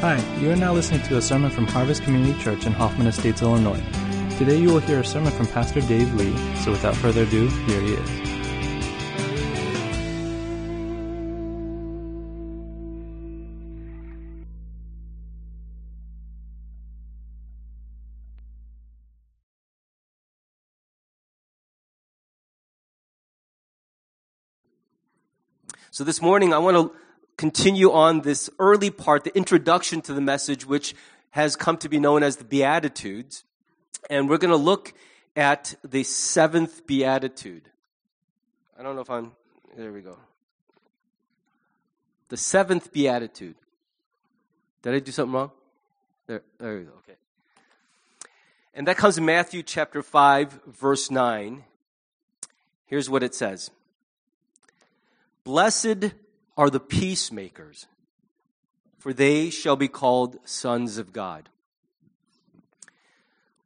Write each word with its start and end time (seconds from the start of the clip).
Hi, 0.00 0.16
you 0.38 0.50
are 0.50 0.56
now 0.56 0.72
listening 0.72 1.02
to 1.08 1.18
a 1.18 1.20
sermon 1.20 1.50
from 1.50 1.66
Harvest 1.66 2.02
Community 2.04 2.32
Church 2.42 2.64
in 2.64 2.72
Hoffman 2.72 3.06
Estates, 3.06 3.42
Illinois. 3.42 3.82
Today 4.38 4.56
you 4.56 4.68
will 4.68 4.78
hear 4.78 5.00
a 5.00 5.04
sermon 5.04 5.30
from 5.30 5.46
Pastor 5.46 5.82
Dave 5.82 6.14
Lee, 6.14 6.34
so 6.56 6.70
without 6.70 6.96
further 6.96 7.24
ado, 7.24 7.48
here 7.48 7.80
he 7.82 7.92
is. 7.92 8.30
So 25.90 26.04
this 26.04 26.22
morning, 26.22 26.54
I 26.54 26.58
want 26.58 26.78
to 26.78 26.98
continue 27.40 27.90
on 27.90 28.20
this 28.20 28.50
early 28.58 28.90
part, 28.90 29.24
the 29.24 29.34
introduction 29.34 30.02
to 30.02 30.12
the 30.12 30.20
message, 30.20 30.66
which 30.66 30.94
has 31.30 31.56
come 31.56 31.78
to 31.78 31.88
be 31.88 31.98
known 31.98 32.22
as 32.22 32.36
the 32.36 32.44
Beatitudes. 32.44 33.44
And 34.10 34.28
we're 34.28 34.36
going 34.36 34.50
to 34.50 34.62
look 34.62 34.92
at 35.34 35.74
the 35.82 36.04
seventh 36.04 36.86
Beatitude. 36.86 37.62
I 38.78 38.82
don't 38.82 38.94
know 38.94 39.00
if 39.00 39.08
I'm, 39.08 39.32
there 39.74 39.90
we 39.90 40.02
go. 40.02 40.18
The 42.28 42.36
seventh 42.36 42.92
Beatitude. 42.92 43.54
Did 44.82 44.94
I 44.94 44.98
do 44.98 45.10
something 45.10 45.32
wrong? 45.32 45.50
There, 46.26 46.42
there 46.58 46.76
we 46.76 46.84
go, 46.84 46.92
okay. 46.98 47.16
And 48.74 48.86
that 48.86 48.98
comes 48.98 49.16
in 49.16 49.24
Matthew 49.24 49.62
chapter 49.62 50.02
5, 50.02 50.64
verse 50.66 51.10
9. 51.10 51.64
Here's 52.84 53.08
what 53.08 53.22
it 53.22 53.34
says. 53.34 53.70
Blessed 55.42 56.12
are 56.60 56.68
the 56.68 56.78
peacemakers, 56.78 57.86
for 58.98 59.14
they 59.14 59.48
shall 59.48 59.76
be 59.76 59.88
called 59.88 60.36
sons 60.44 60.98
of 60.98 61.10
God. 61.10 61.48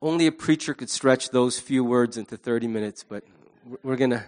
Only 0.01 0.29
a 0.29 0.33
preacher 0.33 0.75
could 0.75 0.89
stretch 0.89 1.31
those 1.31 1.59
few 1.59 1.83
words 1.83 2.17
into 2.17 2.37
30 2.37 2.69
minutes, 2.69 3.03
but 3.03 3.25
we're 3.83 3.97
going 3.97 4.11
to 4.11 4.23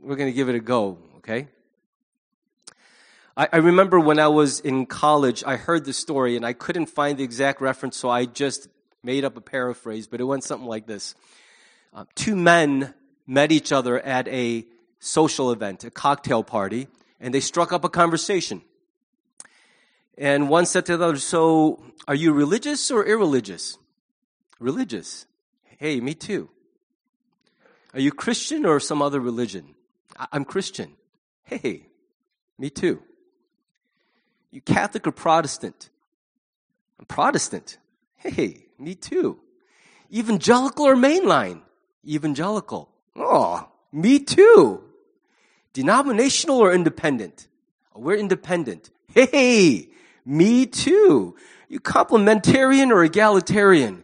we're 0.00 0.14
going 0.14 0.30
to 0.30 0.32
give 0.32 0.48
it 0.48 0.54
a 0.54 0.60
go, 0.60 0.96
okay? 1.16 1.48
I, 3.36 3.48
I 3.54 3.56
remember 3.56 3.98
when 3.98 4.20
I 4.20 4.28
was 4.28 4.60
in 4.60 4.86
college, 4.86 5.42
I 5.44 5.56
heard 5.56 5.84
the 5.84 5.92
story 5.92 6.36
and 6.36 6.46
I 6.46 6.52
couldn't 6.52 6.86
find 6.86 7.18
the 7.18 7.24
exact 7.24 7.60
reference, 7.60 7.96
so 7.96 8.10
I 8.10 8.26
just 8.26 8.68
made 9.02 9.24
up 9.24 9.36
a 9.36 9.40
paraphrase, 9.40 10.06
but 10.06 10.20
it 10.20 10.24
went 10.24 10.44
something 10.44 10.68
like 10.68 10.86
this. 10.86 11.16
Uh, 11.92 12.04
two 12.14 12.36
men 12.36 12.94
met 13.26 13.50
each 13.50 13.72
other 13.72 13.98
at 13.98 14.28
a 14.28 14.66
social 15.00 15.50
event, 15.50 15.82
a 15.82 15.90
cocktail 15.90 16.44
party, 16.44 16.86
and 17.20 17.32
they 17.34 17.40
struck 17.40 17.72
up 17.72 17.84
a 17.84 17.88
conversation. 17.88 18.62
And 20.16 20.48
one 20.48 20.66
said 20.66 20.86
to 20.86 20.96
the 20.96 21.04
other, 21.04 21.18
So, 21.18 21.82
are 22.06 22.14
you 22.14 22.32
religious 22.32 22.90
or 22.90 23.04
irreligious? 23.04 23.78
Religious. 24.60 25.26
Hey, 25.78 26.00
me 26.00 26.14
too. 26.14 26.48
Are 27.92 28.00
you 28.00 28.12
Christian 28.12 28.64
or 28.64 28.80
some 28.80 29.02
other 29.02 29.20
religion? 29.20 29.74
I'm 30.32 30.44
Christian. 30.44 30.92
Hey, 31.44 31.86
me 32.58 32.70
too. 32.70 33.02
You 34.50 34.60
Catholic 34.60 35.06
or 35.06 35.12
Protestant? 35.12 35.90
I'm 36.98 37.06
Protestant. 37.06 37.78
Hey, 38.16 38.66
me 38.78 38.94
too. 38.94 39.38
Evangelical 40.12 40.86
or 40.86 40.94
mainline? 40.94 41.60
Evangelical. 42.06 42.88
Oh, 43.16 43.68
me 43.92 44.20
too. 44.20 44.82
Denominational 45.74 46.58
or 46.58 46.72
independent? 46.72 47.48
Oh, 47.94 48.00
we're 48.00 48.16
independent. 48.16 48.90
Hey, 49.08 49.88
me 50.24 50.66
too. 50.66 51.36
You 51.68 51.80
complementarian 51.80 52.90
or 52.90 53.04
egalitarian? 53.04 54.02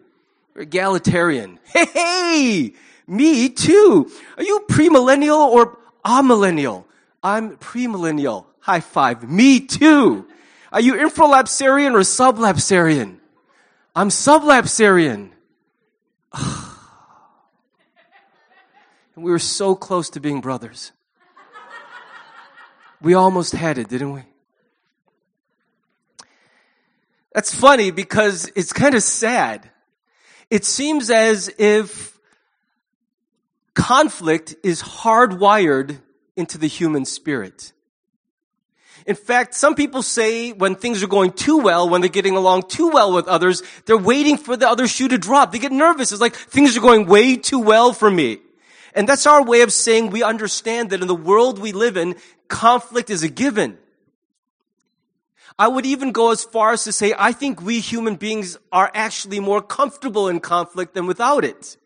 You're 0.55 0.65
egalitarian. 0.65 1.59
Hey, 1.65 2.75
me 3.06 3.49
too. 3.49 4.11
Are 4.37 4.43
you 4.43 4.67
premillennial 4.69 5.49
or 5.49 5.78
amillennial? 6.05 6.84
I'm 7.22 7.56
premillennial. 7.56 8.44
High 8.59 8.81
five. 8.81 9.28
Me 9.28 9.61
too. 9.61 10.27
Are 10.73 10.81
you 10.81 10.94
infralapsarian 10.94 11.93
or 11.93 12.00
sublapsarian? 12.00 13.19
I'm 13.94 14.09
sublapsarian. 14.09 15.31
and 16.34 16.44
we 19.17 19.31
were 19.31 19.39
so 19.39 19.77
close 19.77 20.11
to 20.11 20.21
being 20.21 20.41
brothers. 20.41 20.91
We 23.03 23.15
almost 23.15 23.53
had 23.53 23.78
it, 23.78 23.88
didn't 23.88 24.12
we? 24.12 24.22
That's 27.34 27.55
funny 27.55 27.91
because 27.91 28.50
it's 28.56 28.72
kind 28.72 28.94
of 28.94 29.03
sad. 29.03 29.71
It 30.50 30.65
seems 30.65 31.11
as 31.11 31.50
if 31.59 32.19
conflict 33.75 34.56
is 34.62 34.83
hardwired 34.83 36.00
into 36.37 36.59
the 36.59 36.66
human 36.66 37.05
spirit. 37.05 37.72
In 39.06 39.17
fact, 39.17 39.55
some 39.55 39.75
people 39.75 40.03
say 40.03 40.53
when 40.53 40.75
things 40.75 41.03
are 41.03 41.09
going 41.09 41.32
too 41.32 41.59
well, 41.59 41.88
when 41.88 42.00
they're 42.00 42.11
getting 42.11 42.37
along 42.37 42.65
too 42.69 42.88
well 42.88 43.12
with 43.12 43.28
others, 43.28 43.62
they're 43.87 43.97
waiting 43.97 44.37
for 44.37 44.56
the 44.56 44.69
other 44.69 44.87
shoe 44.87 45.09
to 45.09 45.19
drop. 45.19 45.53
They 45.53 45.59
get 45.59 45.72
nervous. 45.72 46.12
It's 46.12 46.21
like 46.21 46.34
things 46.34 46.77
are 46.77 46.81
going 46.81 47.06
way 47.06 47.37
too 47.37 47.61
well 47.61 47.93
for 47.93 48.11
me. 48.11 48.38
And 48.94 49.09
that's 49.09 49.27
our 49.27 49.43
way 49.43 49.62
of 49.62 49.72
saying 49.72 50.11
we 50.11 50.22
understand 50.22 50.91
that 50.91 51.00
in 51.00 51.06
the 51.06 51.15
world 51.15 51.59
we 51.59 51.72
live 51.72 51.97
in, 51.97 52.17
conflict 52.50 53.09
is 53.09 53.22
a 53.22 53.28
given. 53.28 53.78
I 55.59 55.69
would 55.69 55.87
even 55.87 56.12
go 56.12 56.31
as 56.31 56.44
far 56.44 56.72
as 56.72 56.84
to 56.84 56.93
say, 56.93 57.15
I 57.19 57.33
think 57.33 57.62
we 57.62 57.81
human 57.81 58.16
beings 58.16 58.59
are 58.72 58.91
actually 58.94 59.41
more 59.41 59.62
comfortable 59.62 60.28
in 60.28 60.41
conflict 60.41 60.94
than 60.94 61.06
without 61.06 61.44
it. 61.44 61.77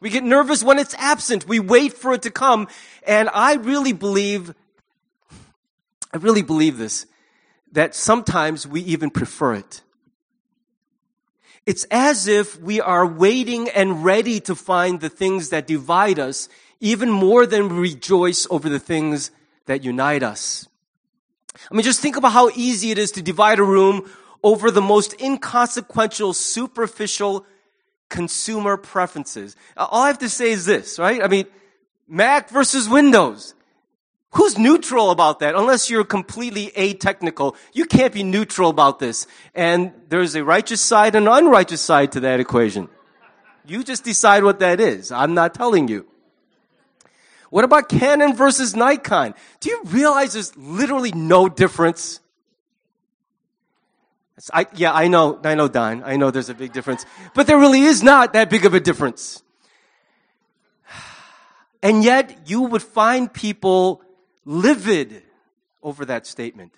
We 0.00 0.10
get 0.10 0.24
nervous 0.24 0.62
when 0.62 0.78
it's 0.78 0.94
absent. 0.94 1.48
We 1.48 1.58
wait 1.58 1.92
for 1.92 2.12
it 2.12 2.22
to 2.22 2.30
come. 2.30 2.68
And 3.06 3.30
I 3.32 3.54
really 3.54 3.92
believe, 3.92 4.54
I 6.12 6.18
really 6.18 6.42
believe 6.42 6.78
this, 6.78 7.06
that 7.72 7.94
sometimes 7.94 8.66
we 8.66 8.82
even 8.82 9.10
prefer 9.10 9.54
it. 9.54 9.82
It's 11.64 11.84
as 11.90 12.28
if 12.28 12.60
we 12.60 12.80
are 12.80 13.06
waiting 13.06 13.68
and 13.68 14.04
ready 14.04 14.38
to 14.40 14.54
find 14.54 15.00
the 15.00 15.08
things 15.08 15.50
that 15.50 15.66
divide 15.66 16.18
us 16.18 16.48
even 16.80 17.10
more 17.10 17.46
than 17.46 17.68
we 17.68 17.90
rejoice 17.90 18.46
over 18.50 18.68
the 18.68 18.78
things 18.78 19.30
that 19.66 19.84
unite 19.84 20.22
us. 20.22 20.68
I 21.70 21.74
mean, 21.74 21.82
just 21.82 22.00
think 22.00 22.16
about 22.16 22.32
how 22.32 22.50
easy 22.54 22.90
it 22.90 22.98
is 22.98 23.12
to 23.12 23.22
divide 23.22 23.58
a 23.58 23.64
room 23.64 24.10
over 24.42 24.70
the 24.70 24.82
most 24.82 25.20
inconsequential, 25.20 26.32
superficial 26.32 27.46
consumer 28.08 28.76
preferences. 28.76 29.56
Uh, 29.76 29.86
all 29.90 30.02
I 30.02 30.08
have 30.08 30.18
to 30.18 30.28
say 30.28 30.50
is 30.50 30.66
this, 30.66 30.98
right? 30.98 31.22
I 31.22 31.28
mean, 31.28 31.46
Mac 32.06 32.50
versus 32.50 32.88
Windows. 32.88 33.54
Who's 34.32 34.58
neutral 34.58 35.10
about 35.10 35.40
that? 35.40 35.54
Unless 35.54 35.88
you're 35.88 36.04
completely 36.04 36.70
a-technical, 36.76 37.56
you 37.72 37.86
can't 37.86 38.12
be 38.12 38.22
neutral 38.22 38.68
about 38.68 38.98
this. 38.98 39.26
And 39.54 39.92
there's 40.08 40.34
a 40.34 40.44
righteous 40.44 40.80
side 40.80 41.14
and 41.14 41.26
an 41.26 41.32
unrighteous 41.32 41.80
side 41.80 42.12
to 42.12 42.20
that 42.20 42.38
equation. 42.38 42.88
You 43.64 43.82
just 43.82 44.04
decide 44.04 44.44
what 44.44 44.60
that 44.60 44.78
is. 44.78 45.10
I'm 45.10 45.34
not 45.34 45.54
telling 45.54 45.88
you. 45.88 46.06
What 47.56 47.64
about 47.64 47.88
Canon 47.88 48.36
versus 48.36 48.76
Nikon? 48.76 49.34
Do 49.60 49.70
you 49.70 49.80
realize 49.86 50.34
there's 50.34 50.54
literally 50.58 51.10
no 51.12 51.48
difference? 51.48 52.20
I, 54.52 54.66
yeah, 54.74 54.92
I 54.92 55.08
know, 55.08 55.40
I 55.42 55.54
know, 55.54 55.66
Don. 55.66 56.04
I 56.04 56.16
know 56.16 56.30
there's 56.30 56.50
a 56.50 56.54
big 56.54 56.74
difference. 56.74 57.06
But 57.32 57.46
there 57.46 57.58
really 57.58 57.80
is 57.80 58.02
not 58.02 58.34
that 58.34 58.50
big 58.50 58.66
of 58.66 58.74
a 58.74 58.80
difference. 58.80 59.42
And 61.82 62.04
yet, 62.04 62.36
you 62.44 62.60
would 62.60 62.82
find 62.82 63.32
people 63.32 64.02
livid 64.44 65.22
over 65.82 66.04
that 66.04 66.26
statement. 66.26 66.74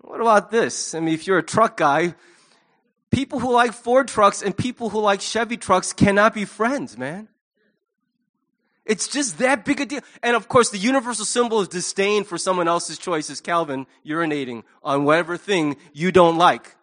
What 0.00 0.22
about 0.22 0.50
this? 0.50 0.94
I 0.94 1.00
mean, 1.00 1.12
if 1.12 1.26
you're 1.26 1.36
a 1.36 1.42
truck 1.42 1.76
guy, 1.76 2.14
people 3.10 3.38
who 3.38 3.52
like 3.52 3.74
Ford 3.74 4.08
trucks 4.08 4.40
and 4.40 4.56
people 4.56 4.88
who 4.88 5.00
like 5.00 5.20
Chevy 5.20 5.58
trucks 5.58 5.92
cannot 5.92 6.32
be 6.32 6.46
friends, 6.46 6.96
man. 6.96 7.28
It's 8.88 9.06
just 9.06 9.36
that 9.38 9.66
big 9.66 9.82
a 9.82 9.86
deal. 9.86 10.00
And 10.22 10.34
of 10.34 10.48
course, 10.48 10.70
the 10.70 10.78
universal 10.78 11.26
symbol 11.26 11.60
of 11.60 11.68
disdain 11.68 12.24
for 12.24 12.38
someone 12.38 12.66
else's 12.66 12.96
choice 12.98 13.28
is 13.28 13.42
Calvin 13.42 13.86
urinating 14.04 14.64
on 14.82 15.04
whatever 15.04 15.36
thing 15.36 15.76
you 15.92 16.10
don't 16.10 16.38
like. 16.38 16.74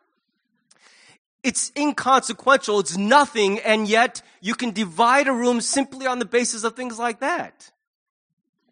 It's 1.44 1.72
inconsequential. 1.76 2.80
It's 2.80 2.96
nothing. 2.96 3.58
And 3.60 3.88
yet 3.88 4.22
you 4.40 4.54
can 4.54 4.70
divide 4.70 5.28
a 5.28 5.34
room 5.34 5.62
simply 5.62 6.06
on 6.06 6.20
the 6.20 6.26
basis 6.26 6.64
of 6.64 6.76
things 6.76 7.00
like 7.00 7.22
that. 7.22 7.72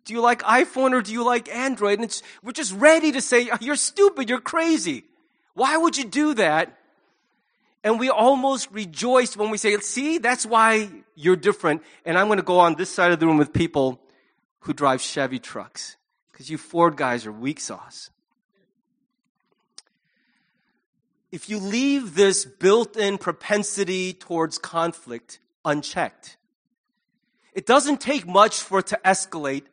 Do 0.05 0.13
you 0.13 0.21
like 0.21 0.43
iPhone 0.43 0.91
or 0.93 1.01
do 1.01 1.11
you 1.11 1.25
like 1.25 1.49
Android? 1.49 1.99
And 1.99 2.21
we're 2.43 2.51
just 2.51 2.73
ready 2.73 3.13
to 3.13 3.21
say, 3.21 3.49
you're 3.61 3.75
stupid, 3.75 4.29
you're 4.29 4.41
crazy. 4.41 5.05
Why 5.55 5.75
would 5.75 5.97
you 5.97 6.05
do 6.05 6.35
that? 6.35 6.77
And 7.83 7.99
we 7.99 8.09
almost 8.09 8.71
rejoice 8.71 9.35
when 9.35 9.49
we 9.49 9.57
say, 9.57 9.77
see, 9.79 10.17
that's 10.17 10.45
why 10.45 10.89
you're 11.15 11.35
different. 11.35 11.83
And 12.05 12.17
I'm 12.17 12.27
going 12.27 12.37
to 12.37 12.43
go 12.43 12.59
on 12.59 12.75
this 12.75 12.89
side 12.89 13.11
of 13.11 13.19
the 13.19 13.27
room 13.27 13.37
with 13.37 13.51
people 13.51 13.99
who 14.61 14.73
drive 14.73 15.01
Chevy 15.01 15.39
trucks. 15.39 15.97
Because 16.31 16.49
you 16.49 16.57
Ford 16.57 16.95
guys 16.95 17.25
are 17.25 17.31
weak 17.31 17.59
sauce. 17.59 18.09
if 21.33 21.49
you 21.49 21.57
leave 21.57 22.13
this 22.13 22.45
built 22.45 22.95
in 22.95 23.17
propensity 23.17 24.13
towards 24.13 24.59
conflict 24.59 25.39
unchecked, 25.65 26.37
it 27.55 27.65
doesn't 27.65 27.99
take 27.99 28.27
much 28.27 28.61
for 28.61 28.79
it 28.79 28.87
to 28.87 28.99
escalate 29.03 29.63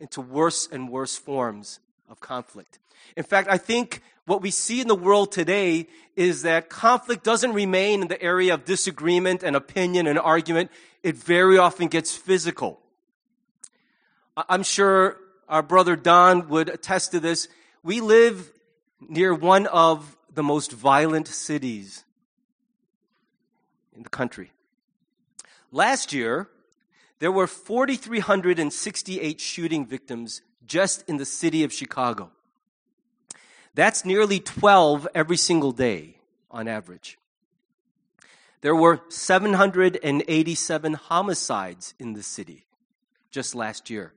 into 0.00 0.22
worse 0.22 0.66
and 0.72 0.88
worse 0.88 1.18
forms 1.18 1.78
of 2.10 2.20
conflict. 2.20 2.78
In 3.16 3.22
fact, 3.22 3.48
I 3.48 3.56
think 3.56 4.02
what 4.26 4.42
we 4.42 4.50
see 4.50 4.80
in 4.80 4.88
the 4.88 4.94
world 4.94 5.32
today 5.32 5.86
is 6.16 6.42
that 6.42 6.68
conflict 6.68 7.24
doesn't 7.24 7.52
remain 7.52 8.02
in 8.02 8.08
the 8.08 8.20
area 8.20 8.52
of 8.52 8.64
disagreement 8.64 9.42
and 9.42 9.56
opinion 9.56 10.06
and 10.06 10.18
argument. 10.18 10.70
It 11.02 11.16
very 11.16 11.56
often 11.56 11.88
gets 11.88 12.14
physical. 12.14 12.80
I'm 14.36 14.62
sure 14.62 15.16
our 15.48 15.62
brother 15.62 15.96
Don 15.96 16.48
would 16.48 16.68
attest 16.68 17.12
to 17.12 17.20
this. 17.20 17.48
We 17.82 18.00
live 18.00 18.52
near 19.00 19.32
one 19.32 19.66
of 19.66 20.16
the 20.32 20.42
most 20.42 20.72
violent 20.72 21.28
cities 21.28 22.04
in 23.94 24.02
the 24.02 24.10
country. 24.10 24.52
Last 25.72 26.12
year, 26.12 26.48
there 27.20 27.32
were 27.32 27.46
4,368 27.46 29.40
shooting 29.40 29.86
victims 29.86 30.42
just 30.70 31.02
in 31.08 31.16
the 31.16 31.24
city 31.24 31.64
of 31.64 31.72
Chicago. 31.72 32.30
That's 33.74 34.04
nearly 34.04 34.38
12 34.38 35.08
every 35.16 35.36
single 35.36 35.72
day 35.72 36.14
on 36.48 36.68
average. 36.68 37.18
There 38.60 38.76
were 38.76 39.00
787 39.08 40.92
homicides 40.94 41.94
in 41.98 42.12
the 42.12 42.22
city 42.22 42.66
just 43.32 43.56
last 43.56 43.90
year. 43.90 44.12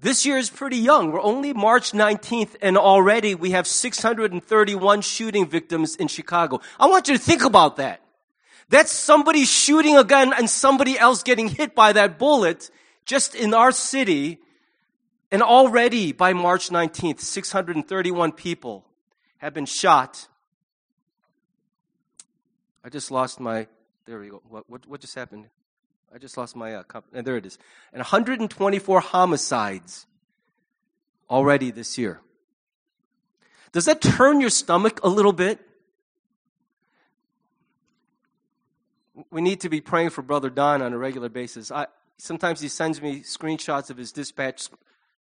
This 0.00 0.24
year 0.24 0.38
is 0.38 0.48
pretty 0.48 0.78
young. 0.78 1.12
We're 1.12 1.20
only 1.20 1.52
March 1.52 1.92
19th 1.92 2.56
and 2.62 2.78
already 2.78 3.34
we 3.34 3.50
have 3.50 3.66
631 3.66 5.02
shooting 5.02 5.46
victims 5.46 5.96
in 5.96 6.08
Chicago. 6.08 6.60
I 6.80 6.86
want 6.86 7.08
you 7.08 7.16
to 7.18 7.22
think 7.22 7.44
about 7.44 7.76
that. 7.76 8.00
That's 8.70 8.92
somebody 8.92 9.44
shooting 9.44 9.98
a 9.98 10.04
gun 10.04 10.32
and 10.32 10.48
somebody 10.48 10.98
else 10.98 11.22
getting 11.22 11.48
hit 11.48 11.74
by 11.74 11.92
that 11.92 12.18
bullet 12.18 12.70
just 13.04 13.34
in 13.34 13.52
our 13.52 13.72
city. 13.72 14.40
And 15.30 15.42
already 15.42 16.12
by 16.12 16.32
March 16.32 16.70
19th, 16.70 17.20
631 17.20 18.32
people 18.32 18.86
have 19.38 19.52
been 19.52 19.66
shot. 19.66 20.26
I 22.82 22.88
just 22.88 23.10
lost 23.10 23.38
my, 23.38 23.66
there 24.06 24.18
we 24.18 24.30
go. 24.30 24.42
What, 24.48 24.68
what, 24.70 24.86
what 24.86 25.00
just 25.00 25.14
happened? 25.14 25.48
I 26.14 26.18
just 26.18 26.38
lost 26.38 26.56
my 26.56 26.74
uh, 26.74 26.82
cup. 26.82 27.04
And 27.12 27.26
there 27.26 27.36
it 27.36 27.44
is. 27.44 27.58
And 27.92 28.00
124 28.00 29.00
homicides 29.00 30.06
already 31.28 31.70
this 31.70 31.98
year. 31.98 32.20
Does 33.72 33.84
that 33.84 34.00
turn 34.00 34.40
your 34.40 34.48
stomach 34.48 35.00
a 35.02 35.08
little 35.08 35.34
bit? 35.34 35.60
We 39.30 39.42
need 39.42 39.60
to 39.60 39.68
be 39.68 39.82
praying 39.82 40.10
for 40.10 40.22
Brother 40.22 40.48
Don 40.48 40.80
on 40.80 40.94
a 40.94 40.98
regular 40.98 41.28
basis. 41.28 41.70
I, 41.70 41.88
sometimes 42.16 42.60
he 42.60 42.68
sends 42.68 43.02
me 43.02 43.20
screenshots 43.20 43.90
of 43.90 43.98
his 43.98 44.10
dispatch 44.10 44.70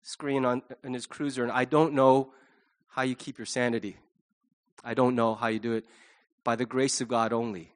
screen 0.08 0.46
on 0.46 0.62
in 0.86 0.94
his 0.94 1.06
cruiser, 1.06 1.44
and 1.44 1.52
I 1.52 1.66
don't 1.66 1.94
know 1.94 2.32
how 2.88 3.02
you 3.02 3.14
keep 3.14 3.38
your 3.38 3.46
sanity. 3.46 3.98
I 4.82 4.94
don't 4.94 5.16
know 5.16 5.36
how 5.36 5.48
you 5.48 5.60
do 5.60 5.74
it. 5.74 5.86
By 6.46 6.56
the 6.56 6.66
grace 6.66 7.02
of 7.02 7.10
God 7.10 7.34
only. 7.34 7.74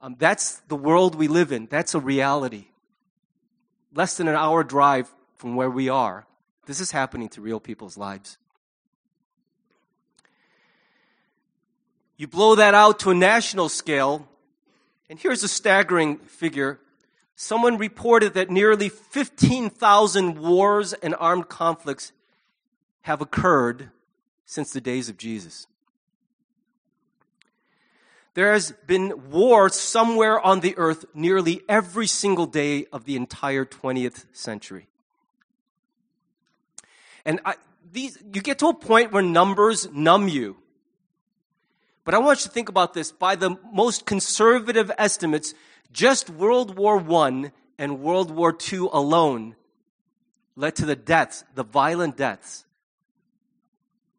Um, 0.00 0.14
that's 0.16 0.60
the 0.68 0.76
world 0.76 1.16
we 1.16 1.26
live 1.26 1.50
in. 1.50 1.66
That's 1.66 1.96
a 1.96 1.98
reality. 1.98 2.66
Less 3.92 4.16
than 4.16 4.28
an 4.28 4.36
hour 4.36 4.62
drive 4.62 5.12
from 5.34 5.56
where 5.56 5.68
we 5.68 5.88
are, 5.88 6.24
this 6.66 6.80
is 6.80 6.92
happening 6.92 7.28
to 7.30 7.40
real 7.40 7.58
people's 7.58 7.96
lives. 7.96 8.38
You 12.16 12.28
blow 12.28 12.54
that 12.54 12.74
out 12.74 13.00
to 13.00 13.10
a 13.10 13.14
national 13.14 13.68
scale, 13.68 14.28
and 15.08 15.18
here's 15.18 15.42
a 15.42 15.48
staggering 15.48 16.18
figure. 16.18 16.78
Someone 17.42 17.78
reported 17.78 18.34
that 18.34 18.50
nearly 18.50 18.90
15,000 18.90 20.38
wars 20.38 20.92
and 20.92 21.14
armed 21.18 21.48
conflicts 21.48 22.12
have 23.00 23.22
occurred 23.22 23.88
since 24.44 24.74
the 24.74 24.80
days 24.82 25.08
of 25.08 25.16
Jesus. 25.16 25.66
There 28.34 28.52
has 28.52 28.74
been 28.86 29.30
war 29.30 29.70
somewhere 29.70 30.38
on 30.38 30.60
the 30.60 30.76
earth 30.76 31.06
nearly 31.14 31.62
every 31.66 32.06
single 32.06 32.44
day 32.44 32.84
of 32.92 33.06
the 33.06 33.16
entire 33.16 33.64
20th 33.64 34.26
century. 34.34 34.88
And 37.24 37.40
I, 37.46 37.54
these, 37.90 38.18
you 38.34 38.42
get 38.42 38.58
to 38.58 38.66
a 38.66 38.74
point 38.74 39.12
where 39.12 39.22
numbers 39.22 39.90
numb 39.90 40.28
you. 40.28 40.58
But 42.04 42.12
I 42.12 42.18
want 42.18 42.40
you 42.40 42.48
to 42.48 42.50
think 42.50 42.68
about 42.68 42.92
this. 42.92 43.12
By 43.12 43.34
the 43.34 43.56
most 43.72 44.04
conservative 44.04 44.90
estimates, 44.98 45.54
just 45.92 46.30
World 46.30 46.76
War 46.76 46.98
I 47.26 47.52
and 47.78 48.00
World 48.00 48.30
War 48.30 48.56
II 48.72 48.88
alone 48.92 49.56
led 50.56 50.76
to 50.76 50.86
the 50.86 50.96
deaths, 50.96 51.44
the 51.54 51.64
violent 51.64 52.16
deaths 52.16 52.64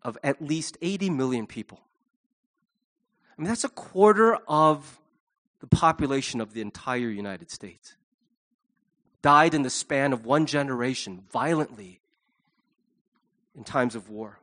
of 0.02 0.18
at 0.24 0.42
least 0.42 0.78
80 0.82 1.10
million 1.12 1.48
people. 1.48 1.80
I 3.38 3.42
mean, 3.42 3.48
that's 3.48 3.64
a 3.64 3.70
quarter 3.70 4.36
of 4.48 5.00
the 5.60 5.68
population 5.68 6.42
of 6.42 6.54
the 6.54 6.62
entire 6.62 7.10
United 7.10 7.52
States. 7.52 7.96
Died 9.22 9.54
in 9.54 9.62
the 9.62 9.70
span 9.70 10.14
of 10.14 10.26
one 10.26 10.48
generation 10.48 11.22
violently 11.32 12.02
in 13.56 13.64
times 13.64 13.96
of 13.96 14.10
war. 14.10 14.40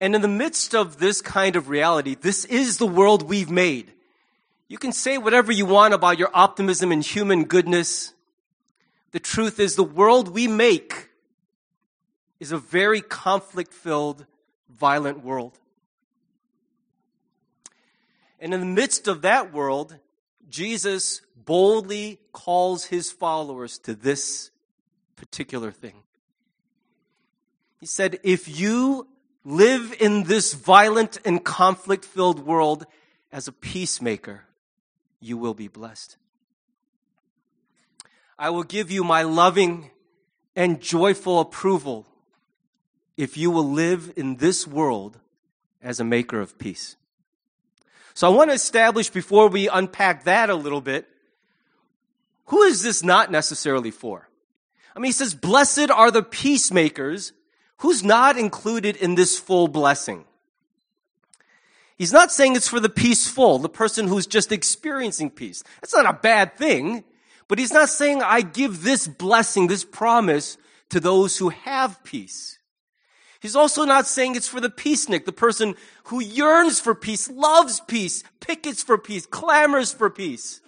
And 0.00 0.14
in 0.14 0.20
the 0.20 0.28
midst 0.28 0.74
of 0.74 0.98
this 0.98 1.22
kind 1.22 1.56
of 1.56 1.68
reality, 1.68 2.16
this 2.20 2.44
is 2.44 2.78
the 2.78 2.86
world 2.86 3.22
we've 3.22 3.50
made. 3.50 3.92
You 4.68 4.78
can 4.78 4.92
say 4.92 5.16
whatever 5.18 5.52
you 5.52 5.64
want 5.66 5.94
about 5.94 6.18
your 6.18 6.30
optimism 6.34 6.90
and 6.90 7.04
human 7.04 7.44
goodness. 7.44 8.14
The 9.12 9.20
truth 9.20 9.60
is, 9.60 9.76
the 9.76 9.84
world 9.84 10.28
we 10.28 10.48
make 10.48 11.10
is 12.40 12.52
a 12.52 12.58
very 12.58 13.00
conflict 13.00 13.72
filled, 13.72 14.26
violent 14.68 15.24
world. 15.24 15.58
And 18.40 18.52
in 18.52 18.60
the 18.60 18.66
midst 18.66 19.08
of 19.08 19.22
that 19.22 19.52
world, 19.52 19.96
Jesus 20.48 21.22
boldly 21.36 22.18
calls 22.32 22.86
his 22.86 23.10
followers 23.10 23.78
to 23.80 23.94
this 23.94 24.50
particular 25.14 25.70
thing. 25.70 26.02
He 27.78 27.86
said, 27.86 28.18
If 28.22 28.60
you 28.60 29.06
live 29.44 29.94
in 30.00 30.24
this 30.24 30.54
violent 30.54 31.18
and 31.24 31.44
conflict 31.44 32.04
filled 32.04 32.44
world 32.44 32.84
as 33.32 33.48
a 33.48 33.52
peacemaker, 33.52 34.45
you 35.26 35.36
will 35.36 35.54
be 35.54 35.68
blessed. 35.68 36.16
I 38.38 38.50
will 38.50 38.62
give 38.62 38.90
you 38.90 39.02
my 39.02 39.22
loving 39.22 39.90
and 40.54 40.80
joyful 40.80 41.40
approval 41.40 42.06
if 43.16 43.36
you 43.36 43.50
will 43.50 43.70
live 43.70 44.12
in 44.16 44.36
this 44.36 44.66
world 44.66 45.18
as 45.82 46.00
a 46.00 46.04
maker 46.04 46.40
of 46.40 46.58
peace. 46.58 46.96
So 48.14 48.30
I 48.30 48.34
want 48.34 48.50
to 48.50 48.54
establish 48.54 49.10
before 49.10 49.48
we 49.48 49.68
unpack 49.68 50.24
that 50.24 50.48
a 50.48 50.54
little 50.54 50.80
bit, 50.80 51.08
who 52.46 52.62
is 52.62 52.82
this 52.82 53.02
not 53.02 53.30
necessarily 53.30 53.90
for? 53.90 54.28
I 54.94 54.98
mean, 54.98 55.08
he 55.08 55.12
says, 55.12 55.34
blessed 55.34 55.90
are 55.90 56.10
the 56.10 56.22
peacemakers. 56.22 57.32
Who's 57.78 58.02
not 58.02 58.38
included 58.38 58.96
in 58.96 59.14
this 59.14 59.38
full 59.38 59.68
blessing? 59.68 60.24
He's 61.96 62.12
not 62.12 62.30
saying 62.30 62.56
it's 62.56 62.68
for 62.68 62.80
the 62.80 62.90
peaceful, 62.90 63.58
the 63.58 63.68
person 63.68 64.06
who's 64.06 64.26
just 64.26 64.52
experiencing 64.52 65.30
peace. 65.30 65.64
That's 65.80 65.94
not 65.94 66.06
a 66.06 66.12
bad 66.12 66.56
thing. 66.56 67.04
But 67.48 67.58
he's 67.58 67.72
not 67.72 67.88
saying, 67.88 68.22
I 68.22 68.42
give 68.42 68.82
this 68.82 69.06
blessing, 69.06 69.68
this 69.68 69.84
promise 69.84 70.58
to 70.90 71.00
those 71.00 71.38
who 71.38 71.50
have 71.50 72.02
peace. 72.04 72.58
He's 73.40 73.56
also 73.56 73.84
not 73.84 74.06
saying 74.06 74.34
it's 74.34 74.48
for 74.48 74.60
the 74.60 74.68
peacenik, 74.68 75.24
the 75.24 75.32
person 75.32 75.74
who 76.04 76.20
yearns 76.20 76.80
for 76.80 76.94
peace, 76.94 77.30
loves 77.30 77.80
peace, 77.80 78.24
pickets 78.40 78.82
for 78.82 78.98
peace, 78.98 79.26
clamors 79.26 79.92
for 79.92 80.10
peace. 80.10 80.60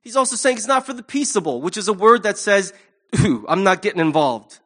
He's 0.00 0.16
also 0.16 0.34
saying 0.34 0.56
it's 0.56 0.66
not 0.66 0.86
for 0.86 0.94
the 0.94 1.02
peaceable, 1.02 1.60
which 1.60 1.76
is 1.76 1.88
a 1.88 1.92
word 1.92 2.22
that 2.24 2.38
says, 2.38 2.72
I'm 3.14 3.62
not 3.62 3.82
getting 3.82 4.00
involved. 4.00 4.58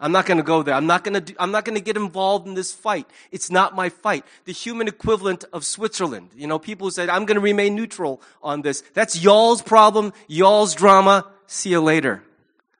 I'm 0.00 0.12
not 0.12 0.26
going 0.26 0.38
to 0.38 0.44
go 0.44 0.62
there. 0.62 0.74
I'm 0.74 0.86
not 0.86 1.02
going 1.02 1.24
to 1.24 1.34
I'm 1.38 1.50
not 1.50 1.64
going 1.64 1.76
to 1.76 1.82
get 1.82 1.96
involved 1.96 2.46
in 2.46 2.54
this 2.54 2.72
fight. 2.72 3.08
It's 3.32 3.50
not 3.50 3.74
my 3.74 3.88
fight. 3.88 4.24
The 4.44 4.52
human 4.52 4.86
equivalent 4.86 5.44
of 5.52 5.64
Switzerland. 5.64 6.30
You 6.36 6.46
know, 6.46 6.58
people 6.58 6.86
who 6.86 6.90
said, 6.92 7.08
I'm 7.08 7.24
going 7.24 7.34
to 7.36 7.40
remain 7.40 7.74
neutral 7.74 8.22
on 8.42 8.62
this. 8.62 8.82
That's 8.94 9.20
y'all's 9.20 9.60
problem, 9.60 10.12
y'all's 10.28 10.74
drama. 10.74 11.26
See 11.46 11.70
you 11.70 11.80
later. 11.80 12.22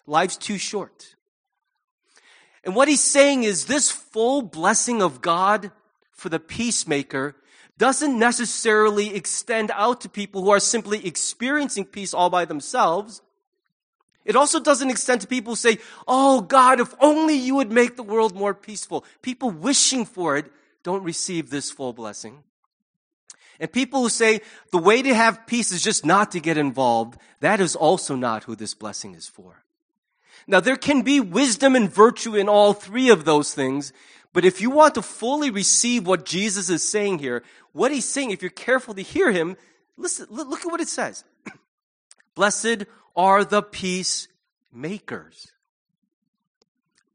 Life's 0.07 0.37
too 0.37 0.59
short. 0.59 1.17
And 2.65 2.75
what 2.75 2.89
he's 2.89 3.03
saying 3.03 3.45
is 3.45 3.65
this 3.65 3.91
full 3.91 4.43
blessing 4.43 5.03
of 5.03 5.21
God 5.21 5.73
for 6.13 6.29
the 6.29 6.41
peacemaker 6.41 7.35
doesn't 7.79 8.19
necessarily 8.19 9.15
extend 9.15 9.71
out 9.73 10.01
to 10.03 10.09
people 10.09 10.43
who 10.43 10.51
are 10.51 10.61
simply 10.61 11.07
experiencing 11.07 11.85
peace 11.85 12.13
all 12.13 12.29
by 12.29 12.45
themselves. 12.45 13.23
It 14.29 14.37
also 14.37 14.61
doesn't 14.61 14.91
extend 14.91 15.23
to 15.23 15.27
people 15.27 15.53
who 15.53 15.57
say, 15.57 15.79
Oh 16.07 16.43
God, 16.43 16.81
if 16.81 16.95
only 17.01 17.35
you 17.35 17.55
would 17.55 17.73
make 17.73 17.97
the 17.97 18.03
world 18.03 18.37
more 18.37 18.53
peaceful. 18.53 19.07
People 19.23 19.51
wishing 19.51 20.05
for 20.05 20.37
it 20.37 20.53
don't 20.83 21.03
receive 21.03 21.49
this 21.49 21.71
full 21.71 21.95
blessing. 21.95 22.45
And 23.59 23.73
people 23.73 24.03
who 24.03 24.11
say 24.11 24.43
the 24.71 24.79
way 24.79 25.01
to 25.01 25.15
have 25.15 25.47
peace 25.47 25.73
is 25.73 25.83
just 25.83 26.05
not 26.05 26.31
to 26.33 26.41
get 26.41 26.59
involved, 26.59 27.19
that 27.41 27.59
is 27.59 27.75
also 27.75 28.15
not 28.15 28.45
who 28.45 28.55
this 28.55 28.75
blessing 28.75 29.15
is 29.15 29.27
for. 29.27 29.65
Now 30.47 30.61
there 30.61 30.77
can 30.77 31.01
be 31.01 31.21
wisdom 31.21 31.75
and 31.75 31.91
virtue 31.91 32.37
in 32.37 32.51
all 32.51 32.75
three 32.75 33.09
of 33.09 33.25
those 33.25 33.55
things, 33.55 33.95
but 34.35 34.45
if 34.45 34.61
you 34.61 34.69
want 34.69 34.95
to 34.97 35.03
fully 35.03 35.51
receive 35.51 36.07
what 36.07 36.27
Jesus 36.27 36.69
is 36.69 36.87
saying 36.87 37.21
here, 37.21 37.43
what 37.73 37.93
he's 37.93 38.07
saying, 38.07 38.31
if 38.31 38.43
you're 38.43 38.51
careful 38.51 38.93
to 38.93 39.03
hear 39.03 39.33
him, 39.33 39.57
listen, 39.97 40.27
look 40.29 40.61
at 40.61 40.71
what 40.71 40.83
it 40.83 40.89
says. 40.89 41.25
Blessed 42.35 42.85
are 43.19 43.45
the 43.45 43.63
peacemakers. 43.63 45.51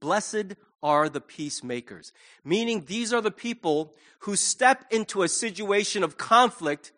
Blessed 0.01 0.55
are 0.83 1.07
the 1.07 1.21
peacemakers. 1.21 2.11
Meaning 2.43 2.83
these 2.85 3.13
are 3.13 3.21
the 3.21 3.31
people 3.31 3.95
who 4.19 4.35
step 4.35 4.83
into 4.91 5.23
a 5.23 5.29
situation 5.29 6.03
of 6.03 6.17
conflict 6.17 6.91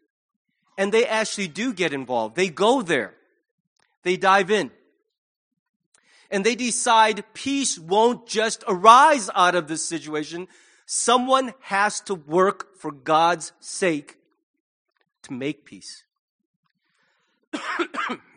and 0.76 0.92
they 0.92 1.06
actually 1.06 1.48
do 1.48 1.72
get 1.72 1.94
involved. 1.94 2.36
They 2.36 2.50
go 2.50 2.82
there. 2.82 3.14
They 4.02 4.18
dive 4.18 4.50
in. 4.50 4.72
And 6.32 6.44
they 6.44 6.56
decide 6.56 7.24
peace 7.36 7.78
won't 7.78 8.28
just 8.28 8.64
arise 8.68 9.30
out 9.36 9.54
of 9.54 9.68
this 9.68 9.86
situation. 9.86 10.48
Someone 10.88 11.54
has 11.62 12.02
to 12.02 12.16
work 12.16 12.76
for 12.78 12.92
God's 12.92 13.52
sake 13.60 14.18
to 15.22 15.34
make 15.34 15.64
peace. 15.64 16.04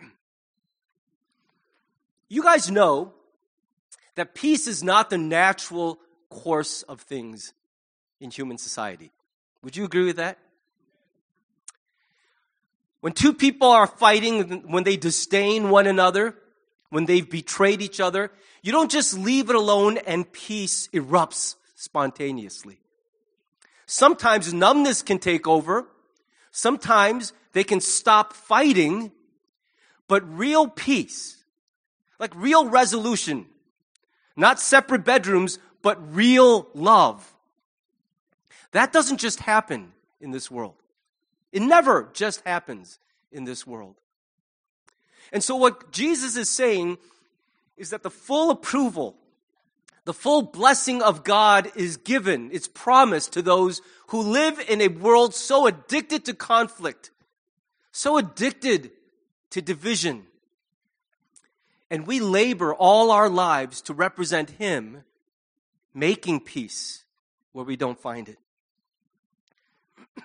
you 2.28 2.42
guys 2.42 2.70
know 2.70 3.12
that 4.14 4.34
peace 4.34 4.66
is 4.66 4.82
not 4.82 5.10
the 5.10 5.18
natural 5.18 5.98
course 6.28 6.82
of 6.82 7.00
things 7.00 7.52
in 8.20 8.30
human 8.30 8.58
society. 8.58 9.12
Would 9.62 9.76
you 9.76 9.84
agree 9.84 10.04
with 10.04 10.16
that? 10.16 10.38
When 13.00 13.12
two 13.12 13.32
people 13.32 13.68
are 13.68 13.86
fighting, 13.86 14.62
when 14.70 14.84
they 14.84 14.96
disdain 14.96 15.70
one 15.70 15.86
another, 15.86 16.34
when 16.90 17.06
they've 17.06 17.28
betrayed 17.28 17.80
each 17.80 18.00
other, 18.00 18.32
you 18.62 18.72
don't 18.72 18.90
just 18.90 19.16
leave 19.16 19.50
it 19.50 19.56
alone 19.56 19.98
and 19.98 20.30
peace 20.30 20.88
erupts 20.88 21.54
spontaneously. 21.76 22.80
Sometimes 23.86 24.52
numbness 24.52 25.02
can 25.02 25.18
take 25.18 25.46
over. 25.46 25.86
Sometimes 26.50 27.32
they 27.52 27.64
can 27.64 27.80
stop 27.80 28.32
fighting. 28.32 29.12
But 30.08 30.22
real 30.36 30.66
peace, 30.66 31.37
like 32.18 32.32
real 32.34 32.68
resolution, 32.68 33.46
not 34.36 34.60
separate 34.60 35.04
bedrooms, 35.04 35.58
but 35.82 36.14
real 36.14 36.68
love. 36.74 37.34
That 38.72 38.92
doesn't 38.92 39.18
just 39.18 39.40
happen 39.40 39.92
in 40.20 40.30
this 40.30 40.50
world. 40.50 40.74
It 41.52 41.62
never 41.62 42.10
just 42.12 42.42
happens 42.44 42.98
in 43.32 43.44
this 43.44 43.66
world. 43.66 43.96
And 45.32 45.42
so, 45.42 45.56
what 45.56 45.92
Jesus 45.92 46.36
is 46.36 46.48
saying 46.48 46.98
is 47.76 47.90
that 47.90 48.02
the 48.02 48.10
full 48.10 48.50
approval, 48.50 49.16
the 50.04 50.14
full 50.14 50.42
blessing 50.42 51.02
of 51.02 51.24
God 51.24 51.70
is 51.76 51.96
given, 51.96 52.50
it's 52.52 52.68
promised 52.68 53.32
to 53.34 53.42
those 53.42 53.80
who 54.08 54.20
live 54.20 54.58
in 54.68 54.80
a 54.80 54.88
world 54.88 55.34
so 55.34 55.66
addicted 55.66 56.24
to 56.26 56.34
conflict, 56.34 57.10
so 57.92 58.16
addicted 58.16 58.90
to 59.50 59.62
division, 59.62 60.26
and 61.90 62.06
we 62.06 62.20
labor 62.20 62.74
all 62.74 63.10
our 63.10 63.28
lives 63.28 63.80
to 63.82 63.94
represent 63.94 64.50
Him, 64.50 65.04
making 65.94 66.40
peace 66.40 67.04
where 67.52 67.64
we 67.64 67.76
don't 67.76 67.98
find 67.98 68.28
it. 68.28 68.38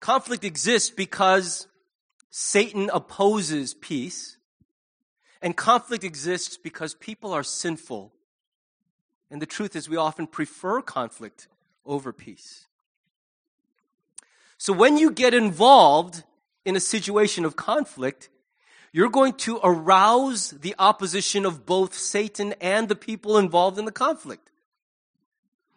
Conflict 0.00 0.44
exists 0.44 0.90
because 0.90 1.68
Satan 2.30 2.90
opposes 2.92 3.74
peace, 3.74 4.38
and 5.42 5.56
conflict 5.56 6.02
exists 6.02 6.56
because 6.56 6.94
people 6.94 7.32
are 7.32 7.42
sinful. 7.42 8.12
And 9.30 9.42
the 9.42 9.46
truth 9.46 9.76
is, 9.76 9.88
we 9.88 9.96
often 9.96 10.26
prefer 10.26 10.80
conflict 10.80 11.48
over 11.84 12.12
peace. 12.12 12.68
So 14.56 14.72
when 14.72 14.96
you 14.96 15.10
get 15.10 15.34
involved 15.34 16.22
in 16.64 16.76
a 16.76 16.80
situation 16.80 17.44
of 17.44 17.56
conflict, 17.56 18.28
you're 18.92 19.08
going 19.08 19.32
to 19.32 19.58
arouse 19.62 20.50
the 20.50 20.74
opposition 20.78 21.46
of 21.46 21.64
both 21.64 21.94
Satan 21.94 22.54
and 22.60 22.88
the 22.88 22.94
people 22.94 23.38
involved 23.38 23.78
in 23.78 23.86
the 23.86 23.92
conflict. 23.92 24.50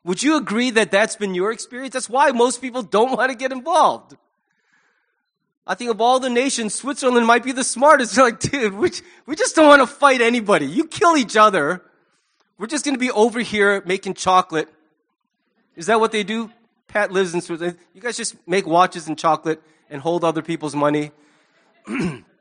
Would 0.03 0.22
you 0.22 0.38
agree 0.38 0.69
that 0.72 0.91
that's 0.91 1.15
been 1.15 1.34
your 1.34 1.51
experience? 1.51 1.93
That's 1.93 2.10
why 2.10 2.31
most 2.31 2.62
people 2.62 2.84
don't 2.84 3.17
want 3.17 3.31
to 3.31 3.38
get 3.38 3.51
involved. 3.51 4.15
I 5.65 5.74
think 5.74 5.89
of 5.89 6.00
all 6.00 6.19
the 6.19 6.29
nations, 6.29 6.75
Switzerland 6.75 7.25
might 7.25 7.43
be 7.43 7.51
the 7.51 7.63
smartest. 7.63 8.15
They're 8.15 8.25
like, 8.29 8.39
dude, 8.39 8.74
we, 8.75 8.91
we 9.25 9.36
just 9.36 9.55
don't 9.55 9.67
want 9.67 9.81
to 9.81 9.88
fight 9.88 10.22
anybody. 10.22 10.67
You 10.67 10.86
kill 10.86 11.17
each 11.17 11.36
other. 11.38 11.81
We're 12.57 12.67
just 12.67 12.86
going 12.86 12.95
to 12.95 13.00
be 13.00 13.12
over 13.12 13.39
here 13.39 13.81
making 13.86 14.13
chocolate. 14.13 14.69
Is 15.75 15.88
that 15.88 16.00
what 16.00 16.12
they 16.12 16.24
do? 16.24 16.51
Pat 16.88 17.12
lives 17.12 17.34
in 17.34 17.41
Switzerland. 17.41 17.77
You 17.93 18.01
guys 18.01 18.15
just 18.15 18.36
make 18.48 18.67
watches 18.67 19.07
and 19.07 19.17
chocolate 19.17 19.62
and 19.89 20.01
hold 20.01 20.24
other 20.24 20.41
people's 20.41 20.75
money. 20.75 21.12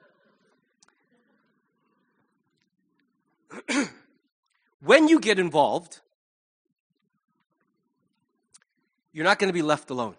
when 4.80 5.08
you 5.08 5.20
get 5.20 5.38
involved, 5.38 6.00
you're 9.12 9.24
not 9.24 9.38
going 9.38 9.48
to 9.48 9.54
be 9.54 9.62
left 9.62 9.90
alone. 9.90 10.16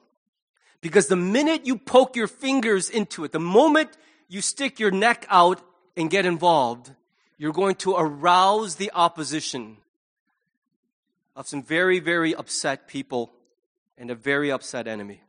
Because 0.82 1.08
the 1.08 1.16
minute 1.16 1.66
you 1.66 1.78
poke 1.78 2.16
your 2.16 2.28
fingers 2.28 2.90
into 2.90 3.24
it, 3.24 3.32
the 3.32 3.40
moment 3.40 3.90
you 4.28 4.42
stick 4.42 4.80
your 4.80 4.92
neck 4.92 5.26
out 5.30 5.62
and 5.98 6.10
get 6.10 6.26
involved, 6.26 6.92
you're 7.38 7.54
going 7.54 7.76
to 7.76 7.96
arouse 7.96 8.76
the 8.76 8.92
opposition 8.94 9.78
of 11.36 11.48
some 11.48 11.62
very, 11.62 12.00
very 12.00 12.34
upset 12.34 12.88
people 12.88 13.34
and 13.98 14.10
a 14.10 14.16
very 14.16 14.52
upset 14.52 14.88
enemy. 14.88 15.22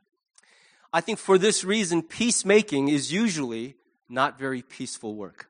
I 0.93 1.01
think 1.01 1.19
for 1.19 1.37
this 1.37 1.65
reason, 1.65 2.03
peacemaking 2.03 2.89
is 2.89 3.13
usually 3.13 3.75
not 4.09 4.39
very 4.39 4.63
peaceful 4.63 5.15
work. 5.15 5.49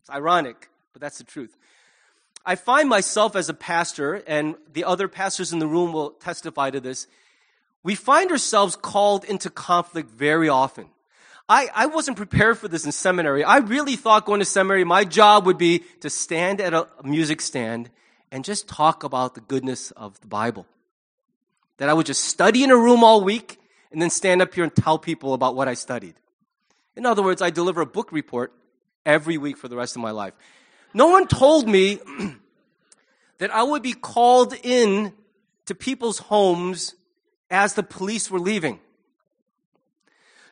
It's 0.00 0.10
ironic 0.10 0.68
but 0.92 1.00
that's 1.00 1.18
the 1.18 1.24
truth. 1.24 1.56
I 2.44 2.54
find 2.54 2.88
myself 2.88 3.36
as 3.36 3.48
a 3.48 3.54
pastor, 3.54 4.22
and 4.26 4.54
the 4.72 4.84
other 4.84 5.08
pastors 5.08 5.52
in 5.52 5.58
the 5.58 5.66
room 5.66 5.92
will 5.92 6.10
testify 6.10 6.70
to 6.70 6.80
this. 6.80 7.06
We 7.82 7.94
find 7.94 8.30
ourselves 8.30 8.76
called 8.76 9.24
into 9.24 9.50
conflict 9.50 10.10
very 10.10 10.48
often. 10.48 10.88
I, 11.48 11.70
I 11.74 11.86
wasn't 11.86 12.16
prepared 12.16 12.58
for 12.58 12.68
this 12.68 12.84
in 12.84 12.92
seminary. 12.92 13.42
I 13.42 13.58
really 13.58 13.96
thought 13.96 14.26
going 14.26 14.40
to 14.40 14.44
seminary, 14.44 14.84
my 14.84 15.04
job 15.04 15.46
would 15.46 15.58
be 15.58 15.80
to 16.00 16.10
stand 16.10 16.60
at 16.60 16.74
a 16.74 16.86
music 17.02 17.40
stand 17.40 17.90
and 18.30 18.44
just 18.44 18.68
talk 18.68 19.02
about 19.02 19.34
the 19.34 19.40
goodness 19.40 19.90
of 19.92 20.20
the 20.20 20.26
Bible. 20.26 20.66
That 21.78 21.88
I 21.88 21.94
would 21.94 22.06
just 22.06 22.24
study 22.24 22.64
in 22.64 22.70
a 22.70 22.76
room 22.76 23.02
all 23.02 23.22
week 23.22 23.58
and 23.90 24.02
then 24.02 24.10
stand 24.10 24.42
up 24.42 24.54
here 24.54 24.64
and 24.64 24.74
tell 24.74 24.98
people 24.98 25.32
about 25.32 25.54
what 25.54 25.68
I 25.68 25.74
studied. 25.74 26.14
In 26.96 27.06
other 27.06 27.22
words, 27.22 27.40
I 27.40 27.50
deliver 27.50 27.80
a 27.80 27.86
book 27.86 28.12
report 28.12 28.52
every 29.06 29.38
week 29.38 29.56
for 29.56 29.68
the 29.68 29.76
rest 29.76 29.96
of 29.96 30.02
my 30.02 30.10
life. 30.10 30.34
No 30.94 31.06
one 31.06 31.26
told 31.26 31.68
me 31.68 31.98
that 33.38 33.54
I 33.54 33.62
would 33.62 33.82
be 33.82 33.92
called 33.92 34.54
in 34.62 35.12
to 35.66 35.74
people's 35.74 36.18
homes 36.18 36.94
as 37.50 37.74
the 37.74 37.82
police 37.82 38.30
were 38.30 38.40
leaving. 38.40 38.80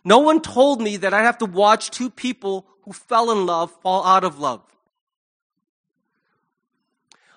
No 0.05 0.19
one 0.19 0.41
told 0.41 0.81
me 0.81 0.99
that 0.99 1.13
I'd 1.13 1.25
have 1.25 1.39
to 1.39 1.47
watch 1.47 1.91
two 1.91 2.11
people 2.11 2.67
who 2.83 2.93
fell 2.93 3.33
in 3.33 3.45
love 3.47 3.73
fall 3.83 4.05
out 4.05 4.25
of 4.25 4.39
love. 4.39 4.63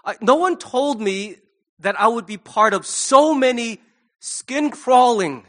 I, 0.05 0.15
no 0.21 0.35
one 0.35 0.57
told 0.57 1.01
me 1.01 1.37
that 1.79 1.99
I 1.99 2.07
would 2.07 2.25
be 2.25 2.37
part 2.37 2.73
of 2.73 2.85
so 2.85 3.33
many 3.33 3.81
skin 4.19 4.69
crawling, 4.69 5.45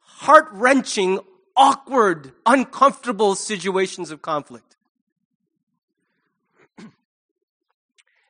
heart 0.00 0.48
wrenching, 0.52 1.20
awkward, 1.56 2.32
uncomfortable 2.46 3.34
situations 3.34 4.10
of 4.10 4.22
conflict. 4.22 4.76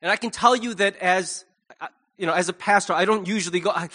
And 0.02 0.10
I 0.10 0.16
can 0.16 0.30
tell 0.30 0.56
you 0.56 0.74
that 0.74 0.96
as, 0.96 1.44
uh, 1.80 1.86
you 2.18 2.26
know, 2.26 2.32
as 2.32 2.48
a 2.48 2.52
pastor, 2.52 2.92
I 2.92 3.04
don't 3.04 3.26
usually 3.26 3.60
go, 3.60 3.70
I, 3.70 3.88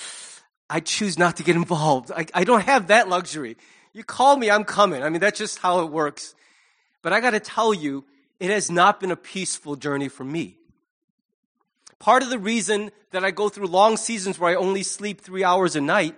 I 0.69 0.79
choose 0.79 1.19
not 1.19 1.37
to 1.37 1.43
get 1.43 1.57
involved. 1.57 2.11
I, 2.11 2.25
I 2.33 2.45
don't 2.45 2.63
have 2.63 2.87
that 2.87 3.09
luxury. 3.09 3.57
You 3.93 4.05
call 4.05 4.37
me, 4.37 4.49
I'm 4.49 4.63
coming. 4.63 5.03
I 5.03 5.09
mean, 5.09 5.19
that's 5.19 5.37
just 5.37 5.59
how 5.59 5.81
it 5.81 5.91
works. 5.91 6.33
But 7.01 7.11
I 7.11 7.19
got 7.19 7.31
to 7.31 7.41
tell 7.41 7.73
you, 7.73 8.05
it 8.39 8.49
has 8.49 8.71
not 8.71 9.01
been 9.01 9.11
a 9.11 9.17
peaceful 9.17 9.75
journey 9.75 10.07
for 10.07 10.23
me. 10.23 10.57
Part 11.99 12.23
of 12.23 12.29
the 12.29 12.39
reason 12.39 12.91
that 13.11 13.25
I 13.25 13.31
go 13.31 13.49
through 13.49 13.67
long 13.67 13.97
seasons 13.97 14.39
where 14.39 14.51
I 14.51 14.55
only 14.55 14.83
sleep 14.83 15.21
three 15.21 15.43
hours 15.43 15.75
a 15.75 15.81
night, 15.81 16.15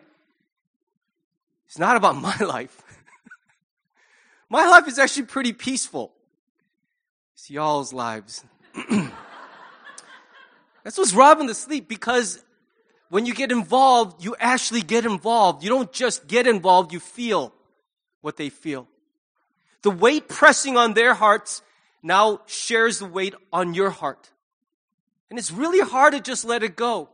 it's 1.66 1.80
not 1.80 1.96
about 1.96 2.16
my 2.22 2.38
life. 2.38 2.84
My 4.50 4.68
life 4.68 4.88
is 4.88 5.00
actually 5.00 5.28
pretty 5.28 5.54
peaceful. 5.54 6.12
It's 7.34 7.50
y'all's 7.50 7.94
lives. 7.94 8.44
That's 10.84 10.98
what's 10.98 11.14
robbing 11.14 11.48
the 11.48 11.54
sleep 11.54 11.88
because 11.88 12.44
when 13.10 13.26
you 13.26 13.34
get 13.34 13.52
involved, 13.52 14.24
you 14.24 14.36
actually 14.40 14.82
get 14.82 15.06
involved. 15.06 15.64
You 15.64 15.70
don't 15.70 15.92
just 15.92 16.28
get 16.28 16.48
involved, 16.48 16.94
you 16.94 17.00
feel 17.00 17.54
what 18.22 18.38
they 18.38 18.50
feel. 18.50 18.88
The 19.82 19.92
weight 19.92 20.28
pressing 20.28 20.78
on 20.78 20.94
their 20.94 21.14
hearts 21.14 21.62
now 22.04 22.42
shares 22.46 23.00
the 23.00 23.06
weight 23.06 23.34
on 23.52 23.74
your 23.74 23.90
heart. 23.90 24.30
And 25.30 25.38
it's 25.38 25.52
really 25.52 25.80
hard 25.80 26.14
to 26.14 26.20
just 26.20 26.46
let 26.46 26.64
it 26.64 26.76
go. 26.76 27.10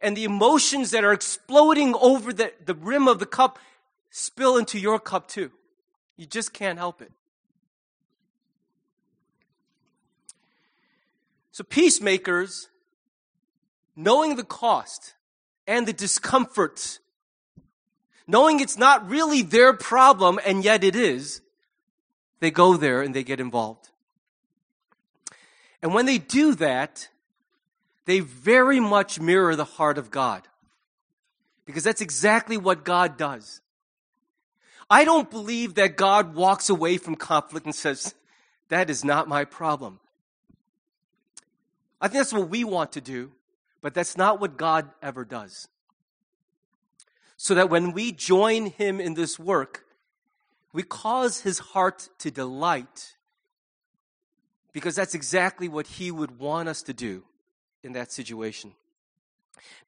And 0.00 0.16
the 0.16 0.24
emotions 0.24 0.92
that 0.92 1.04
are 1.04 1.12
exploding 1.12 1.94
over 1.96 2.32
the, 2.32 2.52
the 2.64 2.74
rim 2.74 3.08
of 3.08 3.18
the 3.18 3.26
cup 3.26 3.58
spill 4.10 4.56
into 4.56 4.78
your 4.78 4.98
cup 4.98 5.28
too. 5.28 5.50
You 6.16 6.26
just 6.26 6.52
can't 6.52 6.78
help 6.78 7.02
it. 7.02 7.12
So, 11.58 11.64
peacemakers, 11.64 12.68
knowing 13.96 14.36
the 14.36 14.44
cost 14.44 15.14
and 15.66 15.88
the 15.88 15.92
discomfort, 15.92 17.00
knowing 18.28 18.60
it's 18.60 18.78
not 18.78 19.10
really 19.10 19.42
their 19.42 19.72
problem 19.72 20.38
and 20.46 20.62
yet 20.62 20.84
it 20.84 20.94
is, 20.94 21.40
they 22.38 22.52
go 22.52 22.76
there 22.76 23.02
and 23.02 23.12
they 23.12 23.24
get 23.24 23.40
involved. 23.40 23.90
And 25.82 25.92
when 25.92 26.06
they 26.06 26.18
do 26.18 26.54
that, 26.54 27.08
they 28.04 28.20
very 28.20 28.78
much 28.78 29.18
mirror 29.18 29.56
the 29.56 29.64
heart 29.64 29.98
of 29.98 30.12
God. 30.12 30.46
Because 31.66 31.82
that's 31.82 32.00
exactly 32.00 32.56
what 32.56 32.84
God 32.84 33.16
does. 33.16 33.60
I 34.88 35.04
don't 35.04 35.28
believe 35.28 35.74
that 35.74 35.96
God 35.96 36.36
walks 36.36 36.70
away 36.70 36.98
from 36.98 37.16
conflict 37.16 37.66
and 37.66 37.74
says, 37.74 38.14
That 38.68 38.88
is 38.88 39.04
not 39.04 39.26
my 39.26 39.44
problem. 39.44 39.98
I 42.00 42.08
think 42.08 42.20
that's 42.20 42.32
what 42.32 42.48
we 42.48 42.64
want 42.64 42.92
to 42.92 43.00
do, 43.00 43.32
but 43.82 43.94
that's 43.94 44.16
not 44.16 44.40
what 44.40 44.56
God 44.56 44.90
ever 45.02 45.24
does. 45.24 45.68
So 47.36 47.54
that 47.54 47.70
when 47.70 47.92
we 47.92 48.12
join 48.12 48.66
Him 48.66 49.00
in 49.00 49.14
this 49.14 49.38
work, 49.38 49.84
we 50.72 50.82
cause 50.82 51.40
His 51.40 51.58
heart 51.58 52.08
to 52.18 52.30
delight 52.30 53.16
because 54.72 54.94
that's 54.94 55.14
exactly 55.14 55.68
what 55.68 55.86
He 55.86 56.10
would 56.10 56.38
want 56.38 56.68
us 56.68 56.82
to 56.82 56.92
do 56.92 57.24
in 57.82 57.92
that 57.92 58.12
situation. 58.12 58.72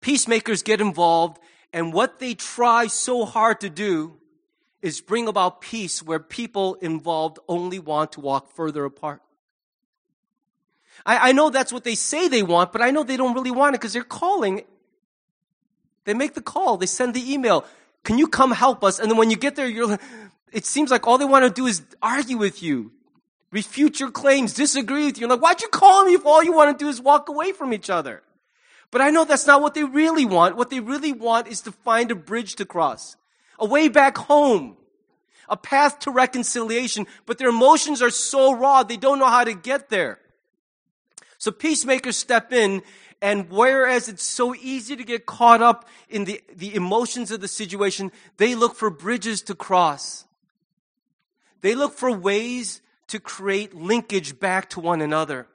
Peacemakers 0.01 0.63
get 0.63 0.81
involved, 0.81 1.39
and 1.73 1.93
what 1.93 2.19
they 2.19 2.35
try 2.35 2.87
so 2.87 3.25
hard 3.25 3.61
to 3.61 3.71
do 3.71 4.15
is 4.83 5.01
bring 5.01 5.29
about 5.29 5.61
peace 5.61 6.03
where 6.03 6.19
people 6.19 6.75
involved 6.77 7.39
only 7.49 7.79
want 7.79 8.13
to 8.13 8.21
walk 8.21 8.51
further 8.51 8.85
apart. 8.85 9.23
I, 11.07 11.31
I 11.31 11.33
know 11.33 11.51
that's 11.51 11.73
what 11.73 11.85
they 11.85 11.95
say 11.95 12.29
they 12.29 12.43
want, 12.43 12.73
but 12.73 12.83
I 12.83 12.91
know 12.91 13.03
they 13.03 13.17
don't 13.17 13.35
really 13.35 13.51
want 13.51 13.75
it 13.75 13.81
because 13.81 13.93
they're 13.93 14.03
calling. 14.03 14.63
They 16.05 16.15
make 16.15 16.35
the 16.35 16.43
call, 16.43 16.77
they 16.77 16.87
send 16.87 17.15
the 17.15 17.33
email. 17.33 17.65
Can 18.03 18.19
you 18.19 18.27
come 18.27 18.53
help 18.53 18.83
us? 18.83 18.99
And 18.99 19.11
then 19.11 19.19
when 19.19 19.31
you 19.31 19.37
get 19.37 19.57
there, 19.57 19.69
you're 19.69 19.87
like 19.87 20.01
it 20.53 20.67
seems 20.67 20.91
like 20.91 21.07
all 21.07 21.19
they 21.19 21.25
want 21.25 21.45
to 21.45 21.51
do 21.51 21.67
is 21.67 21.83
argue 22.03 22.37
with 22.37 22.63
you, 22.63 22.93
refute 23.51 24.01
your 24.01 24.11
claims, 24.11 24.55
disagree 24.55 25.07
with 25.07 25.17
you. 25.17 25.23
You're 25.23 25.31
like, 25.31 25.43
why'd 25.43 25.63
you 25.63 25.69
call 25.69 26.05
me 26.05 26.15
if 26.15 26.27
all 26.27 26.43
you 26.43 26.53
want 26.53 26.77
to 26.77 26.85
do 26.85 26.89
is 26.89 27.01
walk 27.01 27.29
away 27.29 27.53
from 27.53 27.73
each 27.73 27.91
other? 27.91 28.23
But 28.91 29.01
I 29.01 29.11
know 29.11 29.25
that's 29.25 29.47
not 29.47 29.63
what 29.63 29.75
they 29.75 29.85
really 29.85 30.27
want. 30.27 30.57
What 30.57 30.71
they 30.71 30.81
really 30.81 31.13
want 31.13 31.47
is 31.47 31.61
to 31.63 31.73
find 31.73 32.11
a 32.11 32.17
bridge 32.17 32.57
to 32.57 32.65
cross, 32.65 33.17
a 33.59 33.65
way 33.65 33.89
back 33.89 34.19
home, 34.19 34.77
a 35.49 35.57
path 35.57 36.01
to 36.01 36.11
reconciliation. 36.11 37.07
But 37.27 37.39
their 37.39 37.49
emotions 37.49 38.03
are 38.03 38.11
so 38.11 38.53
raw, 38.53 38.83
they 38.83 38.97
don't 38.97 39.21
know 39.21 39.29
how 39.29 39.45
to 39.45 39.55
get 39.55 39.91
there. 39.91 40.19
So 41.41 41.51
peacemakers 41.51 42.19
step 42.19 42.53
in, 42.53 42.83
and 43.23 43.51
whereas 43.51 44.11
it's 44.11 44.23
so 44.23 44.55
easy 44.55 44.95
to 44.95 45.03
get 45.03 45.25
caught 45.25 45.63
up 45.63 45.89
in 46.11 46.27
the, 46.27 46.43
the 46.55 46.75
emotions 46.75 47.31
of 47.31 47.41
the 47.41 47.49
situation, 47.49 48.13
they 48.37 48.55
look 48.55 48.77
for 48.77 48.91
bridges 48.91 49.41
to 49.43 49.55
cross. 49.55 50.27
They 51.63 51.75
look 51.75 51.95
for 51.95 52.13
ways 52.13 52.83
to 53.09 53.19
create 53.19 53.75
linkage 53.75 54.39
back 54.39 54.69
to 54.71 54.81
one 54.81 55.01
another. 55.01 55.47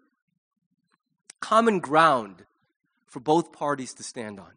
Common 1.39 1.79
ground 1.79 2.45
for 3.05 3.19
both 3.19 3.51
parties 3.51 3.93
to 3.93 4.03
stand 4.03 4.39
on. 4.39 4.51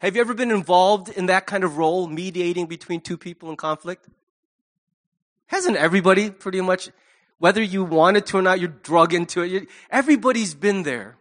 Have 0.00 0.14
you 0.14 0.20
ever 0.20 0.34
been 0.34 0.50
involved 0.50 1.08
in 1.08 1.24
that 1.26 1.46
kind 1.46 1.64
of 1.64 1.78
role, 1.78 2.06
mediating 2.06 2.66
between 2.66 3.00
two 3.00 3.16
people 3.16 3.48
in 3.48 3.56
conflict? 3.56 4.06
Hasn't 5.46 5.78
everybody 5.78 6.30
pretty 6.30 6.60
much 6.60 6.90
whether 7.38 7.62
you 7.62 7.84
wanted 7.84 8.26
to 8.26 8.38
or 8.38 8.42
not, 8.42 8.60
you're 8.60 8.68
drug 8.68 9.14
into 9.14 9.42
it. 9.42 9.68
Everybody's 9.90 10.54
been 10.54 10.82
there. 10.82 11.16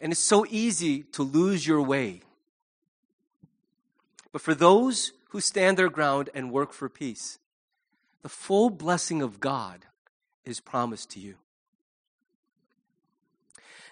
And 0.00 0.12
it's 0.12 0.20
so 0.20 0.46
easy 0.48 1.02
to 1.12 1.22
lose 1.22 1.66
your 1.66 1.82
way. 1.82 2.22
But 4.30 4.42
for 4.42 4.54
those 4.54 5.12
who 5.30 5.40
stand 5.40 5.76
their 5.76 5.88
ground 5.88 6.30
and 6.34 6.52
work 6.52 6.72
for 6.72 6.88
peace, 6.88 7.38
the 8.22 8.28
full 8.28 8.70
blessing 8.70 9.22
of 9.22 9.40
God 9.40 9.86
is 10.44 10.60
promised 10.60 11.10
to 11.10 11.20
you. 11.20 11.36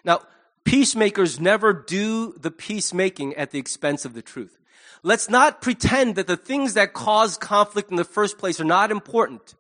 Now, 0.04 0.22
peacemakers 0.64 1.40
never 1.40 1.72
do 1.72 2.34
the 2.38 2.50
peacemaking 2.50 3.34
at 3.34 3.50
the 3.50 3.58
expense 3.58 4.04
of 4.04 4.14
the 4.14 4.22
truth. 4.22 4.58
Let's 5.02 5.28
not 5.28 5.60
pretend 5.60 6.16
that 6.16 6.26
the 6.26 6.36
things 6.36 6.74
that 6.74 6.92
cause 6.92 7.36
conflict 7.36 7.90
in 7.90 7.96
the 7.96 8.04
first 8.04 8.38
place 8.38 8.60
are 8.60 8.64
not 8.64 8.90
important. 8.90 9.54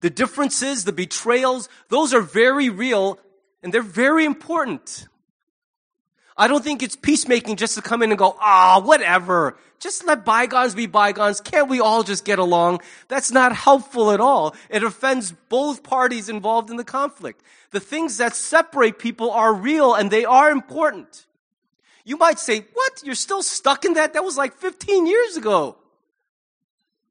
The 0.00 0.10
differences, 0.10 0.84
the 0.84 0.92
betrayals, 0.92 1.68
those 1.88 2.14
are 2.14 2.20
very 2.20 2.70
real 2.70 3.18
and 3.62 3.72
they're 3.72 3.82
very 3.82 4.24
important. 4.24 5.08
I 6.36 6.46
don't 6.46 6.62
think 6.62 6.84
it's 6.84 6.94
peacemaking 6.94 7.56
just 7.56 7.74
to 7.74 7.82
come 7.82 8.00
in 8.02 8.10
and 8.10 8.18
go, 8.18 8.36
ah, 8.40 8.76
oh, 8.76 8.86
whatever. 8.86 9.56
Just 9.80 10.06
let 10.06 10.24
bygones 10.24 10.74
be 10.74 10.86
bygones. 10.86 11.40
Can't 11.40 11.68
we 11.68 11.80
all 11.80 12.04
just 12.04 12.24
get 12.24 12.38
along? 12.38 12.80
That's 13.08 13.32
not 13.32 13.54
helpful 13.54 14.12
at 14.12 14.20
all. 14.20 14.54
It 14.70 14.84
offends 14.84 15.32
both 15.48 15.82
parties 15.82 16.28
involved 16.28 16.70
in 16.70 16.76
the 16.76 16.84
conflict. 16.84 17.42
The 17.72 17.80
things 17.80 18.18
that 18.18 18.36
separate 18.36 19.00
people 19.00 19.32
are 19.32 19.52
real 19.52 19.94
and 19.94 20.10
they 20.10 20.24
are 20.24 20.50
important. 20.50 21.26
You 22.04 22.16
might 22.16 22.38
say, 22.38 22.66
what? 22.72 23.02
You're 23.04 23.16
still 23.16 23.42
stuck 23.42 23.84
in 23.84 23.94
that? 23.94 24.14
That 24.14 24.24
was 24.24 24.38
like 24.38 24.54
15 24.54 25.06
years 25.06 25.36
ago. 25.36 25.76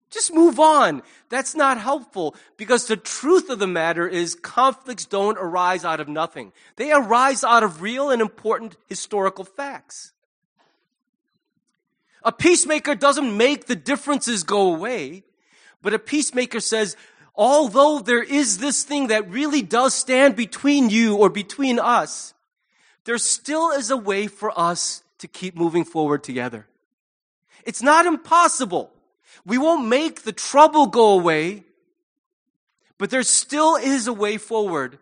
Just 0.10 0.34
move 0.34 0.60
on. 0.60 1.04
That's 1.30 1.54
not 1.54 1.80
helpful 1.80 2.36
because 2.56 2.88
the 2.88 2.96
truth 2.96 3.50
of 3.50 3.60
the 3.60 3.67
matter 3.67 4.08
is 4.08 4.36
conflicts 4.36 5.06
don't 5.06 5.38
arise 5.38 5.84
out 5.84 6.00
of 6.00 6.08
nothing. 6.08 6.54
They 6.78 6.91
arise 6.91 7.43
out 7.43 7.63
of 7.63 7.82
real 7.82 8.10
and 8.10 8.22
important 8.22 8.78
historical 8.88 9.43
facts. 9.43 10.13
A 12.24 12.32
peacemaker 12.32 12.96
doesn't 12.96 13.36
make 13.36 13.67
the 13.67 13.76
differences 13.76 14.43
go 14.43 14.74
away, 14.74 15.24
but 15.82 15.93
a 15.93 16.00
peacemaker 16.00 16.60
says, 16.60 16.96
although 17.36 18.00
there 18.00 18.24
is 18.24 18.58
this 18.58 18.84
thing 18.84 19.08
that 19.08 19.30
really 19.30 19.62
does 19.62 19.93
stand 19.93 20.36
between 20.36 20.89
you 20.89 21.15
or 21.15 21.30
between 21.30 21.80
us, 21.80 22.34
there 23.04 23.17
still 23.17 23.72
is 23.72 23.91
a 23.91 23.98
way 23.98 24.28
for 24.28 24.58
us 24.58 25.04
to 25.20 25.28
keep 25.28 25.56
moving 25.56 25.86
forward 25.86 26.24
together. 26.24 26.67
It's 27.63 27.82
not 27.82 28.06
impossible. 28.06 28.91
We 29.45 29.58
won't 29.58 29.88
make 29.88 30.23
the 30.23 30.32
trouble 30.32 30.88
go 30.88 31.12
away, 31.12 31.63
but 32.97 33.10
there 33.10 33.23
still 33.23 33.76
is 33.76 34.08
a 34.08 34.13
way 34.13 34.38
forward 34.38 35.00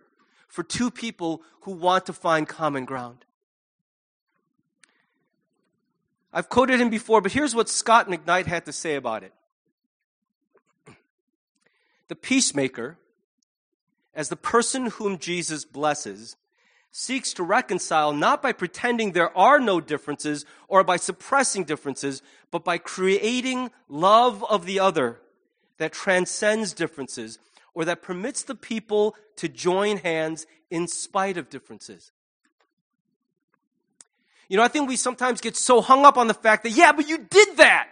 for 0.48 0.64
two 0.64 0.92
people 0.92 1.42
who 1.62 1.72
want 1.72 2.06
to 2.06 2.14
find 2.14 2.48
common 2.48 2.86
ground. 2.86 3.26
I've 6.32 6.50
quoted 6.50 6.82
him 6.82 6.90
before, 6.90 7.22
but 7.22 7.32
here's 7.32 7.56
what 7.56 7.70
Scot 7.70 8.10
McKnight 8.10 8.46
had 8.46 8.66
to 8.66 8.74
say 8.74 8.96
about 8.96 9.24
it. 9.24 9.34
The 12.10 12.16
peacemaker, 12.16 12.98
as 14.14 14.30
the 14.30 14.36
person 14.36 14.88
whom 14.88 15.18
Jesus 15.18 15.66
blesses, 15.66 16.36
seeks 16.98 17.34
to 17.34 17.44
reconcile 17.44 18.14
not 18.14 18.42
by 18.42 18.54
pretending 18.54 19.12
there 19.12 19.38
are 19.38 19.60
no 19.60 19.82
differences 19.82 20.46
or 20.70 20.82
by 20.82 20.96
suppressing 20.96 21.66
differences, 21.66 22.22
but 22.52 22.64
by 22.64 22.78
creating 22.78 23.70
love 23.90 24.42
of 24.46 24.66
the 24.66 24.80
other 24.80 25.20
that 25.78 25.92
transcends 25.92 26.72
differences 26.72 27.38
or 27.74 27.84
that 27.84 28.02
permits 28.02 28.44
the 28.44 28.56
people 28.56 29.14
to 29.36 29.50
join 29.50 29.98
hands 29.98 30.48
in 30.70 30.88
spite 30.88 31.36
of 31.36 31.50
differences. 31.50 32.14
You 34.48 34.56
know, 34.56 34.64
I 34.64 34.70
think 34.70 34.88
we 34.88 34.96
sometimes 34.96 35.42
get 35.42 35.58
so 35.58 35.82
hung 35.82 36.06
up 36.06 36.18
on 36.18 36.28
the 36.28 36.34
fact 36.34 36.64
that, 36.64 36.70
yeah, 36.70 36.94
but 36.94 37.10
you 37.10 37.18
did 37.18 37.58
that. 37.58 37.90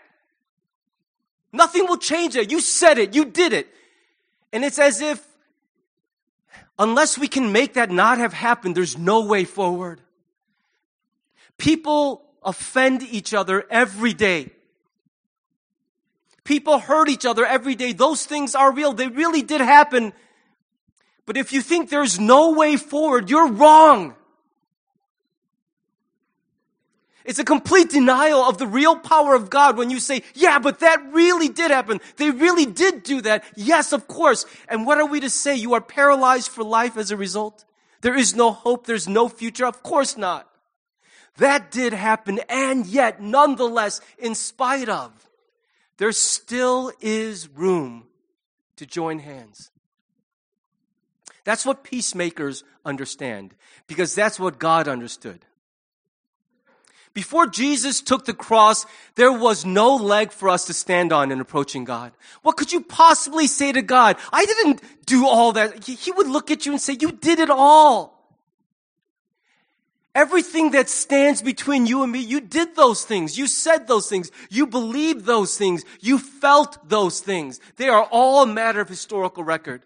Nothing 1.51 1.87
will 1.87 1.97
change 1.97 2.37
it. 2.37 2.49
You 2.49 2.61
said 2.61 2.97
it. 2.97 3.13
You 3.13 3.25
did 3.25 3.51
it. 3.51 3.67
And 4.53 4.63
it's 4.63 4.79
as 4.79 5.01
if 5.01 5.27
Unless 6.79 7.17
we 7.17 7.27
can 7.27 7.51
make 7.51 7.73
that 7.73 7.91
not 7.91 8.17
have 8.17 8.33
happened, 8.33 8.75
there's 8.75 8.97
no 8.97 9.25
way 9.25 9.43
forward. 9.43 10.01
People 11.57 12.23
offend 12.43 13.03
each 13.03 13.33
other 13.33 13.65
every 13.69 14.13
day. 14.13 14.49
People 16.43 16.79
hurt 16.79 17.09
each 17.09 17.25
other 17.25 17.45
every 17.45 17.75
day. 17.75 17.93
Those 17.93 18.25
things 18.25 18.53
are 18.55 18.71
real. 18.71 18.91
They 18.93 19.07
really 19.07 19.41
did 19.41 19.61
happen. 19.61 20.13
But 21.25 21.37
if 21.37 21.53
you 21.53 21.61
think 21.61 21.89
there's 21.89 22.19
no 22.19 22.51
way 22.51 22.75
forward, 22.75 23.29
you're 23.29 23.47
wrong. 23.47 24.15
It's 27.25 27.39
a 27.39 27.45
complete 27.45 27.89
denial 27.89 28.41
of 28.41 28.57
the 28.57 28.67
real 28.67 28.97
power 28.97 29.33
of 29.33 29.49
God 29.49 29.77
when 29.77 29.89
you 29.89 29.99
say, 29.99 30.23
yeah, 30.33 30.59
but 30.59 30.79
that 30.79 31.01
really 31.11 31.47
did 31.47 31.71
happen. 31.71 32.01
They 32.17 32.31
really 32.31 32.65
did 32.65 33.03
do 33.03 33.21
that. 33.21 33.45
Yes, 33.55 33.93
of 33.93 34.07
course. 34.07 34.45
And 34.67 34.85
what 34.85 34.97
are 34.97 35.05
we 35.05 35.21
to 35.21 35.29
say? 35.29 35.55
You 35.55 35.73
are 35.73 35.81
paralyzed 35.81 36.49
for 36.49 36.63
life 36.63 36.97
as 36.97 37.11
a 37.11 37.17
result? 37.17 37.63
There 38.01 38.15
is 38.15 38.35
no 38.35 38.51
hope. 38.51 38.85
There's 38.85 39.07
no 39.07 39.29
future. 39.29 39.65
Of 39.65 39.83
course 39.83 40.17
not. 40.17 40.49
That 41.37 41.71
did 41.71 41.93
happen. 41.93 42.41
And 42.49 42.85
yet, 42.85 43.21
nonetheless, 43.21 44.01
in 44.17 44.35
spite 44.35 44.89
of, 44.89 45.11
there 45.97 46.11
still 46.11 46.91
is 46.99 47.47
room 47.47 48.07
to 48.75 48.85
join 48.85 49.19
hands. 49.19 49.71
That's 51.45 51.65
what 51.65 51.83
peacemakers 51.83 52.63
understand 52.85 53.55
because 53.87 54.13
that's 54.13 54.39
what 54.39 54.59
God 54.59 54.87
understood. 54.87 55.45
Before 57.13 57.45
Jesus 57.45 58.01
took 58.01 58.25
the 58.25 58.33
cross, 58.33 58.87
there 59.15 59.31
was 59.31 59.65
no 59.65 59.95
leg 59.95 60.31
for 60.31 60.49
us 60.49 60.65
to 60.65 60.73
stand 60.73 61.13
on 61.13 61.31
in 61.31 61.39
approaching 61.39 61.83
God. 61.83 62.11
What 62.41 62.57
could 62.57 62.73
you 62.73 62.81
possibly 62.81 63.45
say 63.45 63.71
to 63.71 63.83
God? 63.83 64.17
I 64.31 64.45
didn't 64.45 64.81
do 65.05 65.27
all 65.27 65.53
that. 65.53 65.85
He 65.85 66.11
would 66.11 66.27
look 66.27 66.49
at 66.49 66.65
you 66.65 66.71
and 66.71 66.81
say, 66.81 66.97
you 66.99 67.11
did 67.11 67.37
it 67.39 67.51
all. 67.51 68.13
Everything 70.15 70.71
that 70.71 70.89
stands 70.89 71.41
between 71.41 71.85
you 71.85 72.03
and 72.03 72.11
me, 72.11 72.19
you 72.19 72.39
did 72.39 72.75
those 72.75 73.03
things. 73.03 73.37
You 73.37 73.47
said 73.47 73.87
those 73.87 74.07
things. 74.07 74.31
You 74.49 74.67
believed 74.67 75.25
those 75.25 75.57
things. 75.57 75.83
You 76.01 76.19
felt 76.19 76.87
those 76.87 77.19
things. 77.19 77.59
They 77.77 77.89
are 77.89 78.07
all 78.11 78.43
a 78.43 78.47
matter 78.47 78.79
of 78.81 78.89
historical 78.89 79.43
record. 79.43 79.83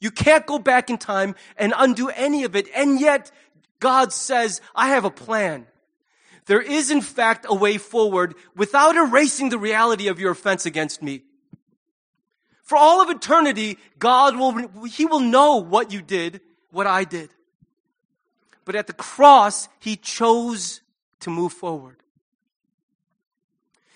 You 0.00 0.10
can't 0.10 0.46
go 0.46 0.58
back 0.58 0.90
in 0.90 0.98
time 0.98 1.34
and 1.56 1.72
undo 1.76 2.08
any 2.10 2.44
of 2.44 2.56
it. 2.56 2.68
And 2.74 3.00
yet, 3.00 3.30
God 3.80 4.12
says, 4.12 4.60
I 4.74 4.88
have 4.88 5.04
a 5.04 5.10
plan. 5.10 5.66
There 6.46 6.60
is 6.60 6.90
in 6.90 7.00
fact 7.00 7.46
a 7.48 7.54
way 7.54 7.78
forward 7.78 8.34
without 8.54 8.96
erasing 8.96 9.48
the 9.48 9.58
reality 9.58 10.08
of 10.08 10.20
your 10.20 10.32
offense 10.32 10.66
against 10.66 11.02
me. 11.02 11.22
For 12.62 12.76
all 12.76 13.02
of 13.02 13.10
eternity, 13.10 13.78
God 13.98 14.36
will, 14.36 14.86
He 14.86 15.06
will 15.06 15.20
know 15.20 15.56
what 15.56 15.92
you 15.92 16.02
did, 16.02 16.40
what 16.70 16.86
I 16.86 17.04
did. 17.04 17.30
But 18.64 18.74
at 18.74 18.86
the 18.86 18.92
cross, 18.92 19.68
He 19.80 19.96
chose 19.96 20.80
to 21.20 21.30
move 21.30 21.52
forward. 21.52 21.96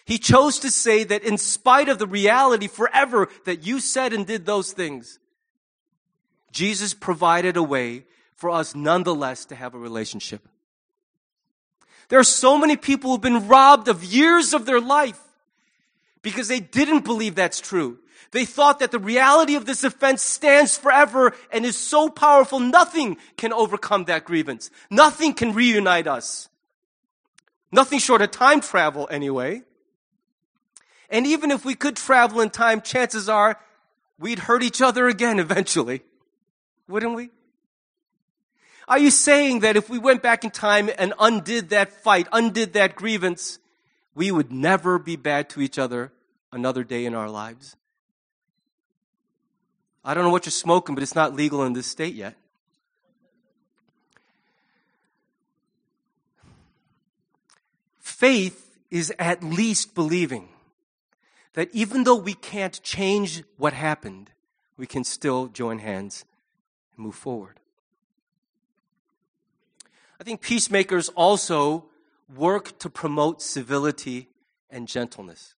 He 0.04 0.18
chose 0.18 0.58
to 0.60 0.70
say 0.70 1.04
that 1.04 1.22
in 1.22 1.36
spite 1.36 1.90
of 1.90 1.98
the 1.98 2.06
reality 2.06 2.66
forever 2.66 3.28
that 3.44 3.66
you 3.66 3.78
said 3.78 4.14
and 4.14 4.26
did 4.26 4.46
those 4.46 4.72
things, 4.72 5.18
Jesus 6.50 6.94
provided 6.94 7.58
a 7.58 7.62
way 7.62 8.06
for 8.34 8.48
us 8.48 8.74
nonetheless 8.74 9.44
to 9.46 9.54
have 9.54 9.74
a 9.74 9.78
relationship. 9.78 10.48
There 12.08 12.18
are 12.18 12.24
so 12.24 12.56
many 12.58 12.76
people 12.76 13.10
who've 13.10 13.20
been 13.20 13.48
robbed 13.48 13.88
of 13.88 14.02
years 14.02 14.54
of 14.54 14.66
their 14.66 14.80
life 14.80 15.20
because 16.22 16.48
they 16.48 16.60
didn't 16.60 17.04
believe 17.04 17.34
that's 17.34 17.60
true. 17.60 17.98
They 18.30 18.44
thought 18.44 18.80
that 18.80 18.90
the 18.90 18.98
reality 18.98 19.54
of 19.54 19.64
this 19.64 19.84
offense 19.84 20.22
stands 20.22 20.76
forever 20.76 21.34
and 21.50 21.64
is 21.64 21.76
so 21.76 22.08
powerful, 22.08 22.60
nothing 22.60 23.16
can 23.36 23.52
overcome 23.52 24.04
that 24.04 24.24
grievance. 24.24 24.70
Nothing 24.90 25.32
can 25.32 25.54
reunite 25.54 26.06
us. 26.06 26.48
Nothing 27.72 27.98
short 27.98 28.22
of 28.22 28.30
time 28.30 28.60
travel, 28.60 29.08
anyway. 29.10 29.62
And 31.10 31.26
even 31.26 31.50
if 31.50 31.64
we 31.64 31.74
could 31.74 31.96
travel 31.96 32.40
in 32.40 32.50
time, 32.50 32.82
chances 32.82 33.28
are 33.28 33.58
we'd 34.18 34.40
hurt 34.40 34.62
each 34.62 34.82
other 34.82 35.08
again 35.08 35.38
eventually. 35.46 36.02
Wouldn't 36.86 37.14
we? 37.14 37.30
Are 38.88 38.98
you 38.98 39.10
saying 39.10 39.60
that 39.60 39.76
if 39.76 39.90
we 39.90 39.98
went 39.98 40.22
back 40.22 40.44
in 40.44 40.50
time 40.50 40.88
and 40.98 41.12
undid 41.18 41.68
that 41.68 41.92
fight, 41.92 42.26
undid 42.32 42.72
that 42.72 42.96
grievance, 42.96 43.58
we 44.14 44.30
would 44.30 44.50
never 44.50 44.98
be 44.98 45.14
bad 45.14 45.50
to 45.50 45.60
each 45.60 45.78
other 45.78 46.10
another 46.50 46.82
day 46.84 47.04
in 47.04 47.14
our 47.14 47.28
lives? 47.28 47.76
I 50.02 50.14
don't 50.14 50.24
know 50.24 50.30
what 50.30 50.46
you're 50.46 50.52
smoking, 50.52 50.94
but 50.94 51.02
it's 51.02 51.14
not 51.14 51.34
legal 51.34 51.64
in 51.64 51.74
this 51.74 51.86
state 51.86 52.14
yet. 52.14 52.34
Faith 57.98 58.78
is 58.90 59.12
at 59.18 59.42
least 59.42 59.94
believing 59.94 60.48
that 61.52 61.68
even 61.74 62.04
though 62.04 62.16
we 62.16 62.32
can't 62.32 62.82
change 62.82 63.44
what 63.58 63.74
happened, 63.74 64.30
we 64.78 64.86
can 64.86 65.04
still 65.04 65.48
join 65.48 65.78
hands 65.78 66.24
and 66.96 67.04
move 67.04 67.14
forward. 67.14 67.60
I 70.20 70.24
think 70.24 70.40
peacemakers 70.40 71.08
also 71.10 71.84
work 72.34 72.78
to 72.80 72.90
promote 72.90 73.40
civility 73.40 74.28
and 74.70 74.88
gentleness. 74.88 75.54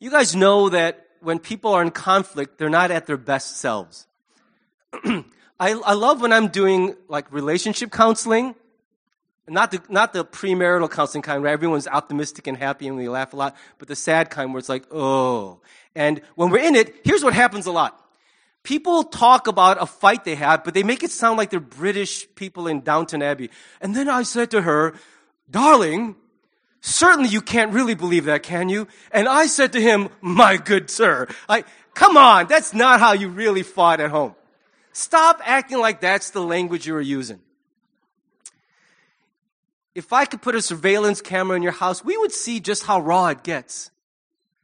You 0.00 0.10
guys 0.10 0.34
know 0.34 0.68
that 0.68 1.06
when 1.20 1.38
people 1.38 1.72
are 1.72 1.82
in 1.82 1.90
conflict, 1.90 2.58
they're 2.58 2.68
not 2.68 2.90
at 2.90 3.06
their 3.06 3.16
best 3.16 3.56
selves. 3.58 4.06
I, 5.04 5.24
I 5.60 5.94
love 5.94 6.20
when 6.20 6.32
I'm 6.32 6.48
doing 6.48 6.96
like 7.08 7.32
relationship 7.32 7.90
counseling, 7.90 8.54
not 9.48 9.70
the, 9.70 9.80
not 9.88 10.12
the 10.12 10.24
premarital 10.24 10.90
counseling 10.90 11.22
kind 11.22 11.42
where 11.42 11.52
everyone's 11.52 11.88
optimistic 11.88 12.46
and 12.46 12.56
happy 12.56 12.86
and 12.86 12.96
we 12.96 13.08
laugh 13.08 13.32
a 13.32 13.36
lot, 13.36 13.56
but 13.78 13.88
the 13.88 13.96
sad 13.96 14.30
kind 14.30 14.52
where 14.52 14.58
it's 14.58 14.68
like, 14.68 14.84
oh. 14.92 15.60
And 15.94 16.20
when 16.34 16.50
we're 16.50 16.64
in 16.64 16.74
it, 16.74 16.94
here's 17.04 17.24
what 17.24 17.34
happens 17.34 17.66
a 17.66 17.72
lot. 17.72 18.07
People 18.68 19.02
talk 19.02 19.46
about 19.46 19.80
a 19.80 19.86
fight 19.86 20.24
they 20.24 20.34
had, 20.34 20.62
but 20.62 20.74
they 20.74 20.82
make 20.82 21.02
it 21.02 21.10
sound 21.10 21.38
like 21.38 21.48
they're 21.48 21.58
British 21.58 22.28
people 22.34 22.66
in 22.66 22.82
Downton 22.82 23.22
Abbey. 23.22 23.48
And 23.80 23.96
then 23.96 24.10
I 24.10 24.24
said 24.24 24.50
to 24.50 24.60
her, 24.60 24.94
darling, 25.50 26.16
certainly 26.82 27.30
you 27.30 27.40
can't 27.40 27.72
really 27.72 27.94
believe 27.94 28.26
that, 28.26 28.42
can 28.42 28.68
you? 28.68 28.86
And 29.10 29.26
I 29.26 29.46
said 29.46 29.72
to 29.72 29.80
him, 29.80 30.10
my 30.20 30.58
good 30.58 30.90
sir, 30.90 31.28
I, 31.48 31.64
come 31.94 32.18
on, 32.18 32.46
that's 32.46 32.74
not 32.74 33.00
how 33.00 33.12
you 33.14 33.30
really 33.30 33.62
fought 33.62 34.00
at 34.00 34.10
home. 34.10 34.34
Stop 34.92 35.40
acting 35.46 35.78
like 35.78 36.02
that's 36.02 36.28
the 36.32 36.42
language 36.42 36.86
you 36.86 36.94
are 36.94 37.00
using. 37.00 37.40
If 39.94 40.12
I 40.12 40.26
could 40.26 40.42
put 40.42 40.54
a 40.54 40.60
surveillance 40.60 41.22
camera 41.22 41.56
in 41.56 41.62
your 41.62 41.72
house, 41.72 42.04
we 42.04 42.18
would 42.18 42.32
see 42.32 42.60
just 42.60 42.84
how 42.84 43.00
raw 43.00 43.28
it 43.28 43.42
gets 43.42 43.90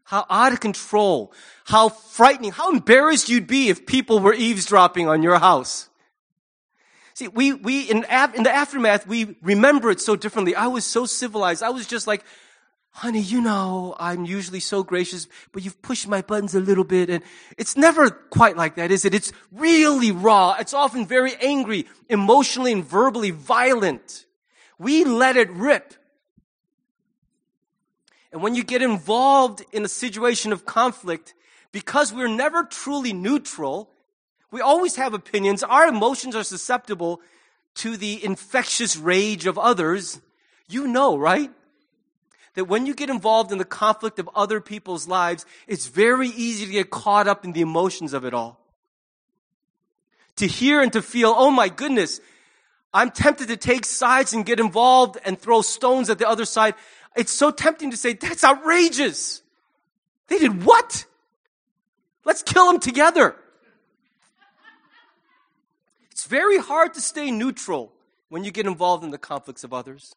how 0.04 0.26
out 0.30 0.52
of 0.52 0.60
control, 0.60 1.32
how 1.64 1.88
frightening, 1.88 2.52
how 2.52 2.70
embarrassed 2.70 3.28
you'd 3.28 3.46
be 3.46 3.68
if 3.68 3.86
people 3.86 4.20
were 4.20 4.34
eavesdropping 4.34 5.08
on 5.08 5.22
your 5.22 5.38
house. 5.38 5.88
See, 7.14 7.28
we, 7.28 7.52
we, 7.52 7.82
in, 7.82 8.04
in 8.34 8.42
the 8.42 8.50
aftermath, 8.52 9.06
we 9.06 9.36
remember 9.40 9.90
it 9.90 10.00
so 10.00 10.16
differently. 10.16 10.54
I 10.54 10.66
was 10.66 10.84
so 10.84 11.06
civilized. 11.06 11.62
I 11.62 11.70
was 11.70 11.86
just 11.86 12.06
like, 12.06 12.24
honey, 12.90 13.20
you 13.20 13.40
know, 13.40 13.94
I'm 13.98 14.24
usually 14.24 14.60
so 14.60 14.82
gracious, 14.82 15.28
but 15.52 15.64
you've 15.64 15.80
pushed 15.80 16.08
my 16.08 16.22
buttons 16.22 16.54
a 16.54 16.60
little 16.60 16.84
bit. 16.84 17.10
And 17.10 17.22
it's 17.56 17.76
never 17.76 18.10
quite 18.10 18.56
like 18.56 18.74
that, 18.76 18.90
is 18.90 19.04
it? 19.04 19.14
It's 19.14 19.32
really 19.52 20.10
raw. 20.10 20.56
It's 20.58 20.74
often 20.74 21.06
very 21.06 21.34
angry, 21.36 21.86
emotionally 22.08 22.72
and 22.72 22.84
verbally 22.84 23.30
violent. 23.30 24.26
We 24.78 25.04
let 25.04 25.36
it 25.36 25.50
rip. 25.50 25.94
And 28.34 28.42
when 28.42 28.56
you 28.56 28.64
get 28.64 28.82
involved 28.82 29.64
in 29.70 29.84
a 29.84 29.88
situation 29.88 30.52
of 30.52 30.66
conflict, 30.66 31.34
because 31.70 32.12
we're 32.12 32.26
never 32.26 32.64
truly 32.64 33.12
neutral, 33.12 33.88
we 34.50 34.60
always 34.60 34.96
have 34.96 35.14
opinions. 35.14 35.62
Our 35.62 35.86
emotions 35.86 36.34
are 36.34 36.42
susceptible 36.42 37.20
to 37.76 37.96
the 37.96 38.24
infectious 38.24 38.96
rage 38.96 39.46
of 39.46 39.56
others. 39.56 40.20
You 40.68 40.88
know, 40.88 41.16
right? 41.16 41.52
That 42.54 42.64
when 42.64 42.86
you 42.86 42.94
get 42.94 43.08
involved 43.08 43.52
in 43.52 43.58
the 43.58 43.64
conflict 43.64 44.18
of 44.18 44.28
other 44.34 44.60
people's 44.60 45.06
lives, 45.06 45.46
it's 45.68 45.86
very 45.86 46.28
easy 46.28 46.66
to 46.66 46.72
get 46.72 46.90
caught 46.90 47.28
up 47.28 47.44
in 47.44 47.52
the 47.52 47.60
emotions 47.60 48.12
of 48.12 48.24
it 48.24 48.34
all. 48.34 48.58
To 50.38 50.48
hear 50.48 50.80
and 50.80 50.92
to 50.92 51.02
feel, 51.02 51.32
oh 51.36 51.52
my 51.52 51.68
goodness, 51.68 52.20
I'm 52.92 53.12
tempted 53.12 53.46
to 53.46 53.56
take 53.56 53.84
sides 53.84 54.32
and 54.32 54.44
get 54.44 54.58
involved 54.58 55.18
and 55.24 55.38
throw 55.38 55.62
stones 55.62 56.10
at 56.10 56.18
the 56.18 56.28
other 56.28 56.44
side 56.44 56.74
it's 57.16 57.32
so 57.32 57.50
tempting 57.50 57.90
to 57.90 57.96
say, 57.96 58.14
that's 58.14 58.44
outrageous. 58.44 59.42
They 60.28 60.38
did 60.38 60.64
what? 60.64 61.04
Let's 62.24 62.42
kill 62.42 62.66
them 62.66 62.80
together. 62.80 63.36
It's 66.10 66.26
very 66.26 66.58
hard 66.58 66.94
to 66.94 67.00
stay 67.00 67.30
neutral 67.30 67.92
when 68.28 68.44
you 68.44 68.50
get 68.50 68.66
involved 68.66 69.04
in 69.04 69.10
the 69.10 69.18
conflicts 69.18 69.64
of 69.64 69.72
others. 69.72 70.14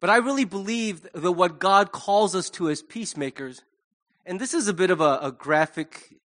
But 0.00 0.10
I 0.10 0.16
really 0.16 0.44
believe 0.44 1.02
that 1.14 1.32
what 1.32 1.58
God 1.58 1.92
calls 1.92 2.34
us 2.34 2.50
to 2.50 2.68
as 2.68 2.82
peacemakers, 2.82 3.62
and 4.26 4.40
this 4.40 4.52
is 4.52 4.68
a 4.68 4.74
bit 4.74 4.90
of 4.90 5.00
a, 5.00 5.18
a 5.22 5.32
graphic 5.32 6.16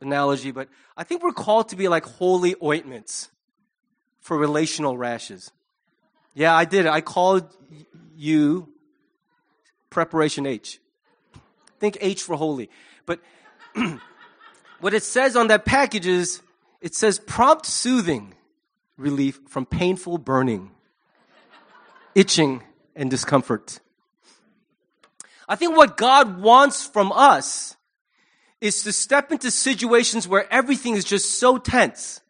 analogy, 0.00 0.50
but 0.50 0.68
I 0.96 1.04
think 1.04 1.22
we're 1.22 1.32
called 1.32 1.70
to 1.70 1.76
be 1.76 1.88
like 1.88 2.04
holy 2.04 2.54
ointments 2.62 3.30
for 4.20 4.38
relational 4.38 4.96
rashes. 4.96 5.50
Yeah, 6.34 6.54
I 6.54 6.64
did. 6.64 6.86
I 6.86 7.00
called 7.00 7.54
you 8.18 8.68
preparation 9.90 10.44
H. 10.44 10.80
Think 11.78 11.96
H 12.00 12.22
for 12.22 12.36
holy. 12.36 12.68
But 13.06 13.20
what 14.80 14.92
it 14.92 15.04
says 15.04 15.36
on 15.36 15.46
that 15.48 15.64
package 15.64 16.06
is 16.06 16.42
it 16.80 16.94
says 16.94 17.18
prompt 17.20 17.64
soothing 17.64 18.34
relief 18.96 19.40
from 19.48 19.64
painful 19.64 20.18
burning, 20.18 20.72
itching, 22.14 22.62
and 22.96 23.08
discomfort. 23.08 23.78
I 25.48 25.54
think 25.54 25.76
what 25.76 25.96
God 25.96 26.42
wants 26.42 26.84
from 26.84 27.12
us 27.12 27.76
is 28.60 28.82
to 28.82 28.92
step 28.92 29.30
into 29.30 29.52
situations 29.52 30.26
where 30.26 30.52
everything 30.52 30.96
is 30.96 31.04
just 31.04 31.38
so 31.38 31.56
tense. 31.56 32.20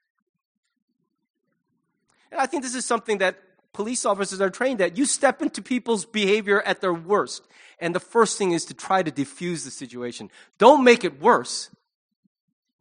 And 2.31 2.39
I 2.39 2.45
think 2.45 2.63
this 2.63 2.75
is 2.75 2.85
something 2.85 3.19
that 3.19 3.39
police 3.79 4.05
officers 4.05 4.41
are 4.41 4.51
trained 4.51 4.81
at. 4.81 4.99
You 4.99 5.05
step 5.05 5.41
into 5.41 5.63
people's 5.63 6.05
behavior 6.05 6.61
at 6.63 6.81
their 6.81 6.93
worst. 6.93 7.47
And 7.79 7.95
the 7.95 8.01
first 8.01 8.37
thing 8.37 8.51
is 8.51 8.65
to 8.65 8.75
try 8.75 9.05
to 9.05 9.11
defuse 9.13 9.63
the 9.63 9.71
situation. 9.71 10.33
Don't 10.59 10.83
make 10.83 11.05
it 11.05 11.23
worse. 11.23 11.71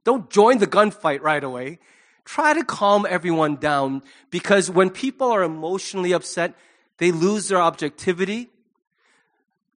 Don't 0.06 0.28
join 0.32 0.58
the 0.58 0.66
gunfight 0.66 1.22
right 1.22 1.44
away. 1.44 1.78
Try 2.26 2.56
to 2.56 2.64
calm 2.64 3.06
everyone 3.08 3.58
down 3.58 4.02
because 4.32 4.72
when 4.72 4.90
people 4.90 5.30
are 5.30 5.44
emotionally 5.44 6.14
upset, 6.14 6.56
they 6.98 7.12
lose 7.12 7.48
their 7.48 7.62
objectivity. 7.62 8.50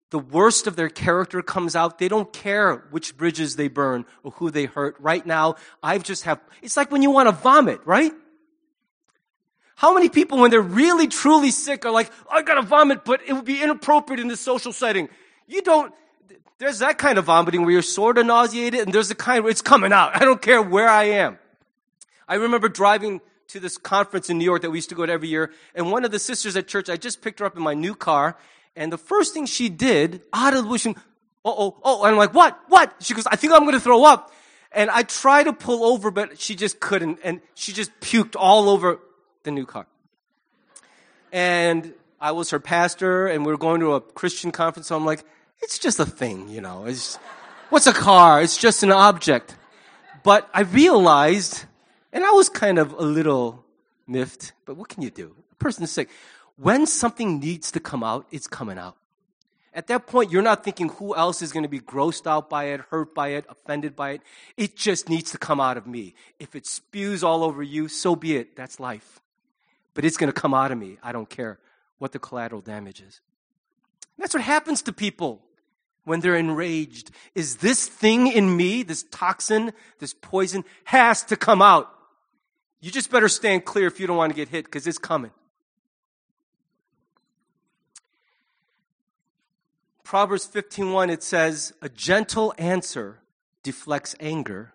The 0.08 0.20
worst 0.20 0.66
of 0.66 0.74
their 0.74 0.88
character 0.88 1.42
comes 1.42 1.76
out. 1.76 1.98
They 1.98 2.08
don't 2.08 2.32
care 2.32 2.86
which 2.90 3.14
bridges 3.18 3.56
they 3.56 3.68
burn 3.68 4.06
or 4.22 4.30
who 4.32 4.50
they 4.50 4.64
hurt. 4.64 4.96
Right 4.98 5.26
now, 5.26 5.56
I've 5.82 6.02
just 6.02 6.24
have, 6.24 6.40
it's 6.62 6.78
like 6.78 6.90
when 6.90 7.02
you 7.02 7.10
want 7.10 7.28
to 7.28 7.32
vomit, 7.32 7.82
right? 7.84 8.12
How 9.80 9.94
many 9.94 10.10
people, 10.10 10.36
when 10.36 10.50
they're 10.50 10.60
really 10.60 11.06
truly 11.06 11.50
sick, 11.50 11.86
are 11.86 11.90
like, 11.90 12.12
I 12.30 12.42
gotta 12.42 12.60
vomit, 12.60 13.02
but 13.02 13.22
it 13.26 13.32
would 13.32 13.46
be 13.46 13.62
inappropriate 13.62 14.20
in 14.20 14.28
this 14.28 14.38
social 14.38 14.74
setting? 14.74 15.08
You 15.46 15.62
don't, 15.62 15.94
there's 16.58 16.80
that 16.80 16.98
kind 16.98 17.16
of 17.16 17.24
vomiting 17.24 17.62
where 17.62 17.70
you're 17.70 17.80
sort 17.80 18.18
of 18.18 18.26
nauseated, 18.26 18.80
and 18.80 18.92
there's 18.92 19.08
the 19.08 19.14
kind 19.14 19.42
where 19.42 19.50
it's 19.50 19.62
coming 19.62 19.90
out. 19.90 20.14
I 20.14 20.18
don't 20.18 20.42
care 20.42 20.60
where 20.60 20.86
I 20.86 21.04
am. 21.04 21.38
I 22.28 22.34
remember 22.34 22.68
driving 22.68 23.22
to 23.48 23.58
this 23.58 23.78
conference 23.78 24.28
in 24.28 24.36
New 24.36 24.44
York 24.44 24.60
that 24.60 24.70
we 24.70 24.76
used 24.76 24.90
to 24.90 24.94
go 24.94 25.06
to 25.06 25.12
every 25.12 25.28
year, 25.28 25.50
and 25.74 25.90
one 25.90 26.04
of 26.04 26.10
the 26.10 26.18
sisters 26.18 26.56
at 26.56 26.68
church, 26.68 26.90
I 26.90 26.98
just 26.98 27.22
picked 27.22 27.38
her 27.38 27.46
up 27.46 27.56
in 27.56 27.62
my 27.62 27.72
new 27.72 27.94
car, 27.94 28.36
and 28.76 28.92
the 28.92 28.98
first 28.98 29.32
thing 29.32 29.46
she 29.46 29.70
did, 29.70 30.20
out 30.34 30.52
of 30.52 30.64
the 30.64 30.68
blue, 30.68 30.94
oh, 31.42 31.54
oh, 31.56 31.76
oh, 31.82 32.02
and 32.04 32.12
I'm 32.12 32.18
like, 32.18 32.34
what, 32.34 32.60
what? 32.68 32.96
She 33.00 33.14
goes, 33.14 33.26
I 33.26 33.36
think 33.36 33.54
I'm 33.54 33.64
gonna 33.64 33.80
throw 33.80 34.04
up. 34.04 34.30
And 34.72 34.90
I 34.90 35.04
tried 35.04 35.44
to 35.44 35.54
pull 35.54 35.84
over, 35.84 36.10
but 36.10 36.38
she 36.38 36.54
just 36.54 36.80
couldn't, 36.80 37.20
and 37.24 37.40
she 37.54 37.72
just 37.72 37.98
puked 38.00 38.36
all 38.38 38.68
over 38.68 39.00
the 39.42 39.50
new 39.50 39.66
car. 39.66 39.86
And 41.32 41.94
I 42.20 42.32
was 42.32 42.50
her 42.50 42.60
pastor, 42.60 43.28
and 43.28 43.46
we 43.46 43.52
were 43.52 43.58
going 43.58 43.80
to 43.80 43.94
a 43.94 44.00
Christian 44.00 44.50
conference, 44.50 44.88
so 44.88 44.96
I'm 44.96 45.06
like, 45.06 45.24
it's 45.62 45.78
just 45.78 46.00
a 46.00 46.06
thing, 46.06 46.48
you 46.48 46.60
know. 46.60 46.84
It's, 46.84 47.16
what's 47.70 47.86
a 47.86 47.92
car? 47.92 48.42
It's 48.42 48.56
just 48.56 48.82
an 48.82 48.92
object. 48.92 49.56
But 50.22 50.48
I 50.52 50.62
realized, 50.62 51.64
and 52.12 52.24
I 52.24 52.30
was 52.32 52.48
kind 52.48 52.78
of 52.78 52.92
a 52.92 53.02
little 53.02 53.64
miffed, 54.06 54.52
but 54.66 54.76
what 54.76 54.88
can 54.88 55.02
you 55.02 55.10
do? 55.10 55.34
A 55.52 55.54
person's 55.56 55.90
sick. 55.90 56.10
When 56.56 56.86
something 56.86 57.38
needs 57.38 57.70
to 57.72 57.80
come 57.80 58.02
out, 58.02 58.26
it's 58.30 58.46
coming 58.46 58.78
out. 58.78 58.96
At 59.72 59.86
that 59.86 60.08
point, 60.08 60.32
you're 60.32 60.42
not 60.42 60.64
thinking 60.64 60.88
who 60.88 61.14
else 61.14 61.42
is 61.42 61.52
going 61.52 61.62
to 61.62 61.68
be 61.68 61.78
grossed 61.78 62.26
out 62.26 62.50
by 62.50 62.64
it, 62.64 62.80
hurt 62.90 63.14
by 63.14 63.28
it, 63.28 63.46
offended 63.48 63.94
by 63.94 64.10
it. 64.10 64.22
It 64.56 64.76
just 64.76 65.08
needs 65.08 65.30
to 65.30 65.38
come 65.38 65.60
out 65.60 65.76
of 65.76 65.86
me. 65.86 66.14
If 66.40 66.56
it 66.56 66.66
spews 66.66 67.22
all 67.22 67.44
over 67.44 67.62
you, 67.62 67.86
so 67.86 68.16
be 68.16 68.36
it. 68.36 68.56
That's 68.56 68.80
life 68.80 69.20
but 69.94 70.04
it's 70.04 70.16
going 70.16 70.32
to 70.32 70.40
come 70.40 70.54
out 70.54 70.72
of 70.72 70.78
me. 70.78 70.98
I 71.02 71.12
don't 71.12 71.28
care 71.28 71.58
what 71.98 72.12
the 72.12 72.18
collateral 72.18 72.60
damage 72.60 73.00
is. 73.00 73.20
that's 74.18 74.34
what 74.34 74.42
happens 74.42 74.82
to 74.82 74.92
people 74.92 75.42
when 76.04 76.20
they're 76.20 76.36
enraged. 76.36 77.10
Is 77.34 77.56
this 77.56 77.86
thing 77.86 78.26
in 78.26 78.56
me, 78.56 78.82
this 78.82 79.04
toxin, 79.10 79.72
this 79.98 80.14
poison, 80.14 80.64
has 80.84 81.22
to 81.24 81.36
come 81.36 81.62
out. 81.62 81.90
You 82.80 82.90
just 82.90 83.10
better 83.10 83.28
stand 83.28 83.64
clear 83.64 83.86
if 83.86 84.00
you 84.00 84.06
don't 84.06 84.16
want 84.16 84.32
to 84.32 84.36
get 84.36 84.48
hit 84.48 84.64
because 84.64 84.86
it's 84.86 84.98
coming. 84.98 85.30
Proverbs 90.02 90.44
15:1 90.46 91.10
it 91.10 91.22
says, 91.22 91.72
"A 91.80 91.88
gentle 91.88 92.52
answer 92.58 93.20
deflects 93.62 94.16
anger, 94.18 94.74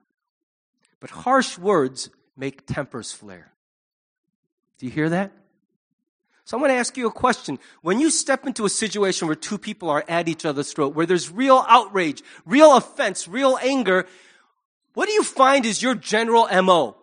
but 1.00 1.10
harsh 1.10 1.58
words 1.58 2.10
make 2.38 2.66
tempers 2.66 3.12
flare." 3.12 3.55
Do 4.78 4.86
you 4.86 4.92
hear 4.92 5.10
that? 5.10 5.32
So 6.46 6.56
I'm 6.56 6.62
going 6.62 6.70
to 6.70 6.78
ask 6.78 6.96
you 6.96 7.08
a 7.08 7.12
question. 7.12 7.58
When 7.82 8.00
you 8.00 8.12
step 8.12 8.46
into 8.46 8.66
a 8.66 8.70
situation 8.70 9.28
where 9.28 9.36
two 9.36 9.58
people 9.58 9.90
are 9.90 10.06
at 10.08 10.28
each 10.28 10.46
other's 10.46 10.72
throat, 10.72 10.94
where 10.94 11.08
there's 11.08 11.32
real 11.32 11.66
outrage, 11.68 12.22
real 12.46 12.76
offense, 12.78 13.28
real 13.28 13.58
anger, 13.64 14.06
what 14.94 15.08
do 15.08 15.14
you 15.14 15.24
find 15.24 15.66
is 15.66 15.82
your 15.82 15.96
general 15.96 16.48
MO? 16.62 16.96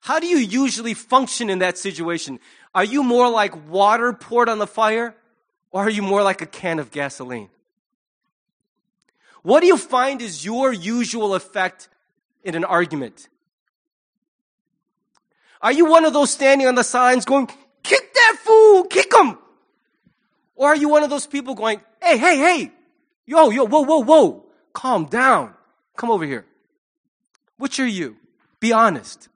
How 0.00 0.18
do 0.18 0.26
you 0.26 0.38
usually 0.38 0.94
function 0.94 1.50
in 1.50 1.60
that 1.60 1.78
situation? 1.78 2.40
Are 2.74 2.84
you 2.84 3.02
more 3.02 3.30
like 3.30 3.68
water 3.68 4.12
poured 4.12 4.48
on 4.48 4.58
the 4.58 4.66
fire? 4.66 5.14
Or 5.70 5.82
are 5.82 5.90
you 5.90 6.02
more 6.02 6.22
like 6.22 6.42
a 6.42 6.46
can 6.46 6.78
of 6.78 6.90
gasoline? 6.90 7.48
What 9.42 9.60
do 9.60 9.66
you 9.66 9.76
find 9.76 10.20
is 10.20 10.44
your 10.44 10.72
usual 10.72 11.34
effect 11.34 11.88
in 12.42 12.54
an 12.54 12.64
argument? 12.64 13.28
Are 15.62 15.72
you 15.72 15.86
one 15.86 16.04
of 16.04 16.12
those 16.12 16.30
standing 16.30 16.66
on 16.66 16.74
the 16.74 16.84
sidelines 16.84 17.24
going, 17.24 17.48
kick 17.82 18.14
that 18.14 18.36
fool, 18.42 18.84
kick 18.84 19.12
him? 19.12 19.38
Or 20.54 20.68
are 20.68 20.76
you 20.76 20.88
one 20.88 21.02
of 21.02 21.10
those 21.10 21.26
people 21.26 21.54
going, 21.54 21.80
hey, 22.02 22.18
hey, 22.18 22.36
hey, 22.38 22.72
yo, 23.26 23.50
yo, 23.50 23.64
whoa, 23.64 23.82
whoa, 23.82 24.02
whoa, 24.02 24.46
calm 24.72 25.06
down. 25.06 25.54
Come 25.96 26.10
over 26.10 26.24
here. 26.24 26.46
Which 27.58 27.80
are 27.80 27.86
you? 27.86 28.16
Be 28.60 28.72
honest. 28.72 29.28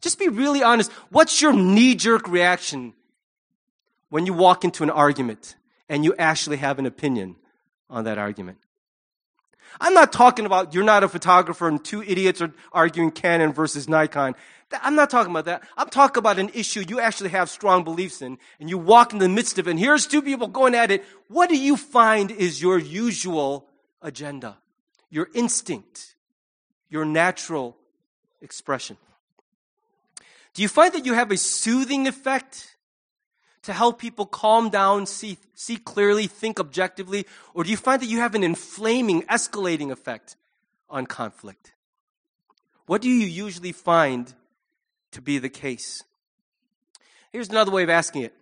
Just 0.00 0.18
be 0.18 0.28
really 0.28 0.62
honest. 0.62 0.92
What's 1.10 1.42
your 1.42 1.52
knee 1.52 1.94
jerk 1.94 2.28
reaction 2.28 2.94
when 4.10 4.26
you 4.26 4.32
walk 4.32 4.64
into 4.64 4.82
an 4.82 4.90
argument 4.90 5.56
and 5.88 6.04
you 6.04 6.14
actually 6.18 6.58
have 6.58 6.78
an 6.78 6.86
opinion 6.86 7.36
on 7.90 8.04
that 8.04 8.18
argument? 8.18 8.58
I'm 9.80 9.94
not 9.94 10.12
talking 10.12 10.46
about 10.46 10.74
you're 10.74 10.84
not 10.84 11.04
a 11.04 11.08
photographer 11.08 11.68
and 11.68 11.84
two 11.84 12.02
idiots 12.02 12.40
are 12.40 12.52
arguing 12.72 13.10
Canon 13.10 13.52
versus 13.52 13.88
Nikon. 13.88 14.34
I'm 14.72 14.94
not 14.94 15.08
talking 15.10 15.30
about 15.30 15.46
that. 15.46 15.62
I'm 15.76 15.88
talking 15.88 16.18
about 16.18 16.38
an 16.38 16.50
issue 16.52 16.84
you 16.86 17.00
actually 17.00 17.30
have 17.30 17.48
strong 17.48 17.84
beliefs 17.84 18.20
in, 18.20 18.38
and 18.60 18.68
you 18.68 18.76
walk 18.76 19.12
in 19.12 19.18
the 19.18 19.28
midst 19.28 19.58
of 19.58 19.66
it, 19.66 19.70
and 19.70 19.80
here's 19.80 20.06
two 20.06 20.20
people 20.20 20.46
going 20.46 20.74
at 20.74 20.90
it. 20.90 21.04
What 21.28 21.48
do 21.48 21.56
you 21.56 21.76
find 21.76 22.30
is 22.30 22.60
your 22.60 22.78
usual 22.78 23.66
agenda? 24.02 24.58
Your 25.10 25.28
instinct, 25.32 26.16
your 26.90 27.06
natural 27.06 27.78
expression. 28.42 28.98
Do 30.52 30.62
you 30.62 30.68
find 30.68 30.92
that 30.92 31.06
you 31.06 31.14
have 31.14 31.30
a 31.30 31.36
soothing 31.36 32.06
effect 32.06 32.76
to 33.68 33.72
help 33.72 33.98
people 33.98 34.26
calm 34.26 34.68
down, 34.68 35.06
see, 35.06 35.38
see 35.54 35.76
clearly, 35.76 36.26
think 36.26 36.58
objectively? 36.58 37.24
Or 37.54 37.64
do 37.64 37.70
you 37.70 37.76
find 37.76 38.02
that 38.02 38.06
you 38.06 38.18
have 38.18 38.34
an 38.34 38.42
inflaming, 38.42 39.22
escalating 39.22 39.90
effect 39.90 40.36
on 40.90 41.06
conflict? 41.06 41.72
What 42.86 43.00
do 43.00 43.08
you 43.08 43.26
usually 43.26 43.72
find 43.72 44.34
to 45.12 45.22
be 45.22 45.38
the 45.38 45.48
case. 45.48 46.04
Here's 47.32 47.48
another 47.48 47.70
way 47.70 47.82
of 47.82 47.90
asking 47.90 48.22
it. 48.22 48.34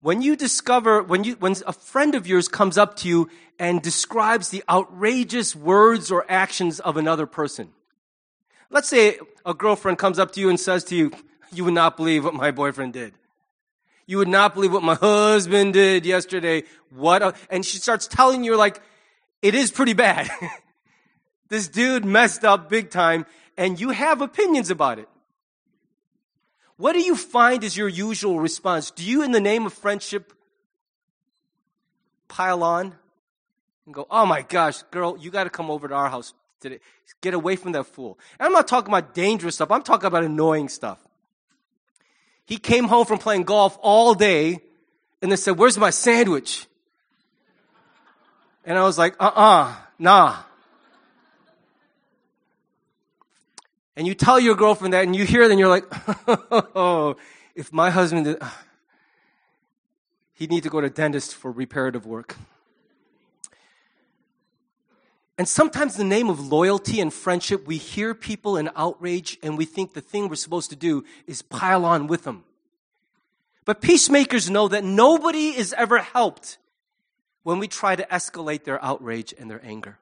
When 0.00 0.22
you 0.22 0.36
discover, 0.36 1.02
when 1.02 1.24
you, 1.24 1.34
when 1.34 1.56
a 1.66 1.72
friend 1.72 2.14
of 2.14 2.26
yours 2.26 2.46
comes 2.46 2.78
up 2.78 2.96
to 2.98 3.08
you 3.08 3.28
and 3.58 3.82
describes 3.82 4.50
the 4.50 4.62
outrageous 4.68 5.56
words 5.56 6.10
or 6.10 6.24
actions 6.28 6.78
of 6.78 6.96
another 6.96 7.26
person. 7.26 7.70
Let's 8.70 8.88
say 8.88 9.18
a 9.44 9.54
girlfriend 9.54 9.98
comes 9.98 10.18
up 10.18 10.32
to 10.32 10.40
you 10.40 10.50
and 10.50 10.60
says 10.60 10.84
to 10.84 10.96
you, 10.96 11.10
you 11.52 11.64
would 11.64 11.74
not 11.74 11.96
believe 11.96 12.24
what 12.24 12.34
my 12.34 12.50
boyfriend 12.50 12.92
did. 12.92 13.14
You 14.08 14.16
would 14.16 14.28
not 14.28 14.54
believe 14.54 14.72
what 14.72 14.82
my 14.82 14.94
husband 14.94 15.74
did 15.74 16.06
yesterday. 16.06 16.64
What? 16.88 17.22
A, 17.22 17.34
and 17.50 17.64
she 17.64 17.76
starts 17.76 18.06
telling 18.06 18.42
you 18.42 18.56
like, 18.56 18.80
it 19.42 19.54
is 19.54 19.70
pretty 19.70 19.92
bad. 19.92 20.30
this 21.50 21.68
dude 21.68 22.06
messed 22.06 22.42
up 22.42 22.70
big 22.70 22.88
time 22.88 23.26
and 23.58 23.78
you 23.78 23.90
have 23.90 24.22
opinions 24.22 24.70
about 24.70 24.98
it. 24.98 25.10
What 26.78 26.94
do 26.94 27.00
you 27.00 27.16
find 27.16 27.62
is 27.62 27.76
your 27.76 27.88
usual 27.88 28.40
response? 28.40 28.90
Do 28.90 29.04
you, 29.04 29.22
in 29.22 29.32
the 29.32 29.42
name 29.42 29.66
of 29.66 29.74
friendship, 29.74 30.32
pile 32.28 32.62
on 32.62 32.94
and 33.84 33.94
go, 33.94 34.06
oh 34.10 34.24
my 34.24 34.40
gosh, 34.40 34.82
girl, 34.84 35.18
you 35.20 35.30
got 35.30 35.44
to 35.44 35.50
come 35.50 35.70
over 35.70 35.86
to 35.86 35.94
our 35.94 36.08
house 36.08 36.32
today. 36.60 36.80
Get 37.20 37.34
away 37.34 37.56
from 37.56 37.72
that 37.72 37.84
fool. 37.84 38.18
And 38.38 38.46
I'm 38.46 38.52
not 38.54 38.68
talking 38.68 38.88
about 38.88 39.12
dangerous 39.12 39.56
stuff, 39.56 39.70
I'm 39.70 39.82
talking 39.82 40.06
about 40.06 40.24
annoying 40.24 40.70
stuff. 40.70 40.98
He 42.48 42.56
came 42.56 42.84
home 42.84 43.04
from 43.04 43.18
playing 43.18 43.42
golf 43.44 43.78
all 43.82 44.14
day 44.14 44.58
and 45.20 45.30
then 45.30 45.36
said, 45.36 45.58
Where's 45.58 45.76
my 45.76 45.90
sandwich? 45.90 46.66
And 48.64 48.78
I 48.78 48.84
was 48.84 48.96
like, 48.96 49.14
Uh 49.20 49.26
uh-uh, 49.26 49.64
uh, 49.68 49.76
nah. 49.98 50.36
and 53.98 54.06
you 54.06 54.14
tell 54.14 54.40
your 54.40 54.54
girlfriend 54.54 54.94
that 54.94 55.04
and 55.04 55.14
you 55.14 55.26
hear 55.26 55.42
it 55.42 55.50
and 55.50 55.60
you're 55.60 55.68
like, 55.68 55.84
oh, 56.74 57.16
if 57.54 57.70
my 57.70 57.90
husband 57.90 58.24
did, 58.24 58.40
he'd 60.32 60.50
need 60.50 60.62
to 60.62 60.70
go 60.70 60.80
to 60.80 60.88
dentist 60.88 61.34
for 61.34 61.50
reparative 61.50 62.06
work. 62.06 62.36
And 65.38 65.48
sometimes, 65.48 65.96
the 65.96 66.02
name 66.02 66.28
of 66.28 66.48
loyalty 66.48 67.00
and 67.00 67.14
friendship, 67.14 67.64
we 67.64 67.76
hear 67.76 68.12
people 68.12 68.56
in 68.56 68.70
outrage 68.74 69.38
and 69.40 69.56
we 69.56 69.64
think 69.64 69.94
the 69.94 70.00
thing 70.00 70.28
we're 70.28 70.34
supposed 70.34 70.70
to 70.70 70.76
do 70.76 71.04
is 71.28 71.42
pile 71.42 71.84
on 71.84 72.08
with 72.08 72.24
them. 72.24 72.42
But 73.64 73.80
peacemakers 73.80 74.50
know 74.50 74.66
that 74.66 74.82
nobody 74.82 75.56
is 75.56 75.72
ever 75.74 75.98
helped 75.98 76.58
when 77.44 77.60
we 77.60 77.68
try 77.68 77.94
to 77.94 78.04
escalate 78.06 78.64
their 78.64 78.84
outrage 78.84 79.32
and 79.38 79.48
their 79.48 79.64
anger. 79.64 79.98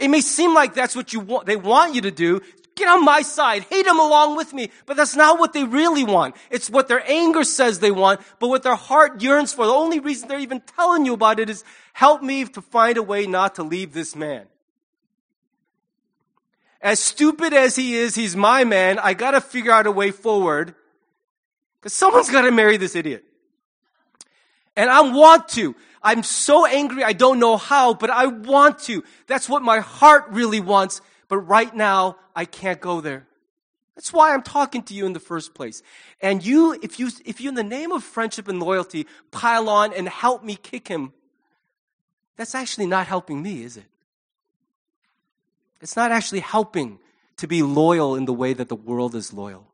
It 0.00 0.08
may 0.08 0.20
seem 0.20 0.54
like 0.54 0.74
that's 0.74 0.96
what 0.96 1.12
you 1.12 1.20
want, 1.20 1.46
they 1.46 1.56
want 1.56 1.94
you 1.94 2.00
to 2.00 2.10
do. 2.10 2.40
Get 2.74 2.88
on 2.88 3.04
my 3.04 3.22
side. 3.22 3.64
Hate 3.64 3.84
them 3.84 4.00
along 4.00 4.36
with 4.36 4.52
me. 4.54 4.70
But 4.86 4.96
that's 4.96 5.14
not 5.14 5.38
what 5.38 5.52
they 5.52 5.64
really 5.64 6.04
want. 6.04 6.36
It's 6.50 6.70
what 6.70 6.88
their 6.88 7.08
anger 7.10 7.44
says 7.44 7.80
they 7.80 7.90
want, 7.90 8.20
but 8.38 8.48
what 8.48 8.62
their 8.62 8.76
heart 8.76 9.22
yearns 9.22 9.52
for. 9.52 9.66
The 9.66 9.72
only 9.72 10.00
reason 10.00 10.28
they're 10.28 10.38
even 10.38 10.60
telling 10.60 11.04
you 11.04 11.12
about 11.12 11.38
it 11.38 11.50
is 11.50 11.64
help 11.92 12.22
me 12.22 12.44
to 12.44 12.62
find 12.62 12.96
a 12.96 13.02
way 13.02 13.26
not 13.26 13.56
to 13.56 13.62
leave 13.62 13.92
this 13.92 14.16
man. 14.16 14.46
As 16.80 16.98
stupid 16.98 17.52
as 17.52 17.76
he 17.76 17.94
is, 17.94 18.14
he's 18.14 18.34
my 18.34 18.64
man. 18.64 18.98
I 18.98 19.14
gotta 19.14 19.40
figure 19.40 19.70
out 19.70 19.86
a 19.86 19.92
way 19.92 20.10
forward. 20.10 20.74
Cause 21.82 21.92
someone's 21.92 22.30
gotta 22.30 22.50
marry 22.50 22.76
this 22.76 22.96
idiot. 22.96 23.24
And 24.76 24.90
I 24.90 25.02
want 25.02 25.48
to. 25.50 25.76
I'm 26.02 26.22
so 26.24 26.66
angry, 26.66 27.04
I 27.04 27.12
don't 27.12 27.38
know 27.38 27.56
how, 27.56 27.94
but 27.94 28.10
I 28.10 28.26
want 28.26 28.80
to. 28.80 29.04
That's 29.28 29.48
what 29.48 29.62
my 29.62 29.78
heart 29.78 30.24
really 30.30 30.58
wants. 30.58 31.00
But 31.32 31.48
right 31.48 31.74
now, 31.74 32.18
I 32.36 32.44
can't 32.44 32.78
go 32.78 33.00
there. 33.00 33.26
That's 33.96 34.12
why 34.12 34.34
I'm 34.34 34.42
talking 34.42 34.82
to 34.82 34.92
you 34.92 35.06
in 35.06 35.14
the 35.14 35.18
first 35.18 35.54
place. 35.54 35.82
And 36.20 36.44
you, 36.44 36.78
if 36.82 37.00
you, 37.00 37.08
if 37.24 37.40
you 37.40 37.48
in 37.48 37.54
the 37.54 37.64
name 37.64 37.90
of 37.90 38.04
friendship 38.04 38.48
and 38.48 38.62
loyalty 38.62 39.06
pile 39.30 39.70
on 39.70 39.94
and 39.94 40.06
help 40.10 40.44
me 40.44 40.56
kick 40.56 40.88
him, 40.88 41.14
that's 42.36 42.54
actually 42.54 42.84
not 42.84 43.06
helping 43.06 43.40
me, 43.40 43.62
is 43.62 43.78
it? 43.78 43.86
It's 45.80 45.96
not 45.96 46.12
actually 46.12 46.40
helping 46.40 46.98
to 47.38 47.48
be 47.48 47.62
loyal 47.62 48.14
in 48.14 48.26
the 48.26 48.34
way 48.34 48.52
that 48.52 48.68
the 48.68 48.76
world 48.76 49.14
is 49.14 49.32
loyal. 49.32 49.68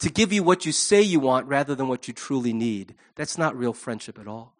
To 0.00 0.10
give 0.10 0.32
you 0.32 0.42
what 0.42 0.66
you 0.66 0.72
say 0.72 1.02
you 1.02 1.20
want 1.20 1.46
rather 1.46 1.76
than 1.76 1.86
what 1.86 2.08
you 2.08 2.14
truly 2.14 2.52
need. 2.52 2.96
That's 3.14 3.38
not 3.38 3.56
real 3.56 3.72
friendship 3.72 4.18
at 4.18 4.26
all. 4.26 4.54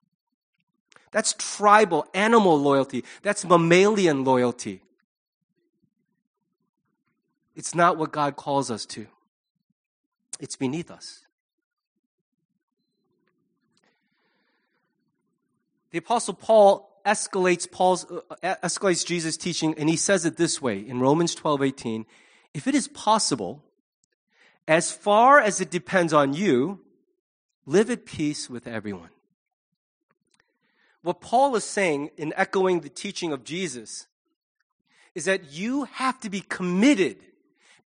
That's 1.11 1.35
tribal, 1.37 2.07
animal 2.15 2.57
loyalty. 2.57 3.03
That's 3.23 3.45
mammalian 3.45 4.23
loyalty. 4.23 4.83
It's 7.57 7.75
not 7.75 7.97
what 7.97 8.13
God 8.13 8.37
calls 8.37 8.71
us 8.71 8.85
to, 8.87 9.07
it's 10.39 10.57
beneath 10.57 10.91
us. 10.91 11.23
The 15.91 15.99
apostle 15.99 16.35
Paul 16.35 17.01
escalates 17.07 17.71
Paul's 17.71 18.05
uh, 18.05 18.55
escalates 18.63 19.07
Jesus' 19.07 19.39
teaching 19.39 19.75
and 19.79 19.89
he 19.89 19.97
says 19.97 20.27
it 20.27 20.37
this 20.37 20.61
way 20.61 20.79
in 20.79 21.01
Romans 21.01 21.35
12:18, 21.35 22.05
if 22.53 22.67
it 22.67 22.75
is 22.75 22.89
possible, 22.89 23.65
as 24.69 24.93
far 24.93 25.41
as 25.41 25.61
it 25.61 25.71
depends 25.71 26.13
on 26.13 26.35
you, 26.35 26.81
live 27.65 27.91
at 27.91 28.05
peace 28.05 28.51
with 28.51 28.67
everyone. 28.67 29.11
What 31.01 31.21
Paul 31.23 31.57
is 31.57 31.65
saying 31.65 32.11
in 32.19 32.35
echoing 32.37 32.81
the 32.81 32.89
teaching 32.91 33.33
of 33.33 33.45
Jesus 33.45 34.09
is 35.15 35.25
that 35.25 35.53
you 35.53 35.85
have 35.85 36.21
to 36.21 36.29
be 36.29 36.41
committed 36.41 37.17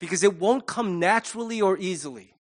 because 0.00 0.24
it 0.24 0.40
won't 0.40 0.66
come 0.66 0.98
naturally 0.98 1.62
or 1.62 1.78
easily. 1.78 2.34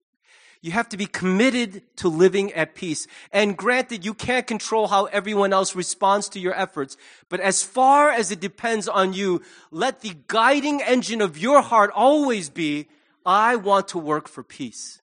You 0.62 0.72
have 0.72 0.90
to 0.90 0.98
be 0.98 1.06
committed 1.06 1.82
to 1.96 2.08
living 2.08 2.52
at 2.52 2.74
peace. 2.74 3.06
And 3.32 3.56
granted, 3.56 4.04
you 4.04 4.12
can't 4.12 4.46
control 4.46 4.88
how 4.88 5.06
everyone 5.06 5.54
else 5.54 5.74
responds 5.74 6.28
to 6.30 6.40
your 6.40 6.54
efforts. 6.54 6.98
But 7.30 7.40
as 7.40 7.62
far 7.62 8.10
as 8.10 8.30
it 8.30 8.40
depends 8.40 8.86
on 8.86 9.14
you, 9.14 9.40
let 9.70 10.00
the 10.00 10.16
guiding 10.26 10.82
engine 10.82 11.22
of 11.22 11.38
your 11.38 11.62
heart 11.62 11.90
always 11.94 12.50
be, 12.50 12.88
I 13.24 13.56
want 13.56 13.88
to 13.88 13.98
work 13.98 14.28
for 14.28 14.42
peace. 14.42 15.00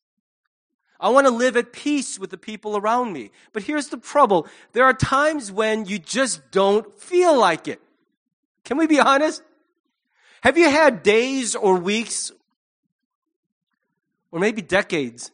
I 1.00 1.10
want 1.10 1.26
to 1.26 1.34
live 1.34 1.58
at 1.58 1.74
peace 1.74 2.20
with 2.20 2.30
the 2.30 2.38
people 2.38 2.78
around 2.78 3.14
me. 3.14 3.32
But 3.52 3.64
here's 3.64 3.88
the 3.88 3.98
trouble. 3.98 4.48
There 4.74 4.86
are 4.86 4.94
times 4.94 5.52
when 5.52 5.86
you 5.86 5.98
just 5.98 6.52
don't 6.52 7.00
feel 7.00 7.38
like 7.38 7.68
it. 7.68 7.82
Can 8.64 8.78
we 8.78 8.86
be 8.86 9.00
honest? 9.00 9.42
Have 10.42 10.58
you 10.58 10.70
had 10.70 11.02
days 11.02 11.56
or 11.56 11.78
weeks 11.78 12.32
or 14.38 14.40
maybe 14.40 14.62
decades 14.62 15.32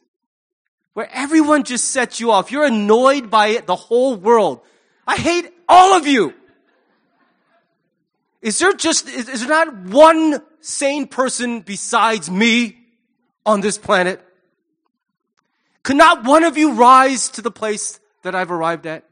where 0.94 1.10
everyone 1.12 1.62
just 1.62 1.90
sets 1.90 2.20
you 2.20 2.30
off. 2.30 2.50
You're 2.50 2.64
annoyed 2.64 3.30
by 3.30 3.48
it, 3.48 3.66
the 3.66 3.76
whole 3.76 4.16
world. 4.16 4.62
I 5.06 5.16
hate 5.16 5.52
all 5.68 5.94
of 5.94 6.06
you. 6.06 6.32
Is 8.40 8.58
there 8.58 8.72
just, 8.72 9.06
is, 9.06 9.28
is 9.28 9.46
there 9.46 9.66
not 9.66 9.76
one 9.90 10.42
sane 10.62 11.06
person 11.06 11.60
besides 11.60 12.30
me 12.30 12.78
on 13.44 13.60
this 13.60 13.76
planet? 13.76 14.26
Could 15.82 15.96
not 15.96 16.24
one 16.24 16.42
of 16.42 16.56
you 16.56 16.72
rise 16.72 17.28
to 17.30 17.42
the 17.42 17.50
place 17.50 18.00
that 18.22 18.34
I've 18.34 18.50
arrived 18.50 18.86
at? 18.86 19.04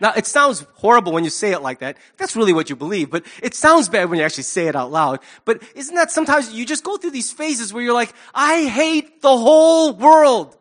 Now, 0.00 0.12
it 0.14 0.26
sounds 0.26 0.66
horrible 0.74 1.12
when 1.12 1.24
you 1.24 1.30
say 1.30 1.52
it 1.52 1.62
like 1.62 1.78
that. 1.78 1.96
That's 2.18 2.36
really 2.36 2.52
what 2.52 2.68
you 2.68 2.76
believe, 2.76 3.10
but 3.10 3.24
it 3.42 3.54
sounds 3.54 3.88
bad 3.88 4.10
when 4.10 4.18
you 4.18 4.24
actually 4.24 4.44
say 4.44 4.66
it 4.66 4.76
out 4.76 4.90
loud. 4.90 5.20
But 5.44 5.62
isn't 5.74 5.94
that 5.94 6.10
sometimes 6.10 6.52
you 6.52 6.66
just 6.66 6.84
go 6.84 6.96
through 6.96 7.12
these 7.12 7.32
phases 7.32 7.72
where 7.72 7.82
you're 7.82 7.94
like, 7.94 8.12
I 8.34 8.64
hate 8.64 9.22
the 9.22 9.36
whole 9.36 9.94
world. 9.94 10.56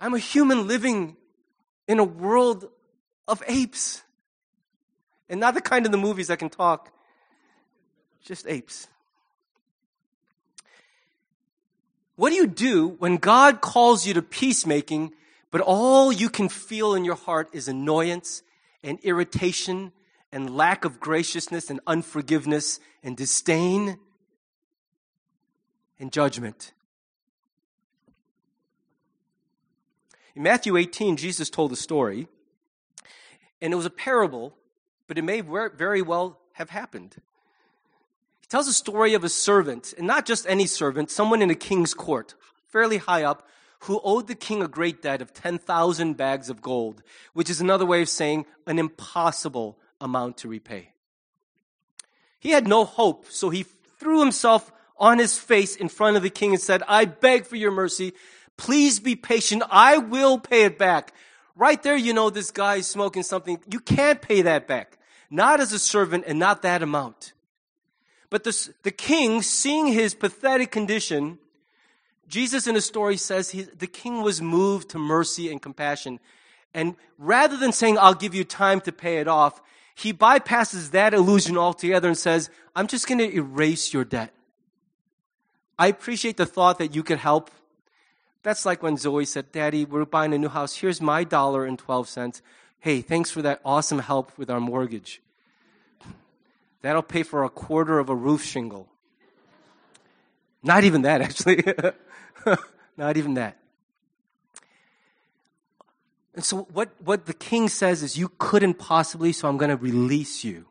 I'm 0.00 0.14
a 0.14 0.18
human 0.18 0.66
living 0.66 1.16
in 1.86 1.98
a 1.98 2.04
world 2.04 2.70
of 3.28 3.42
apes. 3.46 4.02
And 5.28 5.40
not 5.40 5.54
the 5.54 5.60
kind 5.60 5.84
of 5.84 5.92
the 5.92 5.98
movies 5.98 6.28
that 6.28 6.38
can 6.38 6.48
talk, 6.48 6.90
just 8.24 8.46
apes. 8.48 8.88
What 12.20 12.32
do 12.32 12.36
you 12.36 12.48
do 12.48 12.86
when 12.98 13.16
God 13.16 13.62
calls 13.62 14.06
you 14.06 14.12
to 14.12 14.20
peacemaking, 14.20 15.14
but 15.50 15.62
all 15.62 16.12
you 16.12 16.28
can 16.28 16.50
feel 16.50 16.94
in 16.94 17.02
your 17.02 17.14
heart 17.14 17.48
is 17.54 17.66
annoyance 17.66 18.42
and 18.84 18.98
irritation 19.00 19.92
and 20.30 20.54
lack 20.54 20.84
of 20.84 21.00
graciousness 21.00 21.70
and 21.70 21.80
unforgiveness 21.86 22.78
and 23.02 23.16
disdain 23.16 23.98
and 25.98 26.12
judgment? 26.12 26.74
In 30.34 30.42
Matthew 30.42 30.76
18, 30.76 31.16
Jesus 31.16 31.48
told 31.48 31.72
a 31.72 31.76
story, 31.76 32.28
and 33.62 33.72
it 33.72 33.76
was 33.76 33.86
a 33.86 33.90
parable, 33.90 34.54
but 35.06 35.16
it 35.16 35.22
may 35.22 35.40
very 35.40 36.02
well 36.02 36.38
have 36.52 36.68
happened 36.68 37.16
tells 38.50 38.68
a 38.68 38.72
story 38.72 39.14
of 39.14 39.24
a 39.24 39.28
servant, 39.28 39.94
and 39.96 40.06
not 40.06 40.26
just 40.26 40.44
any 40.48 40.66
servant, 40.66 41.10
someone 41.10 41.40
in 41.40 41.50
a 41.50 41.54
king's 41.54 41.94
court, 41.94 42.34
fairly 42.68 42.98
high 42.98 43.22
up, 43.22 43.48
who 43.84 44.00
owed 44.04 44.26
the 44.26 44.34
king 44.34 44.62
a 44.62 44.68
great 44.68 45.00
debt 45.00 45.22
of 45.22 45.32
10,000 45.32 46.16
bags 46.16 46.50
of 46.50 46.60
gold, 46.60 47.02
which 47.32 47.48
is 47.48 47.60
another 47.60 47.86
way 47.86 48.02
of 48.02 48.08
saying 48.08 48.44
an 48.66 48.78
impossible 48.78 49.78
amount 50.00 50.36
to 50.36 50.48
repay. 50.48 50.90
He 52.38 52.50
had 52.50 52.66
no 52.66 52.84
hope, 52.84 53.26
so 53.30 53.50
he 53.50 53.64
threw 53.98 54.20
himself 54.20 54.70
on 54.98 55.18
his 55.18 55.38
face 55.38 55.76
in 55.76 55.88
front 55.88 56.16
of 56.16 56.22
the 56.22 56.28
king 56.28 56.50
and 56.52 56.60
said, 56.60 56.82
I 56.88 57.04
beg 57.06 57.46
for 57.46 57.56
your 57.56 57.70
mercy. 57.70 58.12
Please 58.56 59.00
be 59.00 59.16
patient. 59.16 59.62
I 59.70 59.98
will 59.98 60.38
pay 60.38 60.64
it 60.64 60.76
back. 60.76 61.14
Right 61.54 61.82
there, 61.82 61.96
you 61.96 62.12
know, 62.12 62.28
this 62.28 62.50
guy 62.50 62.76
is 62.76 62.86
smoking 62.86 63.22
something. 63.22 63.60
You 63.70 63.80
can't 63.80 64.20
pay 64.20 64.42
that 64.42 64.66
back. 64.66 64.98
Not 65.30 65.60
as 65.60 65.72
a 65.72 65.78
servant 65.78 66.24
and 66.26 66.38
not 66.38 66.62
that 66.62 66.82
amount. 66.82 67.32
But 68.30 68.44
the, 68.44 68.70
the 68.84 68.92
king, 68.92 69.42
seeing 69.42 69.88
his 69.88 70.14
pathetic 70.14 70.70
condition, 70.70 71.38
Jesus 72.28 72.68
in 72.68 72.76
a 72.76 72.80
story 72.80 73.16
says 73.16 73.50
he, 73.50 73.62
the 73.62 73.88
king 73.88 74.22
was 74.22 74.40
moved 74.40 74.90
to 74.90 74.98
mercy 74.98 75.50
and 75.50 75.60
compassion. 75.60 76.20
And 76.72 76.94
rather 77.18 77.56
than 77.56 77.72
saying, 77.72 77.98
I'll 77.98 78.14
give 78.14 78.34
you 78.34 78.44
time 78.44 78.80
to 78.82 78.92
pay 78.92 79.18
it 79.18 79.26
off, 79.26 79.60
he 79.96 80.12
bypasses 80.12 80.92
that 80.92 81.12
illusion 81.12 81.58
altogether 81.58 82.06
and 82.06 82.16
says, 82.16 82.48
I'm 82.76 82.86
just 82.86 83.08
going 83.08 83.18
to 83.18 83.34
erase 83.34 83.92
your 83.92 84.04
debt. 84.04 84.32
I 85.76 85.88
appreciate 85.88 86.36
the 86.36 86.46
thought 86.46 86.78
that 86.78 86.94
you 86.94 87.02
could 87.02 87.18
help. 87.18 87.50
That's 88.42 88.64
like 88.64 88.82
when 88.82 88.96
Zoe 88.96 89.24
said, 89.24 89.50
Daddy, 89.50 89.84
we're 89.84 90.04
buying 90.04 90.32
a 90.32 90.38
new 90.38 90.48
house. 90.48 90.76
Here's 90.76 91.00
my 91.00 91.24
dollar 91.24 91.64
and 91.66 91.78
12 91.78 92.08
cents. 92.08 92.42
Hey, 92.78 93.02
thanks 93.02 93.30
for 93.30 93.42
that 93.42 93.60
awesome 93.64 93.98
help 93.98 94.38
with 94.38 94.48
our 94.48 94.60
mortgage. 94.60 95.20
That'll 96.82 97.02
pay 97.02 97.22
for 97.22 97.44
a 97.44 97.50
quarter 97.50 97.98
of 97.98 98.08
a 98.08 98.14
roof 98.14 98.44
shingle. 98.44 98.88
Not 100.62 100.84
even 100.84 101.02
that, 101.02 101.20
actually. 101.20 101.62
Not 102.96 103.16
even 103.16 103.34
that. 103.34 103.56
And 106.34 106.44
so, 106.44 106.68
what, 106.72 106.90
what 107.02 107.26
the 107.26 107.34
king 107.34 107.68
says 107.68 108.02
is, 108.02 108.16
You 108.16 108.30
couldn't 108.38 108.74
possibly, 108.74 109.32
so 109.32 109.48
I'm 109.48 109.58
going 109.58 109.70
to 109.70 109.76
release 109.76 110.44
you. 110.44 110.66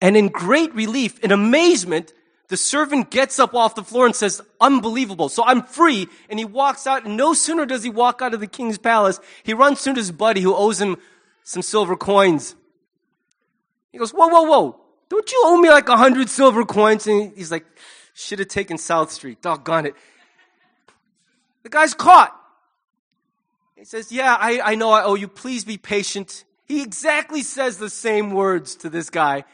And 0.00 0.16
in 0.16 0.28
great 0.28 0.74
relief, 0.74 1.18
in 1.20 1.32
amazement, 1.32 2.12
The 2.48 2.56
servant 2.56 3.10
gets 3.10 3.38
up 3.38 3.54
off 3.54 3.74
the 3.74 3.84
floor 3.84 4.06
and 4.06 4.16
says, 4.16 4.40
unbelievable. 4.58 5.28
So 5.28 5.44
I'm 5.44 5.62
free. 5.62 6.08
And 6.30 6.38
he 6.38 6.46
walks 6.46 6.86
out 6.86 7.04
and 7.04 7.16
no 7.16 7.34
sooner 7.34 7.66
does 7.66 7.82
he 7.82 7.90
walk 7.90 8.22
out 8.22 8.32
of 8.32 8.40
the 8.40 8.46
king's 8.46 8.78
palace, 8.78 9.20
he 9.42 9.52
runs 9.52 9.82
to 9.82 9.92
his 9.92 10.10
buddy 10.10 10.40
who 10.40 10.54
owes 10.54 10.80
him 10.80 10.96
some 11.44 11.62
silver 11.62 11.96
coins. 11.96 12.56
He 13.92 13.98
goes, 13.98 14.12
whoa, 14.12 14.28
whoa, 14.28 14.42
whoa. 14.42 14.80
Don't 15.08 15.30
you 15.32 15.42
owe 15.44 15.56
me 15.60 15.70
like 15.70 15.88
a 15.88 15.96
hundred 15.96 16.28
silver 16.28 16.64
coins? 16.64 17.06
And 17.06 17.32
he's 17.36 17.50
like, 17.50 17.64
should 18.14 18.40
have 18.40 18.48
taken 18.48 18.78
South 18.78 19.10
Street. 19.10 19.40
Doggone 19.40 19.86
it. 19.86 19.94
The 21.62 21.68
guy's 21.68 21.94
caught. 21.94 22.34
He 23.76 23.84
says, 23.84 24.10
yeah, 24.10 24.36
I, 24.38 24.60
I 24.60 24.74
know 24.74 24.90
I 24.90 25.04
owe 25.04 25.14
you. 25.14 25.28
Please 25.28 25.64
be 25.64 25.78
patient. 25.78 26.44
He 26.64 26.82
exactly 26.82 27.42
says 27.42 27.78
the 27.78 27.88
same 27.88 28.32
words 28.32 28.74
to 28.76 28.90
this 28.90 29.08
guy. 29.08 29.44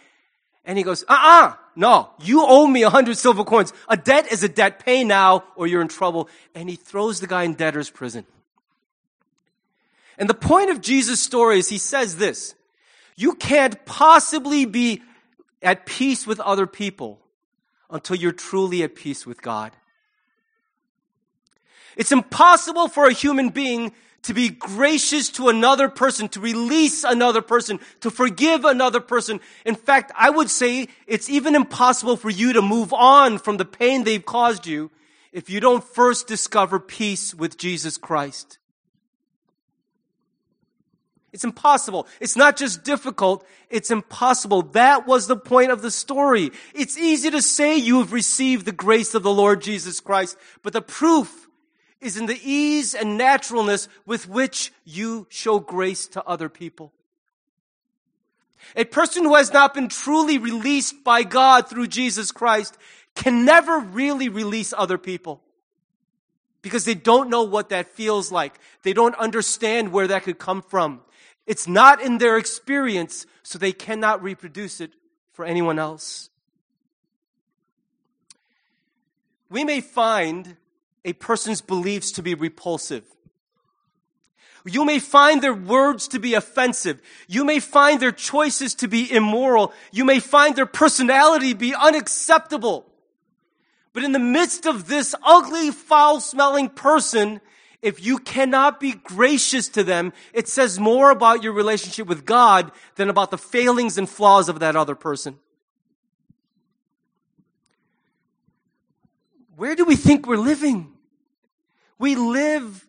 And 0.65 0.79
he 0.79 0.85
goes, 0.85 1.05
uh-uh, 1.07 1.55
no, 1.77 2.11
you 2.23 2.43
owe 2.43 2.67
me 2.67 2.83
a 2.83 2.91
hundred 2.91 3.19
silver 3.19 3.45
coins. 3.45 3.73
A 3.89 3.97
debt 3.97 4.33
is 4.33 4.43
a 4.43 4.49
debt. 4.49 4.85
Pay 4.85 5.05
now 5.05 5.45
or 5.57 5.67
you're 5.67 5.83
in 5.83 5.89
trouble. 5.89 6.29
And 6.55 6.71
he 6.71 6.77
throws 6.77 7.21
the 7.21 7.27
guy 7.27 7.43
in 7.43 7.53
debtor's 7.55 7.91
prison. 7.91 8.25
And 10.17 10.29
the 10.29 10.35
point 10.35 10.71
of 10.71 10.81
Jesus' 10.81 11.21
story 11.21 11.59
is 11.59 11.69
he 11.69 11.79
says 11.79 12.17
this, 12.17 12.55
you 13.17 13.35
can't 13.35 13.85
possibly 13.85 14.65
be 14.65 15.03
at 15.65 15.87
peace 15.87 16.27
with 16.27 16.39
other 16.41 16.67
people 16.67 17.21
until 17.91 18.17
you're 18.17 18.33
truly 18.33 18.83
at 18.83 18.95
peace 18.95 19.27
with 19.27 19.43
God. 19.43 19.73
It's 21.97 22.13
impossible 22.13 22.89
for 22.89 23.07
a 23.07 23.13
human 23.13 23.51
being 23.51 23.93
to 24.23 24.35
be 24.35 24.49
gracious 24.49 25.29
to 25.31 25.49
another 25.49 25.89
person, 25.89 26.29
to 26.31 26.41
release 26.41 27.05
another 27.05 27.43
person, 27.43 27.79
to 28.01 28.11
forgive 28.11 28.65
another 28.65 29.01
person. 29.01 29.39
In 29.67 29.75
fact, 29.75 30.13
I 30.17 30.31
would 30.31 30.51
say 30.51 30.89
it's 31.07 31.29
even 31.29 31.55
impossible 31.55 32.17
for 32.17 32.31
you 32.31 32.55
to 32.55 32.63
move 32.63 32.93
on 32.93 33.39
from 33.39 33.59
the 33.59 33.67
pain 33.67 34.05
they've 34.05 34.25
caused 34.25 34.67
you 34.67 34.91
if 35.31 35.51
you 35.51 35.61
don't 35.61 35.85
first 35.85 36.27
discover 36.27 36.81
peace 36.81 37.35
with 37.35 37.59
Jesus 37.59 37.99
Christ. 37.99 38.59
It's 41.35 41.43
impossible. 41.43 42.07
It's 42.21 42.37
not 42.37 42.57
just 42.57 42.85
difficult, 42.85 43.45
it's 43.69 43.91
impossible. 43.91 44.63
That 44.63 45.05
was 45.05 45.27
the 45.27 45.37
point 45.37 45.73
of 45.73 45.83
the 45.83 45.91
story. 45.91 46.53
It's 46.73 46.97
easy 46.97 47.29
to 47.33 47.43
say 47.43 47.77
you 47.77 47.99
have 47.99 48.13
received 48.13 48.67
the 48.67 48.73
grace 48.73 49.17
of 49.17 49.25
the 49.25 49.33
Lord 49.33 49.61
Jesus 49.61 49.99
Christ, 49.99 50.39
but 50.63 50.73
the 50.73 50.81
proof 50.81 51.49
is 52.01 52.17
in 52.17 52.27
the 52.27 52.39
ease 52.41 52.95
and 52.95 53.19
naturalness 53.19 53.89
with 54.07 54.29
which 54.29 54.73
you 54.85 55.27
show 55.29 55.59
grace 55.59 56.07
to 56.07 56.23
other 56.23 56.49
people. 56.49 56.93
A 58.77 58.85
person 58.85 59.25
who 59.25 59.35
has 59.35 59.53
not 59.53 59.75
been 59.75 59.89
truly 59.89 60.39
released 60.39 61.03
by 61.03 61.25
God 61.25 61.69
through 61.69 61.89
Jesus 61.89 62.31
Christ 62.31 62.79
can 63.17 63.45
never 63.45 63.81
really 63.81 64.29
release 64.29 64.73
other 64.73 64.99
people 64.99 65.43
because 66.63 66.85
they 66.85 66.95
don't 66.95 67.29
know 67.29 67.43
what 67.43 67.71
that 67.71 67.89
feels 67.89 68.31
like. 68.31 68.55
They 68.85 68.93
don't 68.93 69.17
understand 69.17 69.91
where 69.91 70.07
that 70.07 70.23
could 70.23 70.39
come 70.39 70.63
from. 70.63 71.01
It's 71.47 71.69
not 71.69 72.01
in 72.01 72.19
their 72.19 72.39
experience, 72.39 73.27
so 73.43 73.59
they 73.59 73.73
cannot 73.73 74.23
reproduce 74.23 74.81
it 74.81 74.93
for 75.33 75.45
anyone 75.45 75.79
else. 75.79 76.31
We 79.51 79.65
may 79.65 79.81
find 79.81 80.57
a 81.05 81.13
person's 81.13 81.61
beliefs 81.61 82.13
to 82.13 82.23
be 82.23 82.35
repulsive. 82.35 83.05
You 84.65 84.87
may 84.87 84.99
find 84.99 85.43
their 85.43 85.55
words 85.55 86.09
to 86.09 86.19
be 86.19 86.33
offensive. 86.33 87.03
You 87.29 87.45
may 87.45 87.61
find 87.61 88.01
their 88.01 88.13
choices 88.13 88.75
to 88.77 88.89
be 88.89 89.13
immoral. 89.13 89.75
You 89.93 90.07
may 90.07 90.21
find 90.21 90.57
their 90.57 90.67
personality 90.67 91.53
be 91.53 91.75
unacceptable. 91.75 92.87
But 93.93 94.05
in 94.05 94.13
the 94.13 94.19
midst 94.19 94.67
of 94.67 94.89
this 94.89 95.15
ugly, 95.23 95.71
foul 95.71 96.21
smelling 96.21 96.71
person, 96.71 97.43
if 97.85 98.05
you 98.05 98.19
cannot 98.19 98.81
be 98.81 98.93
gracious 98.93 99.69
to 99.69 99.85
them, 99.85 100.15
it 100.33 100.49
says 100.49 100.81
more 100.81 101.11
about 101.11 101.43
your 101.43 101.53
relationship 101.53 102.07
with 102.07 102.25
God 102.25 102.73
than 102.97 103.11
about 103.11 103.31
the 103.31 103.37
failings 103.37 103.99
and 103.99 104.09
flaws 104.09 104.49
of 104.49 104.61
that 104.61 104.75
other 104.75 104.95
person. 104.95 105.39
Where 109.57 109.77
do 109.77 109.85
we 109.85 109.97
think 109.97 110.27
we're 110.27 110.39
living? 110.39 110.95
We 111.99 112.17
live 112.17 112.87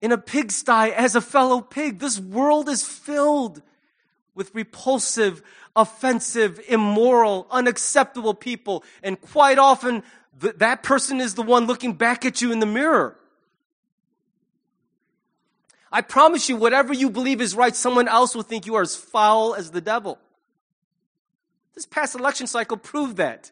in 0.00 0.12
a 0.12 0.18
pigsty 0.18 0.92
as 0.92 1.14
a 1.14 1.20
fellow 1.20 1.60
pig. 1.60 1.98
This 1.98 2.18
world 2.18 2.70
is 2.70 2.82
filled 2.82 3.60
with 4.34 4.54
repulsive, 4.54 5.42
offensive, 5.76 6.58
immoral, 6.68 7.46
unacceptable 7.50 8.32
people. 8.32 8.82
And 9.02 9.20
quite 9.20 9.58
often, 9.58 10.02
th- 10.40 10.56
that 10.56 10.82
person 10.82 11.20
is 11.20 11.34
the 11.34 11.42
one 11.42 11.66
looking 11.66 11.92
back 11.92 12.24
at 12.24 12.40
you 12.40 12.50
in 12.50 12.60
the 12.60 12.66
mirror. 12.66 13.18
I 15.92 16.02
promise 16.02 16.48
you, 16.48 16.56
whatever 16.56 16.92
you 16.92 17.10
believe 17.10 17.40
is 17.40 17.54
right, 17.54 17.74
someone 17.74 18.06
else 18.06 18.34
will 18.34 18.42
think 18.42 18.66
you 18.66 18.76
are 18.76 18.82
as 18.82 18.94
foul 18.94 19.54
as 19.54 19.70
the 19.70 19.80
devil. 19.80 20.18
This 21.74 21.86
past 21.86 22.14
election 22.14 22.46
cycle 22.46 22.76
proved 22.76 23.16
that. 23.16 23.50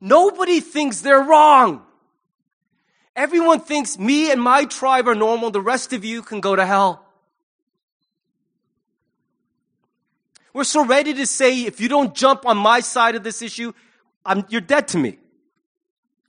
Nobody 0.00 0.60
thinks 0.60 1.00
they're 1.00 1.22
wrong. 1.22 1.82
Everyone 3.14 3.60
thinks 3.60 3.98
me 3.98 4.32
and 4.32 4.42
my 4.42 4.64
tribe 4.64 5.06
are 5.06 5.14
normal, 5.14 5.50
the 5.50 5.60
rest 5.60 5.92
of 5.92 6.04
you 6.04 6.22
can 6.22 6.40
go 6.40 6.56
to 6.56 6.64
hell. 6.64 7.04
We're 10.52 10.64
so 10.64 10.84
ready 10.84 11.14
to 11.14 11.26
say, 11.26 11.62
if 11.62 11.80
you 11.80 11.88
don't 11.88 12.14
jump 12.14 12.44
on 12.46 12.56
my 12.56 12.80
side 12.80 13.14
of 13.14 13.22
this 13.22 13.42
issue, 13.42 13.72
I'm, 14.24 14.44
you're 14.48 14.60
dead 14.60 14.88
to 14.88 14.98
me. 14.98 15.18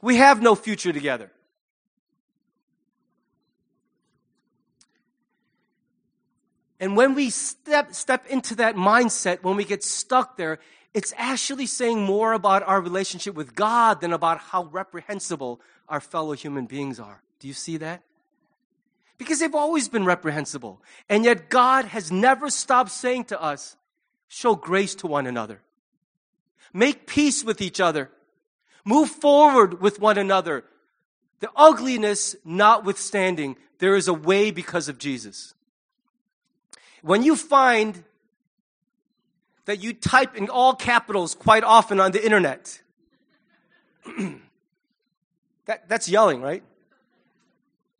We 0.01 0.17
have 0.17 0.41
no 0.41 0.53
future 0.53 0.93
together. 0.93 1.31
And 6.81 6.97
when 6.97 7.13
we 7.13 7.29
step, 7.29 7.93
step 7.93 8.25
into 8.25 8.55
that 8.55 8.75
mindset, 8.75 9.43
when 9.43 9.55
we 9.55 9.63
get 9.63 9.83
stuck 9.83 10.35
there, 10.35 10.57
it's 10.95 11.13
actually 11.15 11.67
saying 11.67 12.03
more 12.03 12.33
about 12.33 12.63
our 12.63 12.81
relationship 12.81 13.35
with 13.35 13.53
God 13.53 14.01
than 14.01 14.11
about 14.11 14.39
how 14.39 14.63
reprehensible 14.63 15.61
our 15.87 16.01
fellow 16.01 16.33
human 16.33 16.65
beings 16.65 16.99
are. 16.99 17.21
Do 17.39 17.47
you 17.47 17.53
see 17.53 17.77
that? 17.77 18.01
Because 19.19 19.39
they've 19.39 19.53
always 19.53 19.89
been 19.89 20.05
reprehensible. 20.05 20.81
And 21.07 21.23
yet 21.23 21.51
God 21.51 21.85
has 21.85 22.11
never 22.11 22.49
stopped 22.49 22.89
saying 22.89 23.25
to 23.25 23.39
us, 23.39 23.77
show 24.27 24.55
grace 24.55 24.95
to 24.95 25.07
one 25.07 25.27
another. 25.27 25.61
Make 26.73 27.05
peace 27.05 27.43
with 27.43 27.61
each 27.61 27.79
other. 27.79 28.09
Move 28.83 29.09
forward 29.11 29.81
with 29.81 29.99
one 29.99 30.17
another. 30.17 30.65
The 31.41 31.51
ugliness 31.55 32.35
notwithstanding, 32.43 33.55
there 33.77 33.95
is 33.95 34.07
a 34.07 34.13
way 34.13 34.49
because 34.49 34.89
of 34.89 34.97
Jesus. 34.97 35.53
When 37.01 37.23
you 37.23 37.35
find 37.35 38.03
that 39.65 39.81
you 39.81 39.93
type 39.93 40.35
in 40.35 40.49
all 40.49 40.75
capitals 40.75 41.35
quite 41.35 41.63
often 41.63 41.99
on 41.99 42.11
the 42.11 42.23
internet, 42.23 42.81
That, 45.65 45.87
that's 45.87 46.09
yelling, 46.09 46.41
right? 46.41 46.63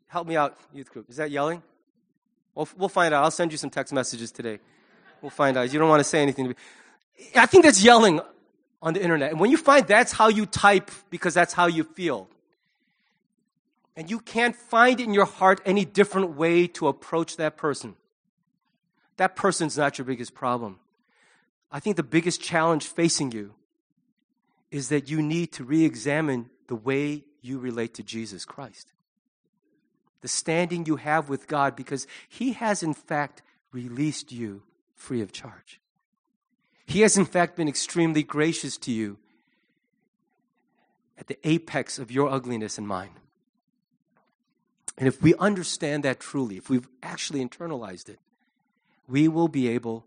Help 0.08 0.28
me 0.28 0.36
out, 0.36 0.58
youth 0.74 0.92
group. 0.92 1.10
Is 1.10 1.18
that 1.18 1.32
yelling? 1.32 1.64
We'll, 2.56 2.68
we'll 2.78 2.90
find 2.90 3.14
out. 3.14 3.24
I'll 3.24 3.32
send 3.32 3.52
you 3.52 3.58
some 3.58 3.70
text 3.70 3.94
messages 3.94 4.32
today. 4.32 4.60
We'll 5.22 5.30
find 5.30 5.56
out. 5.56 5.72
You 5.72 5.80
don't 5.80 5.88
want 5.88 6.02
to 6.02 6.04
say 6.04 6.22
anything 6.22 6.46
to 6.46 6.50
me. 6.50 6.56
I 7.36 7.46
think 7.46 7.64
that's 7.64 7.82
yelling 7.82 8.20
on 8.82 8.94
the 8.94 9.02
internet. 9.02 9.32
And 9.32 9.40
when 9.40 9.52
you 9.52 9.58
find 9.58 9.88
that's 9.88 10.12
how 10.12 10.28
you 10.28 10.46
type 10.46 10.92
because 11.10 11.34
that's 11.34 11.54
how 11.54 11.68
you 11.68 11.84
feel, 11.84 12.28
and 13.96 14.10
you 14.10 14.20
can't 14.20 14.56
find 14.56 15.00
in 15.00 15.14
your 15.14 15.26
heart 15.26 15.62
any 15.66 15.86
different 15.86 16.36
way 16.36 16.68
to 16.68 16.90
approach 16.90 17.38
that 17.38 17.56
person, 17.56 17.96
that 19.22 19.36
person's 19.36 19.78
not 19.78 20.00
your 20.00 20.06
biggest 20.06 20.34
problem. 20.34 20.80
I 21.72 21.80
think 21.80 21.96
the 21.96 22.02
biggest 22.02 22.42
challenge 22.42 22.88
facing 22.88 23.32
you 23.32 23.54
is 24.72 24.90
that 24.90 25.12
you 25.12 25.22
need 25.22 25.52
to 25.52 25.64
re 25.64 25.86
examine 25.86 26.50
the 26.66 26.76
way 26.76 27.26
you 27.40 27.60
relate 27.60 27.94
to 27.94 28.04
Jesus 28.04 28.46
Christ. 28.46 28.94
The 30.22 30.28
standing 30.28 30.88
you 30.88 30.96
have 30.96 31.30
with 31.30 31.46
God 31.46 31.76
because 31.76 32.08
He 32.28 32.54
has, 32.54 32.82
in 32.82 32.96
fact, 32.96 33.44
released 33.72 34.32
you 34.32 34.64
free 34.96 35.22
of 35.22 35.32
charge. 35.32 35.80
He 36.88 37.02
has, 37.02 37.16
in 37.16 37.26
fact, 37.26 37.56
been 37.56 37.68
extremely 37.68 38.24
gracious 38.24 38.76
to 38.78 38.92
you 38.92 39.20
at 41.16 41.28
the 41.28 41.38
apex 41.48 42.00
of 42.00 42.10
your 42.10 42.28
ugliness 42.28 42.80
and 42.80 42.88
mine. 42.88 43.12
And 44.98 45.08
if 45.08 45.22
we 45.22 45.36
understand 45.36 46.02
that 46.06 46.20
truly, 46.20 46.58
if 46.58 46.72
we've 46.72 46.88
actually 47.04 47.46
internalized 47.46 48.10
it, 48.10 48.18
we 49.12 49.28
will 49.28 49.50
be 49.50 49.68
able 49.68 50.06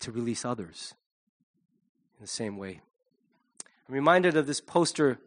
to 0.00 0.12
release 0.12 0.44
others 0.44 0.94
in 2.18 2.22
the 2.22 2.28
same 2.28 2.56
way. 2.58 2.80
I'm 3.88 3.94
reminded 3.94 4.36
of 4.36 4.46
this 4.46 4.60
poster 4.60 5.18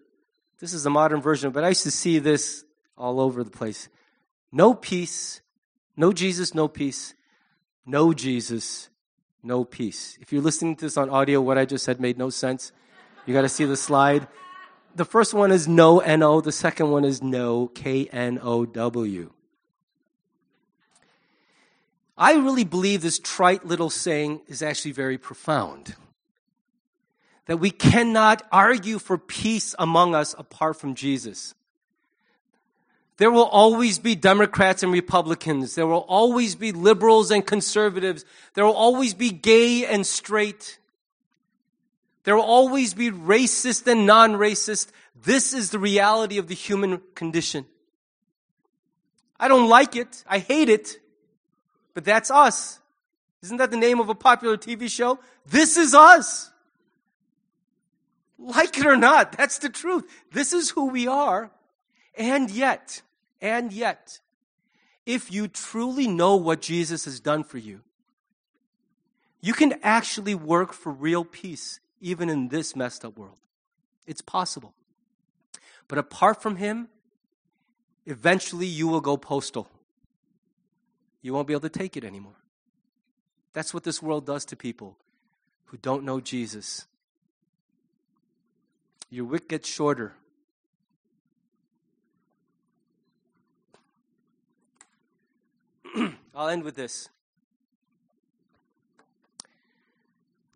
this 0.60 0.72
is 0.72 0.86
a 0.86 0.90
modern 0.90 1.20
version, 1.20 1.52
but 1.52 1.66
I 1.66 1.70
used 1.70 1.84
to 1.84 1.92
see 1.92 2.20
this 2.20 2.64
all 2.98 3.20
over 3.20 3.44
the 3.44 3.52
place. 3.52 3.90
No 4.50 4.74
peace, 4.74 5.42
no 5.98 6.14
Jesus, 6.14 6.54
no 6.54 6.70
peace. 6.70 7.16
No 7.86 8.14
Jesus, 8.14 8.88
no 9.44 9.66
peace. 9.66 10.18
If 10.22 10.32
you're 10.32 10.42
listening 10.42 10.78
to 10.78 10.86
this 10.86 10.96
on 10.96 11.10
audio, 11.10 11.42
what 11.42 11.58
I 11.58 11.66
just 11.66 11.84
said 11.84 12.00
made 12.00 12.18
no 12.18 12.30
sense. 12.30 12.72
You 13.26 13.34
got 13.34 13.42
to 13.42 13.50
see 13.50 13.66
the 13.66 13.76
slide. 13.76 14.26
The 14.96 15.04
first 15.04 15.34
one 15.34 15.52
is 15.52 15.68
no 15.68 16.00
N-O. 16.00 16.40
The 16.40 16.54
second 16.54 16.92
one 16.92 17.04
is 17.04 17.22
no 17.22 17.68
K-N-O-W. 17.68 19.34
I 22.18 22.34
really 22.34 22.64
believe 22.64 23.02
this 23.02 23.20
trite 23.20 23.66
little 23.66 23.90
saying 23.90 24.42
is 24.48 24.62
actually 24.62 24.92
very 24.92 25.18
profound. 25.18 25.96
That 27.48 27.58
we 27.58 27.72
cannot 27.72 28.44
argue 28.52 29.00
for 29.00 29.18
peace 29.18 29.76
among 29.78 30.16
us 30.16 30.36
apart 30.38 30.80
from 30.80 30.96
Jesus. 30.96 31.56
There 33.18 33.32
will 33.32 33.46
always 33.46 34.00
be 34.00 34.16
Democrats 34.16 34.82
and 34.82 34.92
Republicans. 34.92 35.76
There 35.76 35.88
will 35.88 36.06
always 36.08 36.56
be 36.56 36.72
liberals 36.72 37.32
and 37.32 37.46
conservatives. 37.46 38.26
There 38.54 38.66
will 38.66 38.74
always 38.74 39.14
be 39.14 39.30
gay 39.30 39.86
and 39.86 40.06
straight. 40.06 40.80
There 42.24 42.36
will 42.36 42.44
always 42.44 42.94
be 42.94 43.12
racist 43.12 43.86
and 43.86 44.06
non-racist. 44.06 44.92
This 45.22 45.54
is 45.54 45.70
the 45.70 45.80
reality 45.80 46.38
of 46.38 46.48
the 46.48 46.56
human 46.56 47.02
condition. 47.16 47.66
I 49.40 49.48
don't 49.48 49.70
like 49.70 49.96
it. 49.96 50.24
I 50.28 50.40
hate 50.40 50.70
it. 50.70 51.00
But 51.94 52.06
that's 52.06 52.32
us. 52.32 52.80
Isn't 53.44 53.58
that 53.58 53.72
the 53.72 53.78
name 53.78 54.00
of 54.00 54.10
a 54.10 54.16
popular 54.16 54.58
TV 54.58 54.90
show? 54.90 55.20
This 55.46 55.78
is 55.78 55.94
us. 55.94 56.50
Like 58.40 58.78
it 58.78 58.86
or 58.86 58.98
not, 58.98 59.34
that's 59.34 59.60
the 59.60 59.70
truth. 59.70 60.04
This 60.32 60.54
is 60.54 60.70
who 60.72 60.90
we 60.90 61.08
are. 61.08 61.52
And 62.18 62.50
yet, 62.50 63.02
and 63.42 63.72
yet, 63.72 64.20
if 65.06 65.32
you 65.32 65.48
truly 65.48 66.08
know 66.08 66.36
what 66.36 66.62
Jesus 66.62 67.06
has 67.06 67.20
done 67.20 67.44
for 67.44 67.58
you, 67.58 67.82
you 69.42 69.54
can 69.54 69.76
actually 69.84 70.36
work 70.36 70.74
for 70.74 70.92
real 70.92 71.26
peace 71.26 71.80
even 72.00 72.30
in 72.30 72.50
this 72.50 72.76
messed 72.76 73.04
up 73.04 73.18
world. 73.18 73.38
It's 74.08 74.22
possible. 74.22 74.74
But 75.88 75.98
apart 75.98 76.42
from 76.42 76.58
Him, 76.58 76.88
eventually 78.06 78.68
you 78.68 78.88
will 78.88 79.02
go 79.02 79.18
postal. 79.18 79.68
You 81.24 81.34
won't 81.34 81.48
be 81.48 81.54
able 81.54 81.62
to 81.62 81.70
take 81.70 81.98
it 81.98 82.04
anymore. 82.04 82.36
That's 83.54 83.74
what 83.74 83.84
this 83.84 84.02
world 84.02 84.28
does 84.28 84.46
to 84.46 84.56
people 84.56 84.98
who 85.66 85.78
don't 85.78 86.04
know 86.04 86.20
Jesus. 86.20 86.86
Your 89.10 89.26
wick 89.26 89.50
gets 89.50 89.68
shorter. 89.70 90.14
I'll 96.36 96.50
end 96.50 96.64
with 96.64 96.76
this. 96.76 97.10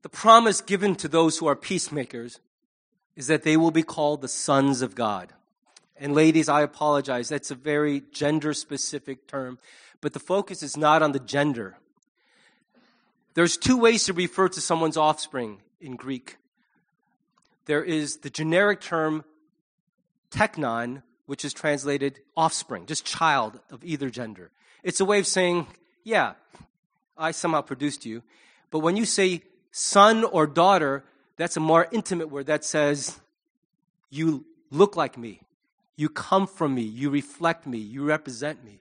The 0.01 0.09
promise 0.09 0.61
given 0.61 0.95
to 0.95 1.07
those 1.07 1.37
who 1.37 1.47
are 1.47 1.55
peacemakers 1.55 2.39
is 3.15 3.27
that 3.27 3.43
they 3.43 3.57
will 3.57 3.71
be 3.71 3.83
called 3.83 4.21
the 4.21 4.27
sons 4.27 4.81
of 4.81 4.95
God. 4.95 5.33
And 5.99 6.13
ladies, 6.13 6.47
I 6.47 6.61
apologize. 6.61 7.29
That's 7.29 7.51
a 7.51 7.55
very 7.55 8.03
gender 8.11 8.53
specific 8.53 9.27
term, 9.27 9.57
but 10.01 10.13
the 10.13 10.19
focus 10.19 10.63
is 10.63 10.77
not 10.77 11.01
on 11.01 11.11
the 11.11 11.19
gender. 11.19 11.77
There's 13.33 13.57
two 13.57 13.77
ways 13.77 14.05
to 14.05 14.13
refer 14.13 14.49
to 14.49 14.61
someone's 14.61 14.97
offspring 14.97 15.59
in 15.79 15.95
Greek. 15.95 16.37
There 17.65 17.83
is 17.83 18.17
the 18.17 18.29
generic 18.29 18.81
term 18.81 19.25
teknon, 20.31 21.03
which 21.25 21.45
is 21.45 21.53
translated 21.53 22.19
offspring, 22.35 22.85
just 22.85 23.05
child 23.05 23.59
of 23.69 23.83
either 23.83 24.09
gender. 24.09 24.51
It's 24.83 24.99
a 24.99 25.05
way 25.05 25.19
of 25.19 25.27
saying, 25.27 25.67
yeah, 26.03 26.33
I 27.17 27.31
somehow 27.31 27.61
produced 27.61 28.05
you. 28.05 28.23
But 28.71 28.79
when 28.79 28.95
you 28.95 29.05
say 29.05 29.41
son 29.71 30.23
or 30.23 30.47
daughter, 30.47 31.03
that's 31.35 31.57
a 31.57 31.59
more 31.59 31.87
intimate 31.91 32.29
word 32.29 32.47
that 32.47 32.63
says, 32.63 33.19
you 34.09 34.45
look 34.71 34.95
like 34.95 35.17
me. 35.17 35.41
You 35.95 36.09
come 36.09 36.47
from 36.47 36.75
me. 36.75 36.81
You 36.81 37.09
reflect 37.09 37.67
me. 37.67 37.77
You 37.77 38.05
represent 38.05 38.63
me. 38.63 38.79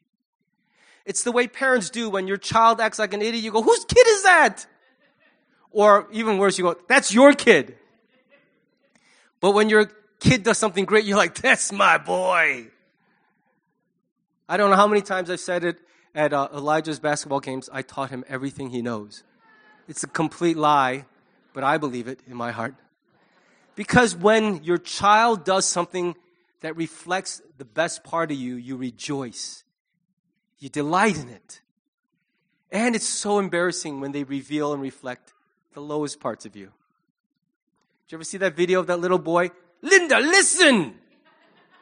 It's 1.07 1.23
the 1.23 1.33
way 1.33 1.47
parents 1.47 1.89
do 1.89 2.11
when 2.11 2.27
your 2.27 2.37
child 2.37 2.81
acts 2.81 2.99
like 2.99 3.15
an 3.15 3.23
idiot. 3.23 3.43
You 3.43 3.53
go, 3.53 3.63
whose 3.63 3.85
kid 3.85 4.07
is 4.07 4.25
that? 4.25 4.67
Or 5.71 6.09
even 6.13 6.37
worse, 6.39 6.59
you 6.59 6.65
go, 6.65 6.77
that's 6.89 7.15
your 7.15 7.33
kid. 7.33 7.77
But 9.41 9.53
when 9.53 9.69
your 9.69 9.87
kid 10.21 10.43
does 10.43 10.59
something 10.59 10.85
great, 10.85 11.05
you're 11.05 11.17
like, 11.17 11.35
that's 11.37 11.73
my 11.73 11.97
boy. 11.97 12.69
I 14.49 14.57
don't 14.57 14.71
know 14.71 14.77
how 14.77 14.87
many 14.89 15.03
times 15.03 15.31
I've 15.31 15.41
said 15.41 15.65
it 15.65 15.79
at 16.17 16.33
uh, 16.33 16.49
Elijah's 16.53 16.99
basketball 16.99 17.41
games, 17.41 17.69
I 17.71 17.83
taught 17.83 18.09
him 18.09 18.25
everything 18.27 18.71
he 18.71 18.81
knows. 18.81 19.23
It's 19.87 20.03
a 20.03 20.07
complete 20.07 20.57
lie, 20.57 21.05
but 21.53 21.63
I 21.63 21.77
believe 21.77 22.09
it 22.09 22.21
in 22.27 22.37
my 22.37 22.53
heart. 22.53 22.75
Because 23.75 24.17
when 24.17 24.65
your 24.65 24.79
child 24.79 25.45
does 25.45 25.67
something 25.67 26.17
that 26.63 26.75
reflects 26.75 27.43
the 27.59 27.67
best 27.67 28.03
part 28.03 28.31
of 28.31 28.39
you, 28.39 28.57
you 28.57 28.77
rejoice. 28.77 29.63
You 30.59 30.69
delight 30.69 31.19
in 31.19 31.29
it. 31.29 31.61
And 32.73 32.97
it's 32.97 33.07
so 33.07 33.39
embarrassing 33.39 34.01
when 34.01 34.13
they 34.13 34.25
reveal 34.25 34.73
and 34.73 34.83
reflect 34.83 35.33
the 35.75 35.81
lowest 35.81 36.21
parts 36.21 36.47
of 36.47 36.57
you. 36.57 36.67
Did 36.67 38.13
you 38.13 38.17
ever 38.19 38.25
see 38.25 38.39
that 38.39 38.57
video 38.57 38.81
of 38.81 38.87
that 38.87 38.99
little 38.99 39.19
boy? 39.19 39.51
Linda, 39.83 40.19
listen! 40.19 40.95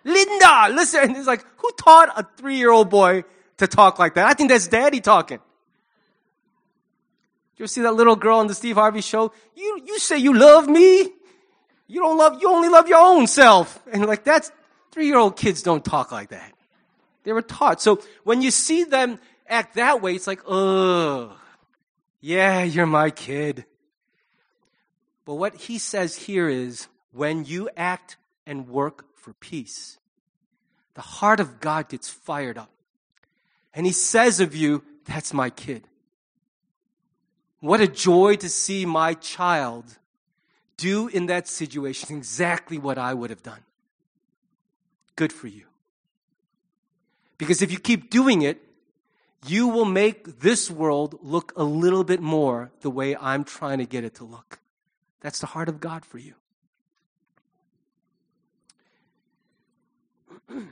Linda, 0.04 0.68
listen! 0.70 1.00
And 1.04 1.16
he's 1.16 1.26
like, 1.26 1.44
who 1.58 1.70
taught 1.78 2.10
a 2.16 2.26
three 2.36 2.56
year 2.56 2.70
old 2.70 2.90
boy 2.90 3.24
to 3.58 3.66
talk 3.66 3.98
like 3.98 4.14
that. 4.14 4.26
I 4.26 4.34
think 4.34 4.50
that's 4.50 4.68
daddy 4.68 5.00
talking. 5.00 5.38
You 7.56 7.62
ever 7.62 7.68
see 7.68 7.82
that 7.82 7.94
little 7.94 8.16
girl 8.16 8.38
on 8.38 8.48
the 8.48 8.54
Steve 8.54 8.74
Harvey 8.74 9.00
show? 9.00 9.32
You, 9.54 9.80
you 9.86 9.98
say 9.98 10.18
you 10.18 10.34
love 10.34 10.66
me. 10.68 11.08
You 11.86 12.00
don't 12.00 12.18
love, 12.18 12.40
you 12.40 12.48
only 12.50 12.68
love 12.68 12.88
your 12.88 12.98
own 12.98 13.26
self. 13.26 13.80
And 13.92 14.06
like 14.06 14.24
that's, 14.24 14.50
three 14.90 15.06
year 15.06 15.18
old 15.18 15.36
kids 15.36 15.62
don't 15.62 15.84
talk 15.84 16.10
like 16.10 16.30
that. 16.30 16.53
They 17.24 17.32
were 17.32 17.42
taught. 17.42 17.80
So 17.82 18.00
when 18.22 18.42
you 18.42 18.50
see 18.50 18.84
them 18.84 19.18
act 19.48 19.74
that 19.74 20.00
way, 20.00 20.14
it's 20.14 20.26
like, 20.26 20.40
ugh, 20.46 21.32
yeah, 22.20 22.62
you're 22.62 22.86
my 22.86 23.10
kid. 23.10 23.64
But 25.24 25.34
what 25.34 25.54
he 25.54 25.78
says 25.78 26.16
here 26.16 26.48
is 26.48 26.88
when 27.12 27.44
you 27.44 27.68
act 27.76 28.16
and 28.46 28.68
work 28.68 29.06
for 29.14 29.32
peace, 29.34 29.98
the 30.94 31.02
heart 31.02 31.40
of 31.40 31.60
God 31.60 31.88
gets 31.88 32.08
fired 32.08 32.58
up. 32.58 32.70
And 33.74 33.86
he 33.86 33.92
says 33.92 34.40
of 34.40 34.54
you, 34.54 34.84
that's 35.04 35.34
my 35.34 35.50
kid. 35.50 35.88
What 37.60 37.80
a 37.80 37.88
joy 37.88 38.36
to 38.36 38.48
see 38.48 38.84
my 38.84 39.14
child 39.14 39.84
do 40.76 41.08
in 41.08 41.26
that 41.26 41.48
situation 41.48 42.16
exactly 42.16 42.78
what 42.78 42.98
I 42.98 43.14
would 43.14 43.30
have 43.30 43.42
done. 43.42 43.60
Good 45.16 45.32
for 45.32 45.48
you. 45.48 45.64
Because 47.44 47.60
if 47.60 47.70
you 47.70 47.78
keep 47.78 48.08
doing 48.08 48.40
it, 48.40 48.62
you 49.46 49.68
will 49.68 49.84
make 49.84 50.40
this 50.40 50.70
world 50.70 51.18
look 51.20 51.52
a 51.56 51.62
little 51.62 52.02
bit 52.02 52.22
more 52.22 52.72
the 52.80 52.88
way 52.88 53.14
I'm 53.14 53.44
trying 53.44 53.76
to 53.80 53.84
get 53.84 54.02
it 54.02 54.14
to 54.14 54.24
look. 54.24 54.60
That's 55.20 55.40
the 55.40 55.48
heart 55.48 55.68
of 55.68 55.78
God 55.78 56.06
for 56.06 56.16
you. 56.16 56.34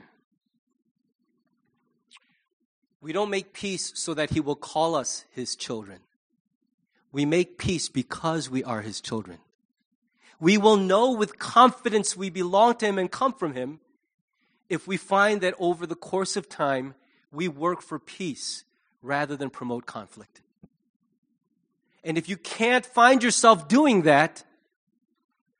We 3.01 3.11
don't 3.11 3.29
make 3.29 3.53
peace 3.53 3.91
so 3.95 4.13
that 4.15 4.29
he 4.29 4.39
will 4.39 4.55
call 4.55 4.95
us 4.95 5.25
his 5.29 5.57
children. 5.57 5.99
We 7.11 7.25
make 7.25 7.57
peace 7.57 7.89
because 7.89 8.49
we 8.49 8.63
are 8.63 8.81
his 8.81 9.01
children. 9.01 9.39
We 10.39 10.57
will 10.57 10.77
know 10.77 11.11
with 11.11 11.37
confidence 11.37 12.15
we 12.15 12.29
belong 12.29 12.75
to 12.75 12.87
him 12.87 12.97
and 12.97 13.11
come 13.11 13.33
from 13.33 13.53
him 13.55 13.81
if 14.73 14.87
we 14.87 14.97
find 14.97 15.41
that 15.41 15.55
over 15.59 15.85
the 15.85 15.95
course 15.95 16.35
of 16.35 16.49
time 16.49 16.95
we 17.31 17.47
work 17.47 17.81
for 17.81 17.99
peace 17.99 18.63
rather 19.01 19.35
than 19.35 19.49
promote 19.49 19.85
conflict. 19.85 20.41
And 22.03 22.17
if 22.17 22.27
you 22.27 22.37
can't 22.37 22.85
find 22.85 23.23
yourself 23.23 23.67
doing 23.67 24.01
that, 24.03 24.43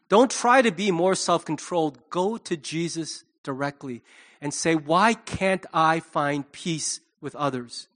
don't 0.10 0.30
try 0.30 0.62
to 0.62 0.72
be 0.72 0.92
more 0.92 1.16
self 1.16 1.46
controlled. 1.46 1.98
Go 2.10 2.38
to 2.38 2.58
Jesus 2.58 3.24
directly 3.44 4.02
and 4.42 4.54
say, 4.54 4.76
Why 4.76 5.14
can't 5.14 5.66
I 5.74 6.02
find 6.02 6.52
peace 6.52 7.00
with 7.22 7.36
others? 7.36 7.88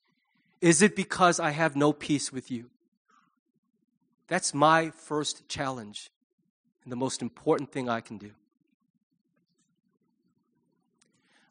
Is 0.62 0.82
it 0.82 0.96
because 0.96 1.40
I 1.40 1.52
have 1.52 1.76
no 1.76 1.94
peace 1.94 2.32
with 2.32 2.50
you? 2.50 2.70
That's 4.28 4.54
my 4.54 4.90
first 4.92 5.48
challenge 5.48 6.10
and 6.84 6.92
the 6.92 6.98
most 6.98 7.22
important 7.22 7.72
thing 7.72 7.90
I 7.90 8.02
can 8.02 8.18
do. 8.18 8.32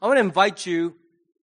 I 0.06 0.08
want 0.08 0.18
to 0.18 0.24
invite 0.24 0.66
you, 0.66 0.94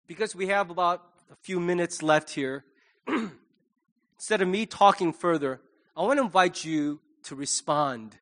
because 0.09 0.35
we 0.35 0.49
have 0.49 0.69
about 0.69 1.05
a 1.31 1.37
few 1.37 1.61
minutes 1.61 2.03
left 2.03 2.31
here, 2.31 2.65
instead 4.17 4.43
of 4.43 4.49
me 4.49 4.67
talking 4.67 5.13
further, 5.13 5.61
I 5.97 6.03
want 6.03 6.19
to 6.19 6.25
invite 6.25 6.65
you 6.65 6.99
to 7.23 7.37
respond 7.37 8.17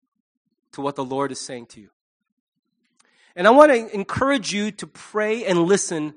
to 0.73 0.83
what 0.83 0.95
the 0.95 1.07
Lord 1.07 1.33
is 1.33 1.41
saying 1.41 1.69
to 1.69 1.81
you. 1.81 1.89
And 3.35 3.47
I 3.47 3.51
want 3.51 3.73
to 3.73 3.95
encourage 3.95 4.53
you 4.53 4.71
to 4.73 4.87
pray 4.87 5.43
and 5.47 5.61
listen 5.63 6.13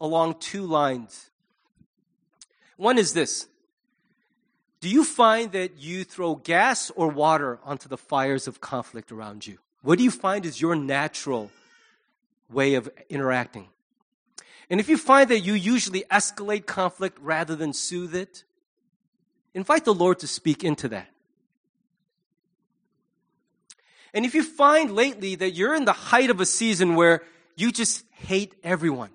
along 0.00 0.36
two 0.38 0.64
lines. 0.64 1.30
One 2.76 2.98
is 2.98 3.14
this 3.14 3.48
Do 4.80 4.88
you 4.88 5.02
find 5.02 5.50
that 5.50 5.76
you 5.76 6.04
throw 6.04 6.36
gas 6.36 6.92
or 6.94 7.08
water 7.08 7.58
onto 7.64 7.88
the 7.88 7.98
fires 7.98 8.46
of 8.46 8.60
conflict 8.60 9.10
around 9.10 9.44
you? 9.44 9.58
What 9.82 9.98
do 9.98 10.04
you 10.04 10.12
find 10.12 10.46
is 10.46 10.60
your 10.60 10.76
natural 10.76 11.50
way 12.50 12.74
of 12.74 12.88
interacting? 13.08 13.68
And 14.68 14.80
if 14.80 14.88
you 14.88 14.96
find 14.96 15.30
that 15.30 15.40
you 15.40 15.54
usually 15.54 16.04
escalate 16.10 16.66
conflict 16.66 17.18
rather 17.20 17.54
than 17.54 17.72
soothe 17.72 18.14
it, 18.14 18.44
invite 19.54 19.84
the 19.84 19.94
Lord 19.94 20.18
to 20.20 20.26
speak 20.26 20.64
into 20.64 20.88
that. 20.88 21.08
And 24.12 24.24
if 24.24 24.34
you 24.34 24.42
find 24.42 24.92
lately 24.92 25.34
that 25.34 25.50
you're 25.50 25.74
in 25.74 25.84
the 25.84 25.92
height 25.92 26.30
of 26.30 26.40
a 26.40 26.46
season 26.46 26.94
where 26.94 27.22
you 27.54 27.70
just 27.70 28.04
hate 28.12 28.54
everyone, 28.64 29.10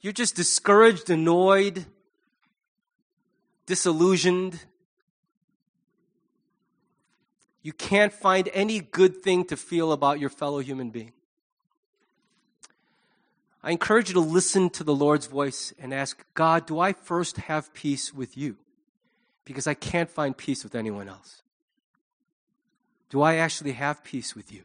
you're 0.00 0.12
just 0.12 0.34
discouraged, 0.34 1.10
annoyed, 1.10 1.86
disillusioned, 3.66 4.58
you 7.62 7.72
can't 7.72 8.12
find 8.12 8.50
any 8.52 8.80
good 8.80 9.22
thing 9.22 9.44
to 9.44 9.56
feel 9.56 9.92
about 9.92 10.18
your 10.18 10.30
fellow 10.30 10.58
human 10.58 10.90
being. 10.90 11.12
I 13.62 13.70
encourage 13.70 14.08
you 14.08 14.14
to 14.14 14.20
listen 14.20 14.70
to 14.70 14.84
the 14.84 14.94
Lord's 14.94 15.26
voice 15.26 15.72
and 15.78 15.94
ask, 15.94 16.24
God, 16.34 16.66
do 16.66 16.80
I 16.80 16.92
first 16.92 17.36
have 17.36 17.72
peace 17.72 18.12
with 18.12 18.36
you? 18.36 18.56
Because 19.44 19.66
I 19.66 19.74
can't 19.74 20.10
find 20.10 20.36
peace 20.36 20.64
with 20.64 20.74
anyone 20.74 21.08
else. 21.08 21.42
Do 23.08 23.22
I 23.22 23.36
actually 23.36 23.72
have 23.72 24.02
peace 24.02 24.34
with 24.34 24.50
you? 24.52 24.62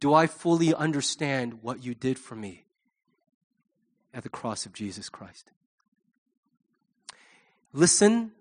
Do 0.00 0.12
I 0.12 0.26
fully 0.26 0.74
understand 0.74 1.62
what 1.62 1.82
you 1.82 1.94
did 1.94 2.18
for 2.18 2.34
me 2.34 2.64
at 4.12 4.22
the 4.22 4.28
cross 4.28 4.66
of 4.66 4.72
Jesus 4.74 5.08
Christ? 5.08 5.50
Listen 7.72 8.32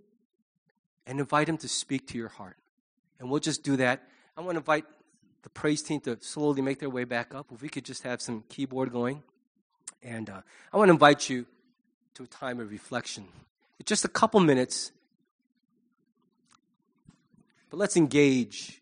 and 1.07 1.19
invite 1.19 1.47
Him 1.47 1.57
to 1.59 1.67
speak 1.67 2.07
to 2.07 2.17
your 2.17 2.29
heart. 2.29 2.57
And 3.19 3.29
we'll 3.29 3.39
just 3.39 3.63
do 3.63 3.77
that. 3.77 4.03
I 4.35 4.41
want 4.41 4.55
to 4.55 4.59
invite 4.59 4.85
the 5.45 5.49
praise 5.49 5.83
team 5.83 5.99
to 6.01 6.17
slowly 6.21 6.63
make 6.63 6.79
their 6.79 6.89
way 6.89 7.03
back 7.03 7.35
up. 7.35 7.45
If 7.53 7.61
we 7.61 7.69
could 7.69 7.85
just 7.85 8.01
have 8.01 8.19
some 8.19 8.43
keyboard 8.49 8.91
going. 8.91 9.21
And 10.01 10.27
uh, 10.27 10.41
I 10.73 10.77
want 10.77 10.89
to 10.89 10.93
invite 10.93 11.29
you 11.29 11.45
to 12.15 12.23
a 12.23 12.27
time 12.27 12.59
of 12.59 12.71
reflection. 12.71 13.25
It's 13.79 13.87
just 13.87 14.05
a 14.05 14.07
couple 14.07 14.39
minutes, 14.39 14.91
but 17.69 17.77
let's 17.77 17.95
engage 17.95 18.81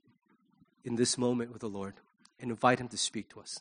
in 0.86 0.95
this 0.95 1.18
moment 1.18 1.51
with 1.51 1.59
the 1.61 1.68
Lord 1.68 1.95
and 2.39 2.49
invite 2.49 2.80
Him 2.80 2.88
to 2.89 2.97
speak 2.97 3.28
to 3.30 3.41
us. 3.41 3.59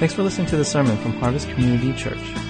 Thanks 0.00 0.14
for 0.14 0.24
listening 0.24 0.48
to 0.48 0.56
the 0.56 0.64
sermon 0.64 0.96
from 0.96 1.12
Harvest 1.20 1.48
Community 1.50 1.92
Church. 1.92 2.49